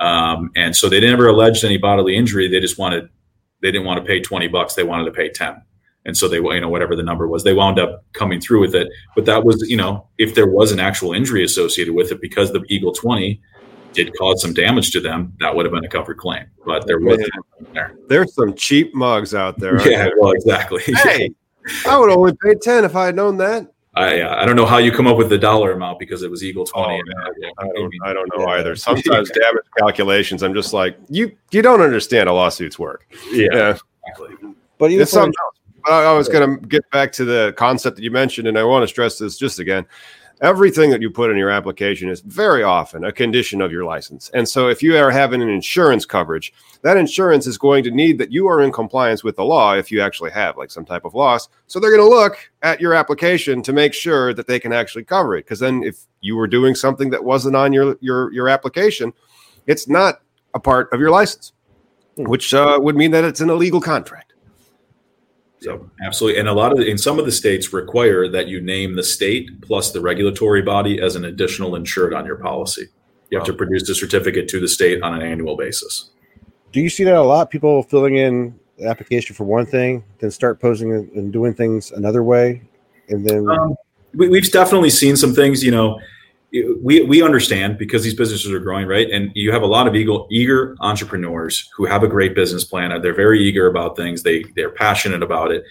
Um, 0.00 0.50
and 0.56 0.74
so 0.74 0.88
they 0.88 1.00
never 1.00 1.28
alleged 1.28 1.62
any 1.62 1.76
bodily 1.76 2.16
injury. 2.16 2.48
They 2.48 2.58
just 2.58 2.78
wanted 2.78 3.10
they 3.60 3.70
didn't 3.70 3.86
want 3.86 4.04
to 4.04 4.04
pay 4.04 4.20
20 4.20 4.48
bucks. 4.48 4.74
They 4.74 4.82
wanted 4.82 5.04
to 5.04 5.12
pay 5.12 5.28
10 5.28 5.62
and 6.04 6.16
so 6.16 6.28
they 6.28 6.36
you 6.36 6.60
know 6.60 6.68
whatever 6.68 6.96
the 6.96 7.02
number 7.02 7.26
was 7.26 7.44
they 7.44 7.52
wound 7.52 7.78
up 7.78 8.04
coming 8.12 8.40
through 8.40 8.60
with 8.60 8.74
it 8.74 8.88
but 9.14 9.24
that 9.24 9.44
was 9.44 9.62
you 9.68 9.76
know 9.76 10.06
if 10.18 10.34
there 10.34 10.48
was 10.48 10.72
an 10.72 10.80
actual 10.80 11.12
injury 11.12 11.44
associated 11.44 11.94
with 11.94 12.10
it 12.12 12.20
because 12.20 12.52
the 12.52 12.62
eagle 12.68 12.92
20 12.92 13.40
did 13.92 14.10
cause 14.16 14.40
some 14.40 14.54
damage 14.54 14.90
to 14.90 15.00
them 15.00 15.32
that 15.40 15.54
would 15.54 15.66
have 15.66 15.72
been 15.72 15.84
a 15.84 15.88
covered 15.88 16.16
claim 16.16 16.44
but 16.64 16.86
there 16.86 16.98
was 16.98 17.20
there 17.72 17.94
there's 18.08 18.34
some 18.34 18.54
cheap 18.54 18.94
mugs 18.94 19.34
out 19.34 19.58
there 19.58 19.76
yeah 19.88 20.04
there? 20.04 20.14
well 20.18 20.32
exactly 20.32 20.82
hey 21.02 21.30
i 21.86 21.98
would 21.98 22.10
only 22.10 22.32
pay 22.42 22.54
10 22.54 22.84
if 22.84 22.96
i 22.96 23.06
had 23.06 23.14
known 23.14 23.36
that 23.36 23.68
I, 23.94 24.22
uh, 24.22 24.36
I 24.36 24.46
don't 24.46 24.56
know 24.56 24.64
how 24.64 24.78
you 24.78 24.90
come 24.90 25.06
up 25.06 25.18
with 25.18 25.28
the 25.28 25.36
dollar 25.36 25.72
amount 25.72 25.98
because 25.98 26.22
it 26.22 26.30
was 26.30 26.42
Eagle 26.42 26.64
20. 26.64 26.88
Oh, 26.88 27.32
I, 27.58 27.66
don't, 27.66 27.92
I 28.02 28.12
don't 28.14 28.30
know 28.34 28.46
either. 28.46 28.74
Sometimes 28.74 29.30
damage 29.34 29.64
calculations, 29.76 30.42
I'm 30.42 30.54
just 30.54 30.72
like, 30.72 30.96
you 31.10 31.36
you 31.50 31.60
don't 31.60 31.82
understand 31.82 32.30
how 32.30 32.36
lawsuits 32.36 32.78
work. 32.78 33.06
Yeah. 33.30 33.48
yeah. 33.52 33.78
Exactly. 34.06 34.54
But 34.78 34.92
it's 34.92 35.10
something 35.10 35.34
else. 35.44 35.61
I 35.86 36.12
was 36.12 36.28
going 36.28 36.58
to 36.58 36.66
get 36.66 36.88
back 36.90 37.12
to 37.12 37.24
the 37.24 37.54
concept 37.56 37.96
that 37.96 38.02
you 38.02 38.10
mentioned, 38.10 38.48
and 38.48 38.58
I 38.58 38.64
want 38.64 38.82
to 38.82 38.88
stress 38.88 39.18
this 39.18 39.36
just 39.36 39.58
again. 39.58 39.86
Everything 40.40 40.90
that 40.90 41.00
you 41.00 41.08
put 41.08 41.30
in 41.30 41.36
your 41.36 41.50
application 41.50 42.08
is 42.08 42.20
very 42.20 42.64
often 42.64 43.04
a 43.04 43.12
condition 43.12 43.60
of 43.60 43.70
your 43.70 43.84
license. 43.84 44.28
And 44.34 44.48
so, 44.48 44.68
if 44.68 44.82
you 44.82 44.96
are 44.96 45.10
having 45.10 45.40
an 45.40 45.48
insurance 45.48 46.04
coverage, 46.04 46.52
that 46.82 46.96
insurance 46.96 47.46
is 47.46 47.56
going 47.56 47.84
to 47.84 47.92
need 47.92 48.18
that 48.18 48.32
you 48.32 48.48
are 48.48 48.60
in 48.60 48.72
compliance 48.72 49.22
with 49.22 49.36
the 49.36 49.44
law 49.44 49.74
if 49.74 49.92
you 49.92 50.00
actually 50.00 50.32
have 50.32 50.56
like 50.56 50.72
some 50.72 50.84
type 50.84 51.04
of 51.04 51.14
loss. 51.14 51.48
So, 51.68 51.78
they're 51.78 51.96
going 51.96 52.10
to 52.10 52.16
look 52.16 52.50
at 52.62 52.80
your 52.80 52.92
application 52.92 53.62
to 53.62 53.72
make 53.72 53.94
sure 53.94 54.34
that 54.34 54.48
they 54.48 54.58
can 54.58 54.72
actually 54.72 55.04
cover 55.04 55.36
it. 55.36 55.44
Because 55.44 55.60
then, 55.60 55.84
if 55.84 56.06
you 56.20 56.34
were 56.34 56.48
doing 56.48 56.74
something 56.74 57.10
that 57.10 57.22
wasn't 57.22 57.54
on 57.54 57.72
your 57.72 57.96
your 58.00 58.32
your 58.32 58.48
application, 58.48 59.12
it's 59.68 59.86
not 59.88 60.22
a 60.54 60.60
part 60.60 60.92
of 60.92 60.98
your 60.98 61.10
license, 61.10 61.52
which 62.16 62.52
uh, 62.52 62.78
would 62.82 62.96
mean 62.96 63.12
that 63.12 63.22
it's 63.22 63.40
an 63.40 63.50
illegal 63.50 63.80
contract. 63.80 64.31
So 65.62 65.88
absolutely, 66.04 66.40
and 66.40 66.48
a 66.48 66.52
lot 66.52 66.72
of 66.72 66.78
the, 66.78 66.86
in 66.86 66.98
some 66.98 67.20
of 67.20 67.24
the 67.24 67.30
states 67.30 67.72
require 67.72 68.26
that 68.28 68.48
you 68.48 68.60
name 68.60 68.96
the 68.96 69.04
state 69.04 69.48
plus 69.62 69.92
the 69.92 70.00
regulatory 70.00 70.60
body 70.60 71.00
as 71.00 71.14
an 71.14 71.24
additional 71.24 71.76
insured 71.76 72.12
on 72.12 72.26
your 72.26 72.36
policy. 72.36 72.86
You 73.30 73.38
have 73.38 73.46
wow. 73.46 73.52
to 73.52 73.54
produce 73.54 73.88
a 73.88 73.94
certificate 73.94 74.48
to 74.48 74.60
the 74.60 74.66
state 74.66 75.02
on 75.02 75.14
an 75.14 75.22
annual 75.22 75.56
basis. 75.56 76.10
Do 76.72 76.80
you 76.80 76.90
see 76.90 77.04
that 77.04 77.14
a 77.14 77.22
lot? 77.22 77.50
People 77.50 77.84
filling 77.84 78.16
in 78.16 78.58
the 78.76 78.88
application 78.88 79.36
for 79.36 79.44
one 79.44 79.64
thing, 79.64 80.02
then 80.18 80.32
start 80.32 80.60
posing 80.60 80.92
and 80.92 81.32
doing 81.32 81.54
things 81.54 81.92
another 81.92 82.24
way, 82.24 82.62
and 83.08 83.24
then 83.24 83.48
um, 83.48 83.76
we, 84.14 84.28
we've 84.28 84.50
definitely 84.50 84.90
seen 84.90 85.16
some 85.16 85.32
things. 85.32 85.62
You 85.62 85.70
know, 85.70 86.00
we, 86.82 87.00
we 87.02 87.22
understand 87.22 87.78
because 87.78 88.02
these 88.02 88.14
businesses 88.14 88.52
are 88.52 88.60
growing, 88.60 88.86
right? 88.86 89.10
And 89.10 89.30
you 89.34 89.52
have 89.52 89.62
a 89.62 89.66
lot 89.66 89.86
of 89.86 89.94
eager, 89.94 90.18
eager 90.30 90.76
entrepreneurs 90.80 91.68
who 91.74 91.86
have 91.86 92.02
a 92.02 92.08
great 92.08 92.34
business 92.34 92.64
plan. 92.64 93.00
They're 93.00 93.14
very 93.14 93.42
eager 93.42 93.66
about 93.66 93.96
things. 93.96 94.22
They 94.22 94.44
they're 94.54 94.70
passionate 94.70 95.22
about 95.22 95.50
it, 95.50 95.64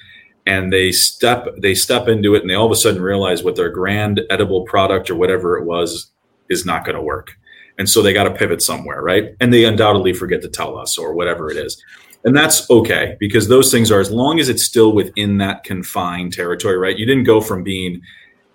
and 0.47 0.73
they 0.73 0.91
step 0.91 1.47
they 1.59 1.75
step 1.75 2.07
into 2.07 2.33
it, 2.33 2.41
and 2.41 2.49
they 2.49 2.55
all 2.55 2.65
of 2.65 2.71
a 2.71 2.75
sudden 2.75 3.01
realize 3.01 3.43
what 3.43 3.55
their 3.55 3.69
grand 3.69 4.21
edible 4.31 4.63
product 4.63 5.09
or 5.11 5.15
whatever 5.15 5.57
it 5.57 5.65
was 5.65 6.11
is 6.49 6.65
not 6.65 6.83
going 6.83 6.95
to 6.95 7.01
work, 7.01 7.37
and 7.77 7.87
so 7.87 8.01
they 8.01 8.13
got 8.13 8.23
to 8.23 8.31
pivot 8.31 8.61
somewhere, 8.61 9.03
right? 9.03 9.35
And 9.39 9.53
they 9.53 9.65
undoubtedly 9.65 10.13
forget 10.13 10.41
to 10.41 10.49
tell 10.49 10.77
us 10.77 10.97
or 10.97 11.13
whatever 11.13 11.51
it 11.51 11.57
is. 11.57 11.83
And 12.23 12.37
that's 12.37 12.69
okay 12.69 13.17
because 13.19 13.47
those 13.47 13.71
things 13.71 13.91
are 13.91 13.99
as 13.99 14.11
long 14.11 14.39
as 14.39 14.47
it's 14.47 14.63
still 14.63 14.93
within 14.93 15.37
that 15.39 15.63
confined 15.63 16.33
territory, 16.33 16.77
right? 16.77 16.97
You 16.97 17.05
didn't 17.07 17.23
go 17.23 17.41
from 17.41 17.63
being 17.63 18.01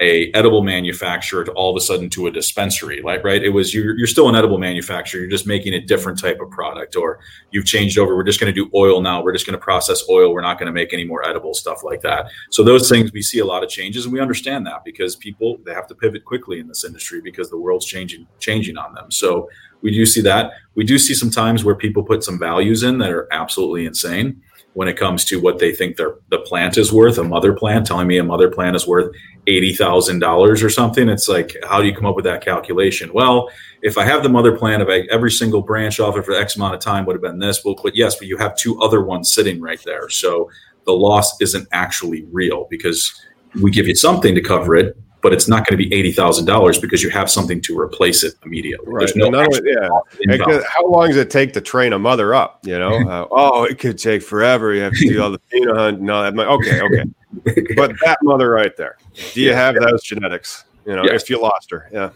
a 0.01 0.31
edible 0.33 0.63
manufacturer 0.63 1.43
to 1.43 1.51
all 1.53 1.71
of 1.71 1.77
a 1.77 1.81
sudden 1.81 2.11
to 2.11 2.27
a 2.27 2.31
dispensary 2.31 3.01
like 3.03 3.25
right? 3.25 3.43
It 3.43 3.49
was 3.49 3.73
you're, 3.73 3.97
you're 3.97 4.07
still 4.07 4.29
an 4.29 4.35
edible 4.35 4.59
manufacturer 4.59 5.21
you're 5.21 5.31
just 5.31 5.47
making 5.47 5.73
a 5.73 5.81
different 5.81 6.19
type 6.19 6.39
of 6.41 6.51
product 6.51 6.97
or 6.97 7.19
you've 7.51 7.65
changed 7.65 7.99
over 7.99 8.15
we're 8.15 8.25
just 8.25 8.39
going 8.39 8.53
to 8.53 8.65
do 8.65 8.71
oil 8.75 9.01
now 9.01 9.23
we're 9.23 9.33
just 9.33 9.47
going 9.47 9.59
to 9.59 9.63
process 9.65 10.03
oil 10.11 10.35
we're 10.35 10.43
not 10.43 10.59
going 10.59 10.67
to 10.67 10.73
make 10.73 10.93
any 10.93 11.05
more 11.05 11.27
edible 11.27 11.55
stuff 11.55 11.83
like 11.83 12.03
that. 12.03 12.27
So 12.51 12.63
those 12.63 12.89
things 12.89 13.11
we 13.13 13.23
see 13.23 13.39
a 13.39 13.47
lot 13.47 13.65
of 13.65 13.71
changes 13.71 14.05
and 14.05 14.13
we 14.13 14.21
understand 14.21 14.67
that 14.67 14.85
because 14.85 15.17
people 15.17 15.59
they 15.65 15.73
have 15.73 15.87
to 15.87 15.95
pivot 15.95 16.25
quickly 16.25 16.61
in 16.61 16.69
this 16.69 16.85
industry 16.85 17.23
because 17.23 17.49
the 17.49 17.59
world's 17.59 17.87
changing 17.87 18.27
changing 18.39 18.77
on 18.77 18.93
them. 18.95 19.11
So 19.11 19.49
we 19.81 19.93
do 19.93 20.05
see 20.05 20.21
that. 20.23 20.53
We 20.75 20.85
do 20.85 20.99
see 20.99 21.15
some 21.15 21.31
times 21.31 21.65
where 21.65 21.75
people 21.75 22.03
put 22.03 22.23
some 22.23 22.39
values 22.39 22.83
in 22.83 22.99
that 22.99 23.11
are 23.11 23.29
absolutely 23.33 23.87
insane 23.87 24.43
when 24.77 24.89
it 24.89 24.99
comes 24.99 25.25
to 25.25 25.41
what 25.41 25.59
they 25.59 25.75
think 25.75 25.97
their 25.97 26.17
the 26.29 26.39
plant 26.41 26.77
is 26.77 26.93
worth. 26.93 27.17
A 27.17 27.25
mother 27.25 27.55
plant 27.55 27.87
telling 27.87 28.07
me 28.07 28.19
a 28.19 28.23
mother 28.23 28.51
plant 28.51 28.77
is 28.77 28.87
worth 28.87 29.11
eighty 29.47 29.73
thousand 29.73 30.19
dollars 30.19 30.63
or 30.63 30.69
something. 30.69 31.09
It's 31.09 31.31
like, 31.31 31.57
how 31.67 31.81
do 31.81 31.87
you 31.87 31.95
come 31.95 32.05
up 32.05 32.15
with 32.15 32.27
that 32.27 32.45
calculation? 32.45 33.11
Well, 33.15 33.49
if 33.81 33.97
I 33.97 34.05
have 34.05 34.23
the 34.23 34.29
mother 34.29 34.55
plant, 34.55 34.83
I, 34.83 35.07
every 35.11 35.31
single 35.31 35.63
branch 35.63 35.99
off 35.99 36.19
it 36.19 36.27
for 36.27 36.35
X 36.35 36.57
amount 36.57 36.75
of 36.75 36.81
time 36.81 37.07
would 37.07 37.15
have 37.15 37.23
been 37.23 37.39
this. 37.39 37.65
Well, 37.65 37.75
but 37.83 37.97
yes, 37.97 38.17
but 38.17 38.27
you 38.29 38.37
have 38.37 38.55
two 38.55 38.79
other 38.83 39.03
ones 39.03 39.33
sitting 39.33 39.63
right 39.63 39.83
there, 39.87 40.11
so 40.11 40.51
the 40.85 40.93
loss 40.93 41.41
isn't 41.41 41.67
actually 41.73 42.27
real 42.31 42.67
because 42.69 43.19
we 43.63 43.71
give 43.71 43.89
you 43.89 43.95
something 43.95 44.35
to 44.35 44.43
cover 44.43 44.77
it, 44.77 44.95
but 45.27 45.33
it's 45.33 45.49
not 45.49 45.67
going 45.67 45.77
to 45.77 45.89
be 45.89 45.93
eighty 45.93 46.13
thousand 46.13 46.45
dollars 46.45 46.79
because 46.79 47.03
you 47.03 47.11
have 47.11 47.29
something 47.29 47.61
to 47.61 47.77
replace 47.77 48.23
it 48.23 48.35
immediately. 48.45 48.87
Right. 48.87 49.11
No 49.17 49.29
yeah. 49.29 50.61
How 50.69 50.87
long 50.87 51.09
does 51.09 51.17
it 51.17 51.31
take 51.31 51.53
to 51.55 51.61
train 51.61 51.93
a 51.93 51.99
mother 51.99 52.33
up? 52.33 52.61
You 52.63 52.79
know, 52.79 52.95
uh, 53.11 53.27
oh, 53.33 53.65
it 53.65 53.81
could 53.81 53.99
take 53.99 54.23
forever. 54.23 54.73
You 54.73 54.83
have 54.83 54.93
to 54.93 55.09
do 55.09 55.21
all 55.21 55.33
the 55.33 55.41
pheno 55.53 55.77
hunt 55.77 55.99
and 55.99 56.09
all 56.09 56.23
that. 56.23 56.39
Okay, 56.39 56.81
okay. 56.81 57.75
but 57.75 57.91
that 58.05 58.19
mother 58.23 58.49
right 58.49 58.77
there, 58.77 58.99
do 59.35 59.41
you 59.41 59.49
yeah, 59.49 59.57
have 59.57 59.75
yeah. 59.75 59.91
those 59.91 60.05
genetics? 60.05 60.65
You 60.87 60.95
know, 60.95 61.03
if 61.05 61.29
you 61.29 61.43
lost 61.43 61.73
her, 61.73 61.91
yeah. 61.93 62.11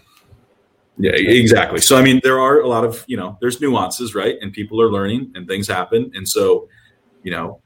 Yeah, 0.97 1.11
exactly. 1.11 1.81
So 1.81 1.97
I 1.97 2.03
mean, 2.03 2.21
there 2.23 2.39
are 2.39 2.61
a 2.61 2.69
lot 2.69 2.85
of 2.85 3.05
you 3.09 3.17
know, 3.17 3.39
there's 3.41 3.61
nuances, 3.61 4.15
right? 4.15 4.37
And 4.41 4.53
people 4.53 4.81
are 4.81 4.89
learning, 4.89 5.33
and 5.35 5.49
things 5.49 5.67
happen, 5.67 6.13
and 6.15 6.29
so 6.29 6.69
you 7.25 7.33
know, 7.33 7.61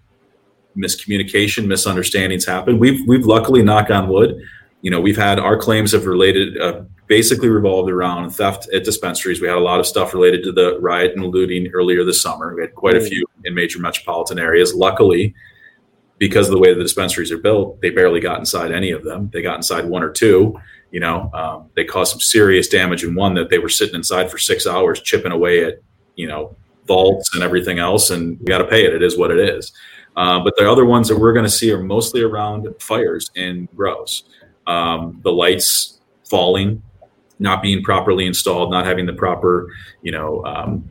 miscommunication, 0.74 1.66
misunderstandings 1.66 2.46
happen. 2.46 2.78
We've 2.78 3.07
we've 3.07 3.26
luckily, 3.26 3.62
knock 3.62 3.90
on 3.90 4.09
wood, 4.09 4.40
you 4.85 4.90
know 4.90 5.01
we've 5.01 5.16
had 5.16 5.38
our 5.38 5.57
claims 5.57 5.92
have 5.92 6.05
related 6.05 6.61
uh, 6.61 6.83
basically 7.07 7.49
revolved 7.49 7.90
around 7.90 8.31
theft 8.31 8.68
at 8.75 8.85
dispensaries. 8.85 9.40
We 9.40 9.49
had 9.49 9.57
a 9.57 9.61
lot 9.61 9.81
of 9.81 9.87
stuff 9.87 10.12
related 10.12 10.44
to 10.44 10.53
the 10.53 10.79
riot 10.79 11.12
and 11.16 11.25
looting 11.25 11.68
earlier 11.73 12.05
this 12.05 12.20
summer. 12.20 12.55
We 12.55 12.61
had 12.61 12.75
quite 12.75 12.94
a 12.94 13.01
mm. 13.01 13.09
few 13.09 13.25
in 13.44 13.55
major 13.55 13.81
metropolitan 13.81 14.38
areas. 14.38 14.75
Luckily, 14.75 15.35
because 16.18 16.49
of 16.49 16.53
the 16.53 16.59
way 16.59 16.75
the 16.75 16.83
dispensaries 16.83 17.33
are 17.33 17.38
built, 17.38 17.81
they 17.81 17.88
barely 17.88 18.20
got 18.20 18.38
inside 18.38 18.73
any 18.73 18.90
of 18.90 19.05
them. 19.05 19.31
They 19.33 19.40
got 19.40 19.57
inside 19.57 19.87
one 19.87 20.03
or 20.03 20.11
two. 20.11 20.55
You 20.90 21.01
know, 21.01 21.31
um, 21.33 21.70
they 21.75 21.85
caused 21.85 22.12
some 22.12 22.20
serious 22.20 22.68
damage 22.68 23.05
in 23.05 23.14
one 23.14 23.33
that 23.37 23.49
they 23.49 23.59
were 23.59 23.70
sitting 23.70 23.94
inside 23.94 24.31
for 24.31 24.37
six 24.37 24.66
hours, 24.66 25.01
chipping 25.01 25.33
away 25.33 25.64
at 25.64 25.81
you 26.16 26.29
know 26.29 26.55
vaults 26.87 27.35
and 27.35 27.42
everything 27.42 27.79
else, 27.79 28.11
and 28.11 28.38
we 28.38 28.44
got 28.44 28.59
to 28.59 28.66
pay 28.66 28.85
it. 28.85 28.92
It 28.92 29.03
is 29.03 29.16
what 29.16 29.31
it 29.31 29.38
is. 29.38 29.73
Uh, 30.14 30.40
but 30.44 30.55
the 30.59 30.70
other 30.70 30.85
ones 30.85 31.09
that 31.09 31.18
we're 31.18 31.33
going 31.33 31.47
to 31.47 31.51
see 31.51 31.73
are 31.73 31.83
mostly 31.83 32.20
around 32.20 32.68
fires 32.79 33.31
and 33.35 33.66
grows. 33.75 34.25
Um, 34.66 35.20
the 35.22 35.33
lights 35.33 36.00
falling, 36.29 36.83
not 37.38 37.62
being 37.62 37.83
properly 37.83 38.27
installed, 38.27 38.70
not 38.70 38.87
having 38.87 39.07
the 39.07 39.12
proper, 39.12 39.72
you 40.03 40.12
know, 40.12 40.44
um, 40.44 40.88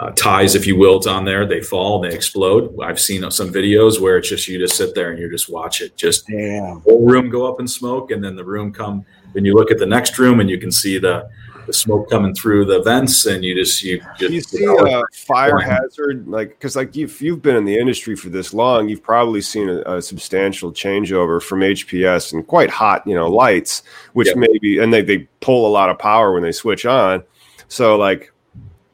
uh, 0.00 0.10
ties, 0.12 0.54
if 0.54 0.66
you 0.66 0.76
will, 0.76 1.06
on 1.06 1.24
there. 1.26 1.46
They 1.46 1.60
fall, 1.60 2.00
they 2.00 2.14
explode. 2.14 2.74
I've 2.80 2.98
seen 2.98 3.30
some 3.30 3.52
videos 3.52 4.00
where 4.00 4.16
it's 4.16 4.30
just 4.30 4.48
you 4.48 4.58
just 4.58 4.76
sit 4.76 4.94
there 4.94 5.10
and 5.10 5.20
you 5.20 5.30
just 5.30 5.50
watch 5.50 5.82
it, 5.82 5.94
just 5.96 6.26
Damn. 6.26 6.80
whole 6.80 7.06
room 7.06 7.28
go 7.28 7.46
up 7.46 7.60
in 7.60 7.68
smoke, 7.68 8.10
and 8.10 8.24
then 8.24 8.34
the 8.34 8.44
room 8.44 8.72
come. 8.72 9.04
Then 9.34 9.44
you 9.44 9.54
look 9.54 9.70
at 9.70 9.78
the 9.78 9.86
next 9.86 10.18
room 10.18 10.40
and 10.40 10.48
you 10.48 10.58
can 10.58 10.72
see 10.72 10.98
the 10.98 11.28
the 11.70 11.74
smoke 11.74 12.10
coming 12.10 12.34
through 12.34 12.64
the 12.64 12.82
vents, 12.82 13.26
and 13.26 13.44
you 13.44 13.54
just 13.54 13.82
you 13.82 14.00
just 14.18 14.32
you 14.32 14.40
see 14.40 14.64
a 14.64 15.02
fire 15.14 15.58
hazard 15.58 16.26
like 16.26 16.50
because 16.50 16.74
like 16.74 16.96
if 16.96 17.22
you've 17.22 17.42
been 17.42 17.54
in 17.54 17.64
the 17.64 17.78
industry 17.78 18.16
for 18.16 18.28
this 18.28 18.52
long, 18.52 18.88
you've 18.88 19.02
probably 19.02 19.40
seen 19.40 19.68
a, 19.68 19.80
a 19.82 20.02
substantial 20.02 20.72
changeover 20.72 21.40
from 21.40 21.60
HPS 21.60 22.32
and 22.32 22.46
quite 22.46 22.70
hot 22.70 23.06
you 23.06 23.14
know 23.14 23.28
lights, 23.28 23.82
which 24.14 24.28
yep. 24.28 24.36
maybe 24.36 24.78
and 24.78 24.92
they 24.92 25.02
they 25.02 25.18
pull 25.40 25.66
a 25.66 25.70
lot 25.70 25.90
of 25.90 25.98
power 25.98 26.32
when 26.32 26.42
they 26.42 26.52
switch 26.52 26.84
on. 26.84 27.22
So 27.68 27.96
like 27.96 28.32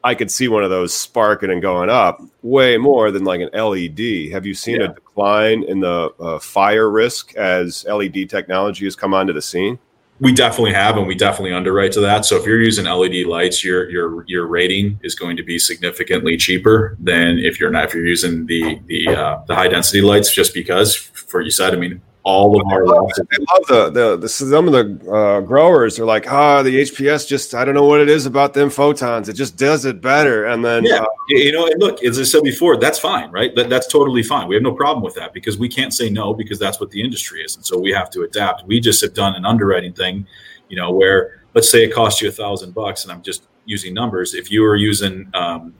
I 0.03 0.13
could 0.13 0.29
see 0.29 0.47
one 0.47 0.63
of 0.63 0.69
those 0.69 0.95
sparking 0.95 1.49
and 1.49 1.61
going 1.61 1.89
up 1.89 2.21
way 2.43 2.77
more 2.77 3.09
than 3.09 3.23
like 3.23 3.41
an 3.41 3.49
LED. 3.53 4.31
Have 4.31 4.45
you 4.45 4.53
seen 4.53 4.79
yeah. 4.79 4.87
a 4.87 4.93
decline 4.93 5.63
in 5.63 5.79
the 5.79 6.13
uh, 6.19 6.39
fire 6.39 6.89
risk 6.91 7.35
as 7.35 7.85
LED 7.85 8.29
technology 8.29 8.85
has 8.85 8.95
come 8.95 9.13
onto 9.15 9.33
the 9.33 9.41
scene? 9.41 9.79
We 10.19 10.31
definitely 10.31 10.73
have, 10.73 10.97
and 10.97 11.05
we 11.05 11.13
definitely 11.13 11.53
underwrite 11.53 11.91
to 11.91 12.01
that. 12.01 12.25
So 12.25 12.37
if 12.37 12.45
you're 12.45 12.61
using 12.61 12.85
LED 12.85 13.27
lights, 13.27 13.63
your 13.63 13.89
your 13.89 14.23
your 14.27 14.47
rating 14.47 14.99
is 15.03 15.13
going 15.13 15.37
to 15.37 15.43
be 15.43 15.59
significantly 15.59 16.37
cheaper 16.37 16.97
than 16.99 17.37
if 17.37 17.59
you're 17.59 17.69
not 17.69 17.85
if 17.85 17.93
you're 17.93 18.05
using 18.05 18.47
the 18.47 18.79
the 18.87 19.07
uh, 19.09 19.41
the 19.47 19.53
high 19.53 19.67
density 19.67 20.01
lights. 20.01 20.33
Just 20.33 20.53
because, 20.53 20.95
for 20.95 21.41
you 21.41 21.51
said, 21.51 21.73
I 21.73 21.77
mean, 21.77 22.01
all 22.27 22.59
of 22.59 22.67
our 22.69 22.85
losses. 22.85 23.25
I 23.31 23.53
love 23.53 23.67
the, 23.67 23.89
the, 23.89 24.17
the 24.17 24.29
some 24.29 24.67
of 24.67 24.73
the 24.73 25.11
uh, 25.11 25.39
growers 25.39 25.97
are 25.97 26.05
like, 26.05 26.29
ah, 26.29 26.61
the 26.61 26.81
HPS 26.81 27.25
just 27.25 27.55
I 27.55 27.63
don't 27.63 27.73
know 27.73 27.85
what 27.85 28.01
it 28.01 28.09
is 28.09 28.25
about 28.25 28.53
them 28.53 28.69
photons. 28.69 29.29
It 29.29 29.33
just 29.33 29.55
does 29.55 29.85
it 29.85 30.01
better. 30.01 30.47
And 30.47 30.63
then 30.63 30.83
yeah, 30.83 31.03
uh, 31.03 31.07
you 31.29 31.53
know, 31.53 31.67
and 31.67 31.79
look, 31.79 32.03
as 32.03 32.19
I 32.19 32.23
said 32.23 32.43
before, 32.43 32.75
that's 32.75 32.99
fine, 32.99 33.31
right? 33.31 33.55
That, 33.55 33.69
that's 33.69 33.87
totally 33.87 34.23
fine. 34.23 34.49
We 34.49 34.55
have 34.55 34.63
no 34.63 34.73
problem 34.73 35.05
with 35.05 35.15
that 35.15 35.33
because 35.33 35.57
we 35.57 35.69
can't 35.69 35.93
say 35.93 36.09
no 36.09 36.33
because 36.33 36.59
that's 36.59 36.81
what 36.81 36.91
the 36.91 37.01
industry 37.01 37.41
is, 37.43 37.55
and 37.55 37.65
so 37.65 37.79
we 37.79 37.91
have 37.93 38.09
to 38.11 38.23
adapt. 38.23 38.65
We 38.67 38.81
just 38.81 38.99
have 39.01 39.13
done 39.13 39.35
an 39.35 39.45
underwriting 39.45 39.93
thing, 39.93 40.27
you 40.67 40.75
know, 40.75 40.91
where 40.91 41.43
let's 41.53 41.71
say 41.71 41.85
it 41.85 41.93
costs 41.93 42.21
you 42.21 42.27
a 42.27 42.31
thousand 42.31 42.73
bucks, 42.73 43.03
and 43.03 43.11
I'm 43.13 43.21
just 43.21 43.47
using 43.63 43.93
numbers. 43.93 44.33
If 44.33 44.51
you 44.51 44.63
were 44.63 44.75
using 44.75 45.29
um, 45.33 45.73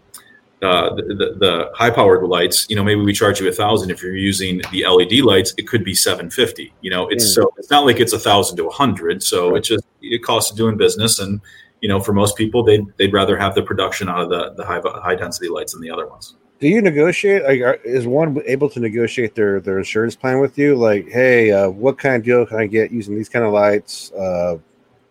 uh, 0.62 0.96
the, 0.96 1.04
the, 1.04 1.36
the, 1.38 1.72
high 1.76 1.90
powered 1.90 2.24
lights, 2.24 2.66
you 2.68 2.76
know, 2.76 2.84
maybe 2.84 3.02
we 3.02 3.14
charge 3.14 3.40
you 3.40 3.48
a 3.48 3.52
thousand. 3.52 3.92
If 3.92 4.02
you're 4.02 4.16
using 4.16 4.60
the 4.72 4.86
LED 4.88 5.20
lights, 5.20 5.54
it 5.58 5.68
could 5.68 5.84
be 5.84 5.94
750, 5.94 6.74
you 6.82 6.90
know, 6.90 7.08
it's 7.10 7.26
mm. 7.26 7.36
so, 7.36 7.54
it's 7.58 7.70
not 7.70 7.86
like 7.86 8.00
it's 8.00 8.14
a 8.14 8.20
thousand 8.20 8.58
to 8.58 8.68
a 8.68 8.72
hundred. 8.72 9.22
So 9.22 9.52
right. 9.52 9.58
it 9.58 9.64
just, 9.64 9.86
it 10.02 10.24
costs 10.24 10.52
doing 10.56 10.76
business. 10.76 11.20
And, 11.20 11.42
you 11.82 11.90
know, 11.90 12.00
for 12.00 12.12
most 12.12 12.36
people, 12.36 12.64
they'd, 12.64 12.84
they'd 12.98 13.14
rather 13.14 13.38
have 13.38 13.54
the 13.54 13.62
production 13.62 14.10
out 14.10 14.20
of 14.20 14.30
the, 14.30 14.54
the 14.54 14.66
high, 14.66 14.82
high 14.84 15.16
density 15.16 15.48
lights 15.48 15.74
than 15.74 15.82
the 15.82 15.92
other 15.92 16.08
ones. 16.08 16.36
Do 16.60 16.68
you 16.68 16.82
negotiate? 16.82 17.44
Like, 17.44 17.82
is 17.86 18.08
one 18.08 18.42
able 18.48 18.68
to 18.72 18.80
negotiate 18.80 19.36
their, 19.36 19.60
their 19.60 19.78
insurance 19.78 20.16
plan 20.16 20.40
with 20.40 20.58
you? 20.58 20.76
Like, 20.76 21.08
Hey, 21.08 21.52
uh, 21.52 21.70
what 21.70 22.00
kind 22.00 22.16
of 22.16 22.24
deal 22.24 22.48
can 22.48 22.58
I 22.58 22.66
get 22.66 22.90
using 22.90 23.16
these 23.16 23.30
kind 23.30 23.46
of 23.46 23.54
lights? 23.54 24.12
Uh, 24.12 24.58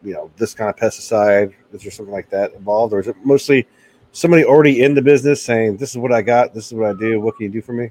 you 0.02 0.12
know, 0.12 0.28
this 0.36 0.54
kind 0.54 0.68
of 0.68 0.74
pesticide, 0.74 1.54
is 1.72 1.82
there 1.82 1.92
something 1.92 2.12
like 2.12 2.30
that 2.30 2.52
involved? 2.54 2.92
Or 2.92 2.98
is 2.98 3.06
it 3.06 3.16
mostly, 3.22 3.68
somebody 4.16 4.44
already 4.44 4.82
in 4.82 4.94
the 4.94 5.02
business 5.02 5.42
saying, 5.42 5.76
"This 5.76 5.90
is 5.90 5.98
what 5.98 6.12
I 6.12 6.22
got. 6.22 6.54
This 6.54 6.66
is 6.66 6.74
what 6.74 6.88
I 6.88 6.98
do. 6.98 7.20
What 7.20 7.36
can 7.36 7.44
you 7.44 7.52
do 7.52 7.62
for 7.62 7.72
me?" 7.72 7.90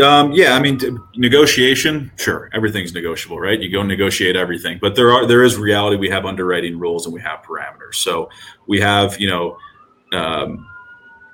Um, 0.00 0.30
yeah, 0.32 0.54
I 0.54 0.60
mean, 0.60 0.78
negotiation, 1.16 2.12
sure, 2.16 2.48
everything's 2.54 2.94
negotiable, 2.94 3.40
right? 3.40 3.60
You 3.60 3.72
go 3.72 3.82
negotiate 3.82 4.36
everything, 4.36 4.78
but 4.80 4.94
there 4.94 5.10
are 5.10 5.26
there 5.26 5.42
is 5.42 5.56
reality. 5.56 5.96
We 5.96 6.08
have 6.10 6.26
underwriting 6.26 6.78
rules 6.78 7.06
and 7.06 7.12
we 7.12 7.20
have 7.22 7.42
parameters. 7.42 7.96
So 7.96 8.30
we 8.68 8.78
have, 8.80 9.18
you 9.20 9.28
know, 9.28 9.58
um, 10.12 10.69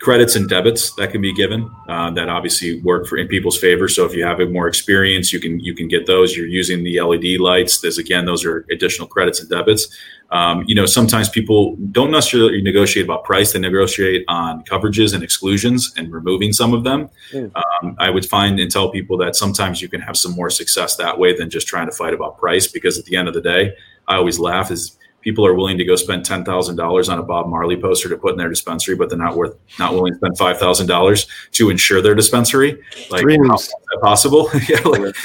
credits 0.00 0.36
and 0.36 0.48
debits 0.48 0.94
that 0.94 1.10
can 1.10 1.20
be 1.20 1.32
given 1.32 1.70
uh, 1.88 2.10
that 2.10 2.28
obviously 2.28 2.80
work 2.82 3.06
for 3.06 3.16
in 3.16 3.28
people's 3.28 3.58
favor. 3.58 3.88
So 3.88 4.04
if 4.04 4.14
you 4.14 4.24
have 4.24 4.38
more 4.50 4.68
experience, 4.68 5.32
you 5.32 5.40
can 5.40 5.58
you 5.60 5.74
can 5.74 5.88
get 5.88 6.06
those. 6.06 6.36
You're 6.36 6.46
using 6.46 6.84
the 6.84 7.00
LED 7.00 7.40
lights. 7.40 7.80
There's 7.80 7.98
again, 7.98 8.26
those 8.26 8.44
are 8.44 8.66
additional 8.70 9.08
credits 9.08 9.40
and 9.40 9.48
debits. 9.48 9.88
Um, 10.30 10.64
you 10.66 10.74
know, 10.74 10.86
sometimes 10.86 11.28
people 11.28 11.76
don't 11.92 12.10
necessarily 12.10 12.60
negotiate 12.60 13.06
about 13.06 13.24
price; 13.24 13.52
they 13.52 13.58
negotiate 13.58 14.24
on 14.28 14.64
coverages 14.64 15.14
and 15.14 15.22
exclusions 15.22 15.92
and 15.96 16.12
removing 16.12 16.52
some 16.52 16.74
of 16.74 16.84
them. 16.84 17.08
Mm. 17.32 17.52
Um, 17.54 17.96
I 17.98 18.10
would 18.10 18.26
find 18.26 18.58
and 18.60 18.70
tell 18.70 18.90
people 18.90 19.16
that 19.18 19.36
sometimes 19.36 19.80
you 19.80 19.88
can 19.88 20.00
have 20.00 20.16
some 20.16 20.32
more 20.32 20.50
success 20.50 20.96
that 20.96 21.18
way 21.18 21.36
than 21.36 21.48
just 21.48 21.66
trying 21.66 21.88
to 21.88 21.96
fight 21.96 22.12
about 22.12 22.38
price. 22.38 22.66
Because 22.66 22.98
at 22.98 23.04
the 23.06 23.16
end 23.16 23.28
of 23.28 23.34
the 23.34 23.40
day, 23.40 23.74
I 24.08 24.16
always 24.16 24.38
laugh 24.38 24.70
is 24.70 24.98
people 25.26 25.44
are 25.44 25.54
willing 25.54 25.76
to 25.76 25.84
go 25.84 25.96
spend 25.96 26.24
ten 26.24 26.44
thousand 26.44 26.76
dollars 26.76 27.08
on 27.08 27.18
a 27.18 27.22
Bob 27.22 27.48
Marley 27.48 27.76
poster 27.76 28.08
to 28.08 28.16
put 28.16 28.30
in 28.30 28.38
their 28.38 28.48
dispensary, 28.48 28.94
but 28.94 29.08
they're 29.08 29.18
not 29.18 29.34
worth 29.34 29.56
not 29.76 29.92
willing 29.92 30.12
to 30.12 30.18
spend 30.18 30.38
five 30.38 30.56
thousand 30.56 30.86
dollars 30.86 31.26
to 31.50 31.68
insure 31.68 32.00
their 32.00 32.14
dispensary. 32.14 32.80
Like, 33.10 33.22
dreams. 33.22 33.48
how 33.48 33.56
is 33.56 33.66
that 33.66 34.00
possible? 34.00 34.48
yeah, 34.68 34.80
like, 34.84 35.16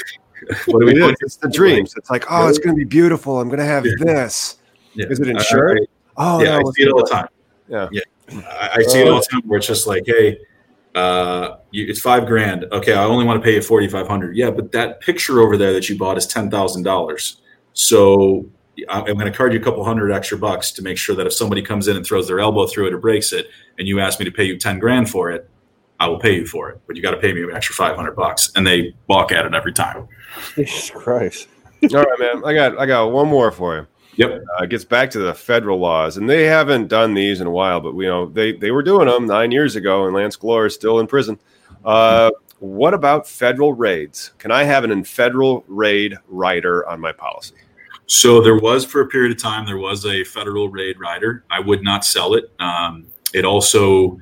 what 0.66 0.80
do 0.80 0.86
we 0.86 0.94
do? 0.94 1.14
It's 1.20 1.36
the 1.36 1.48
dreams. 1.48 1.94
It's 1.96 2.10
like, 2.10 2.24
oh, 2.28 2.48
it's 2.48 2.58
going 2.58 2.74
to 2.74 2.78
be 2.78 2.84
beautiful. 2.84 3.38
I'm 3.40 3.46
going 3.46 3.60
to 3.60 3.64
have 3.64 3.86
yeah. 3.86 3.92
this. 4.00 4.58
Yeah. 4.94 5.06
Is 5.08 5.20
it 5.20 5.28
insured? 5.28 5.86
oh, 6.16 6.42
yeah, 6.42 6.58
no, 6.58 6.68
I 6.68 6.72
see 6.72 6.82
it 6.82 6.92
all 6.92 7.04
the 7.04 7.08
time. 7.08 7.28
Yeah, 7.68 7.88
yeah, 7.92 8.02
I, 8.50 8.70
I 8.78 8.82
see 8.82 9.02
it 9.02 9.08
all 9.08 9.20
the 9.20 9.26
time 9.30 9.42
where 9.46 9.58
it's 9.58 9.68
just 9.68 9.86
like, 9.86 10.02
hey. 10.06 10.38
Uh, 10.94 11.56
you, 11.70 11.86
it's 11.86 12.02
five 12.02 12.26
grand. 12.26 12.66
Okay, 12.70 12.92
I 12.92 13.04
only 13.04 13.24
want 13.24 13.40
to 13.40 13.42
pay 13.42 13.54
you 13.54 13.62
forty 13.62 13.88
five 13.88 14.06
hundred. 14.06 14.36
Yeah, 14.36 14.50
but 14.50 14.72
that 14.72 15.00
picture 15.00 15.40
over 15.40 15.56
there 15.56 15.72
that 15.72 15.88
you 15.88 15.96
bought 15.96 16.18
is 16.18 16.26
ten 16.26 16.50
thousand 16.50 16.82
dollars. 16.82 17.40
So 17.72 18.44
I'm 18.88 19.04
going 19.04 19.30
to 19.30 19.30
card 19.30 19.52
you 19.52 19.60
a 19.60 19.62
couple 19.62 19.84
hundred 19.84 20.12
extra 20.12 20.38
bucks 20.38 20.70
to 20.72 20.82
make 20.82 20.96
sure 20.96 21.14
that 21.16 21.26
if 21.26 21.32
somebody 21.32 21.62
comes 21.62 21.88
in 21.88 21.96
and 21.96 22.04
throws 22.04 22.26
their 22.26 22.40
elbow 22.40 22.66
through 22.66 22.86
it 22.86 22.94
or 22.94 22.98
breaks 22.98 23.32
it, 23.32 23.48
and 23.78 23.86
you 23.86 24.00
ask 24.00 24.18
me 24.18 24.24
to 24.24 24.30
pay 24.30 24.44
you 24.44 24.58
10 24.58 24.78
grand 24.78 25.10
for 25.10 25.30
it, 25.30 25.48
I 26.00 26.08
will 26.08 26.18
pay 26.18 26.34
you 26.34 26.46
for 26.46 26.70
it, 26.70 26.80
but 26.86 26.96
you 26.96 27.02
got 27.02 27.12
to 27.12 27.18
pay 27.18 27.32
me 27.32 27.42
an 27.42 27.52
extra 27.54 27.74
500 27.74 28.12
bucks. 28.12 28.50
And 28.56 28.66
they 28.66 28.94
balk 29.06 29.30
at 29.30 29.46
it 29.46 29.54
every 29.54 29.72
time. 29.72 30.08
Jesus 30.54 30.90
Christ. 30.90 31.48
All 31.94 32.02
right, 32.02 32.18
man. 32.18 32.42
I 32.44 32.54
got, 32.54 32.78
I 32.78 32.86
got 32.86 33.12
one 33.12 33.28
more 33.28 33.52
for 33.52 33.76
you. 33.76 33.86
Yep. 34.16 34.30
Uh, 34.30 34.64
it 34.64 34.70
gets 34.70 34.84
back 34.84 35.10
to 35.10 35.18
the 35.20 35.34
federal 35.34 35.78
laws, 35.78 36.16
and 36.16 36.28
they 36.28 36.44
haven't 36.44 36.88
done 36.88 37.14
these 37.14 37.40
in 37.40 37.46
a 37.46 37.50
while, 37.50 37.80
but 37.80 37.94
you 37.94 38.08
know 38.08 38.26
they 38.26 38.52
they 38.52 38.70
were 38.70 38.82
doing 38.82 39.08
them 39.08 39.26
nine 39.26 39.50
years 39.50 39.74
ago, 39.74 40.04
and 40.04 40.14
Lance 40.14 40.36
Glore 40.36 40.66
is 40.66 40.74
still 40.74 41.00
in 41.00 41.06
prison. 41.06 41.38
Uh, 41.82 42.30
what 42.58 42.92
about 42.94 43.26
federal 43.26 43.72
raids? 43.72 44.32
Can 44.38 44.50
I 44.50 44.64
have 44.64 44.84
an 44.84 45.02
federal 45.04 45.64
raid 45.66 46.18
rider 46.28 46.86
on 46.86 47.00
my 47.00 47.12
policy? 47.12 47.54
So 48.06 48.40
there 48.40 48.58
was 48.58 48.84
for 48.84 49.00
a 49.00 49.06
period 49.06 49.32
of 49.32 49.38
time 49.42 49.64
there 49.64 49.78
was 49.78 50.04
a 50.04 50.24
federal 50.24 50.68
raid 50.68 50.98
rider. 50.98 51.44
I 51.50 51.60
would 51.60 51.82
not 51.82 52.04
sell 52.04 52.34
it. 52.34 52.52
Um, 52.58 53.06
it 53.32 53.44
also 53.44 54.18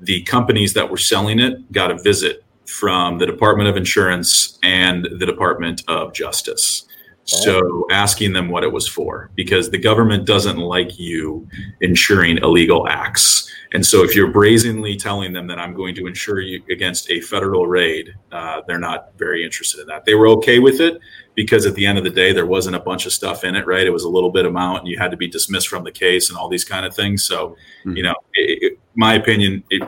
the 0.00 0.22
companies 0.22 0.72
that 0.74 0.88
were 0.88 0.96
selling 0.96 1.38
it 1.38 1.70
got 1.72 1.90
a 1.90 1.98
visit 2.02 2.44
from 2.66 3.18
the 3.18 3.26
Department 3.26 3.68
of 3.68 3.76
Insurance 3.76 4.58
and 4.62 5.06
the 5.18 5.26
Department 5.26 5.82
of 5.88 6.12
Justice. 6.12 6.86
So 7.24 7.86
asking 7.90 8.32
them 8.32 8.48
what 8.48 8.64
it 8.64 8.72
was 8.72 8.88
for, 8.88 9.30
because 9.36 9.70
the 9.70 9.78
government 9.78 10.26
doesn't 10.26 10.58
like 10.58 10.98
you 10.98 11.48
insuring 11.80 12.38
illegal 12.38 12.88
acts. 12.88 13.48
And 13.74 13.84
so 13.86 14.02
if 14.02 14.14
you're 14.14 14.30
brazenly 14.30 14.96
telling 14.96 15.32
them 15.32 15.46
that 15.46 15.58
I'm 15.58 15.72
going 15.72 15.94
to 15.94 16.06
insure 16.06 16.40
you 16.40 16.62
against 16.68 17.10
a 17.10 17.20
federal 17.20 17.66
raid, 17.66 18.12
uh, 18.32 18.62
they're 18.66 18.78
not 18.78 19.16
very 19.16 19.44
interested 19.44 19.80
in 19.80 19.86
that. 19.86 20.04
They 20.04 20.14
were 20.14 20.28
okay 20.28 20.58
with 20.58 20.80
it 20.80 20.98
because 21.34 21.66
at 21.66 21.74
the 21.74 21.86
end 21.86 21.98
of 21.98 22.04
the 22.04 22.10
day, 22.10 22.32
there 22.32 22.46
wasn't 22.46 22.76
a 22.76 22.80
bunch 22.80 23.06
of 23.06 23.12
stuff 23.12 23.44
in 23.44 23.54
it, 23.54 23.66
right? 23.66 23.86
It 23.86 23.90
was 23.92 24.04
a 24.04 24.08
little 24.08 24.30
bit 24.30 24.46
amount 24.46 24.80
and 24.80 24.88
you 24.88 24.98
had 24.98 25.10
to 25.10 25.16
be 25.16 25.28
dismissed 25.28 25.68
from 25.68 25.84
the 25.84 25.92
case 25.92 26.28
and 26.28 26.38
all 26.38 26.48
these 26.48 26.64
kind 26.64 26.84
of 26.84 26.94
things. 26.94 27.24
So, 27.24 27.56
mm-hmm. 27.84 27.96
you 27.96 28.02
know, 28.02 28.14
it, 28.34 28.72
it, 28.72 28.78
my 28.94 29.14
opinion, 29.14 29.64
it, 29.70 29.82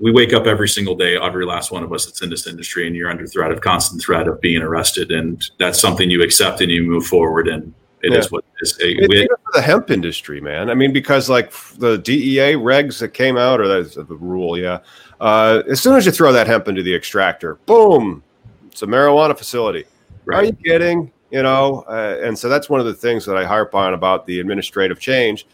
we 0.00 0.12
wake 0.12 0.32
up 0.32 0.46
every 0.46 0.68
single 0.68 0.94
day, 0.94 1.16
every 1.16 1.44
last 1.44 1.70
one 1.70 1.82
of 1.82 1.92
us 1.92 2.06
that's 2.06 2.22
in 2.22 2.30
this 2.30 2.46
industry, 2.46 2.86
and 2.86 2.96
you're 2.96 3.10
under 3.10 3.26
threat 3.26 3.52
of 3.52 3.60
constant 3.60 4.02
threat 4.02 4.26
of 4.26 4.40
being 4.40 4.62
arrested. 4.62 5.12
And 5.12 5.44
that's 5.58 5.78
something 5.78 6.10
you 6.10 6.22
accept 6.22 6.62
and 6.62 6.70
you 6.70 6.82
move 6.82 7.06
forward. 7.06 7.48
And 7.48 7.74
it 8.02 8.12
yeah. 8.12 8.18
is 8.18 8.32
what 8.32 8.44
it 8.44 8.64
is. 8.64 8.76
It, 8.80 9.30
the 9.52 9.60
hemp 9.60 9.90
industry, 9.90 10.40
man. 10.40 10.70
I 10.70 10.74
mean, 10.74 10.92
because 10.92 11.28
like 11.28 11.52
the 11.78 11.98
DEA 11.98 12.54
regs 12.54 12.98
that 13.00 13.10
came 13.10 13.36
out, 13.36 13.60
or 13.60 13.68
that's 13.68 13.94
the 13.94 14.04
rule, 14.04 14.58
yeah. 14.58 14.78
Uh, 15.20 15.62
as 15.68 15.82
soon 15.82 15.96
as 15.96 16.06
you 16.06 16.12
throw 16.12 16.32
that 16.32 16.46
hemp 16.46 16.66
into 16.66 16.82
the 16.82 16.94
extractor, 16.94 17.56
boom, 17.66 18.22
it's 18.66 18.82
a 18.82 18.86
marijuana 18.86 19.36
facility. 19.36 19.84
Right. 20.30 20.42
Are 20.42 20.46
you 20.46 20.52
kidding? 20.52 21.12
you 21.30 21.42
know, 21.42 21.84
uh, 21.88 22.18
and 22.22 22.38
so 22.38 22.48
that's 22.48 22.68
one 22.68 22.80
of 22.80 22.86
the 22.86 22.94
things 22.94 23.24
that 23.26 23.36
I 23.36 23.44
harp 23.44 23.74
on 23.74 23.94
about 23.94 24.26
the 24.26 24.40
administrative 24.40 24.98
change. 24.98 25.46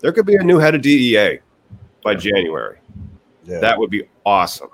There 0.00 0.12
could 0.12 0.26
be 0.26 0.36
a 0.36 0.42
new 0.42 0.58
head 0.58 0.74
of 0.74 0.82
DEA 0.82 1.40
by 2.02 2.14
January. 2.14 2.78
Yeah. 3.44 3.58
That 3.58 3.78
would 3.78 3.90
be 3.90 4.04
awesome. 4.24 4.68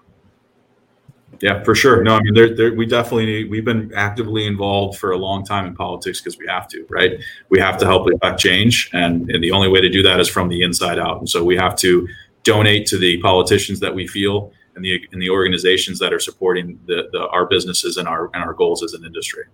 Yeah, 1.41 1.63
for 1.63 1.75
sure. 1.75 2.03
No, 2.03 2.17
I 2.17 2.21
mean, 2.21 2.35
there, 2.35 2.55
there, 2.55 2.75
we 2.75 2.85
definitely 2.85 3.25
need, 3.25 3.51
we've 3.51 3.65
been 3.65 3.91
actively 3.95 4.47
involved 4.47 4.99
for 4.99 5.13
a 5.13 5.17
long 5.17 5.45
time 5.45 5.65
in 5.65 5.75
politics 5.75 6.21
because 6.21 6.39
we 6.39 6.47
have 6.47 6.69
to, 6.69 6.85
right? 6.91 7.19
We 7.49 7.59
have 7.59 7.79
to 7.79 7.87
help 7.87 8.07
affect 8.13 8.41
change, 8.41 8.91
and, 8.93 9.31
and 9.31 9.43
the 9.43 9.51
only 9.51 9.69
way 9.69 9.81
to 9.81 9.89
do 9.89 10.03
that 10.03 10.21
is 10.21 10.29
from 10.29 10.49
the 10.49 10.63
inside 10.63 10.99
out. 10.99 11.19
And 11.19 11.29
so 11.29 11.43
we 11.43 11.57
have 11.57 11.77
to 11.77 12.07
donate 12.43 12.87
to 12.89 12.99
the 12.99 13.19
politicians 13.23 13.81
that 13.81 13.95
we 13.95 14.07
feel 14.07 14.53
and 14.81 14.85
the 14.85 15.09
and 15.13 15.21
the 15.21 15.29
organizations 15.29 15.99
that 15.99 16.13
are 16.13 16.19
supporting 16.19 16.81
the, 16.87 17.09
the 17.13 17.29
our 17.29 17.47
businesses 17.47 17.99
and 17.99 18.09
our 18.09 18.31
and 18.33 18.43
our 18.43 18.55
goals 18.55 18.83
as 18.83 18.95
an 18.95 19.05
industry. 19.05 19.45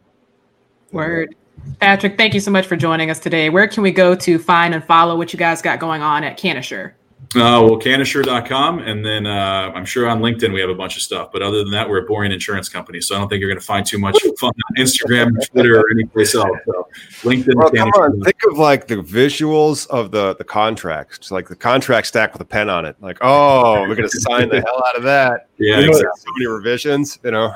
Word. 0.93 1.35
Patrick, 1.81 2.17
thank 2.17 2.33
you 2.33 2.41
so 2.41 2.51
much 2.51 2.67
for 2.67 2.77
joining 2.77 3.11
us 3.11 3.19
today. 3.19 3.51
Where 3.51 3.67
can 3.67 3.83
we 3.83 3.91
go 3.91 4.15
to 4.15 4.39
find 4.39 4.75
and 4.75 4.85
follow 4.85 5.17
what 5.17 5.33
you 5.33 5.39
guys 5.39 5.63
got 5.63 5.81
going 5.81 6.03
on 6.03 6.23
at 6.23 6.39
Cannasure? 6.39 6.93
Uh, 7.35 7.61
well, 7.63 7.79
cannasure.com. 7.79 8.79
And 8.79 9.05
then 9.05 9.27
uh, 9.27 9.73
I'm 9.75 9.85
sure 9.85 10.09
on 10.09 10.21
LinkedIn 10.21 10.53
we 10.53 10.61
have 10.61 10.71
a 10.71 10.75
bunch 10.75 10.97
of 10.97 11.03
stuff. 11.03 11.33
But 11.33 11.43
other 11.43 11.59
than 11.59 11.71
that, 11.73 11.89
we're 11.89 11.99
a 11.99 12.07
boring 12.07 12.33
insurance 12.33 12.69
company. 12.69 13.01
So 13.01 13.15
I 13.15 13.19
don't 13.19 13.29
think 13.29 13.41
you're 13.41 13.51
going 13.51 13.61
to 13.61 13.67
find 13.67 13.85
too 13.85 13.99
much 13.99 14.17
fun 14.39 14.53
on 14.53 14.77
Instagram, 14.77 15.35
Twitter, 15.51 15.81
or 15.81 15.91
anyplace 15.91 16.35
else. 16.35 16.57
So 16.67 16.89
LinkedIn. 17.23 17.55
Well, 17.57 17.71
come 17.71 17.89
on. 17.91 18.21
Think 18.23 18.37
of 18.51 18.59
like 18.59 18.87
the 18.87 18.97
visuals 18.97 19.87
of 19.89 20.11
the, 20.13 20.37
the 20.37 20.45
contracts, 20.45 21.31
like 21.31 21.49
the 21.49 21.57
contract 21.57 22.07
stack 22.07 22.33
with 22.33 22.43
a 22.43 22.47
pen 22.47 22.71
on 22.71 22.85
it. 22.85 22.97
Like, 23.01 23.19
oh, 23.21 23.83
we're 23.83 23.97
going 23.97 24.09
to 24.09 24.21
sign 24.21 24.49
the 24.49 24.61
hell 24.61 24.83
out 24.87 24.97
of 24.97 25.03
that. 25.05 25.49
Yeah, 25.59 25.79
you 25.79 25.89
exactly. 25.89 26.11
so 26.19 26.31
many 26.37 26.47
revisions, 26.49 27.19
you 27.25 27.31
know. 27.31 27.55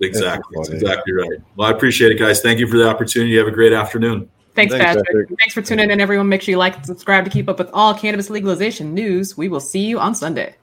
Exactly. 0.00 0.56
That's 0.56 0.68
exactly 0.68 1.12
right. 1.12 1.30
Well, 1.56 1.66
I 1.66 1.72
appreciate 1.72 2.12
it, 2.12 2.18
guys. 2.18 2.40
Thank 2.40 2.60
you 2.60 2.68
for 2.68 2.76
the 2.76 2.88
opportunity. 2.88 3.36
Have 3.38 3.48
a 3.48 3.50
great 3.50 3.72
afternoon. 3.72 4.30
Thanks, 4.68 4.74
Thanks 4.74 4.84
Patrick. 4.84 5.06
Patrick. 5.06 5.38
Thanks 5.38 5.54
for 5.54 5.62
tuning 5.62 5.90
in, 5.90 6.00
everyone. 6.02 6.28
Make 6.28 6.42
sure 6.42 6.52
you 6.52 6.58
like 6.58 6.76
and 6.76 6.84
subscribe 6.84 7.24
to 7.24 7.30
keep 7.30 7.48
up 7.48 7.58
with 7.58 7.70
all 7.72 7.94
cannabis 7.94 8.28
legalization 8.28 8.92
news. 8.92 9.34
We 9.34 9.48
will 9.48 9.60
see 9.60 9.86
you 9.86 9.98
on 9.98 10.14
Sunday. 10.14 10.54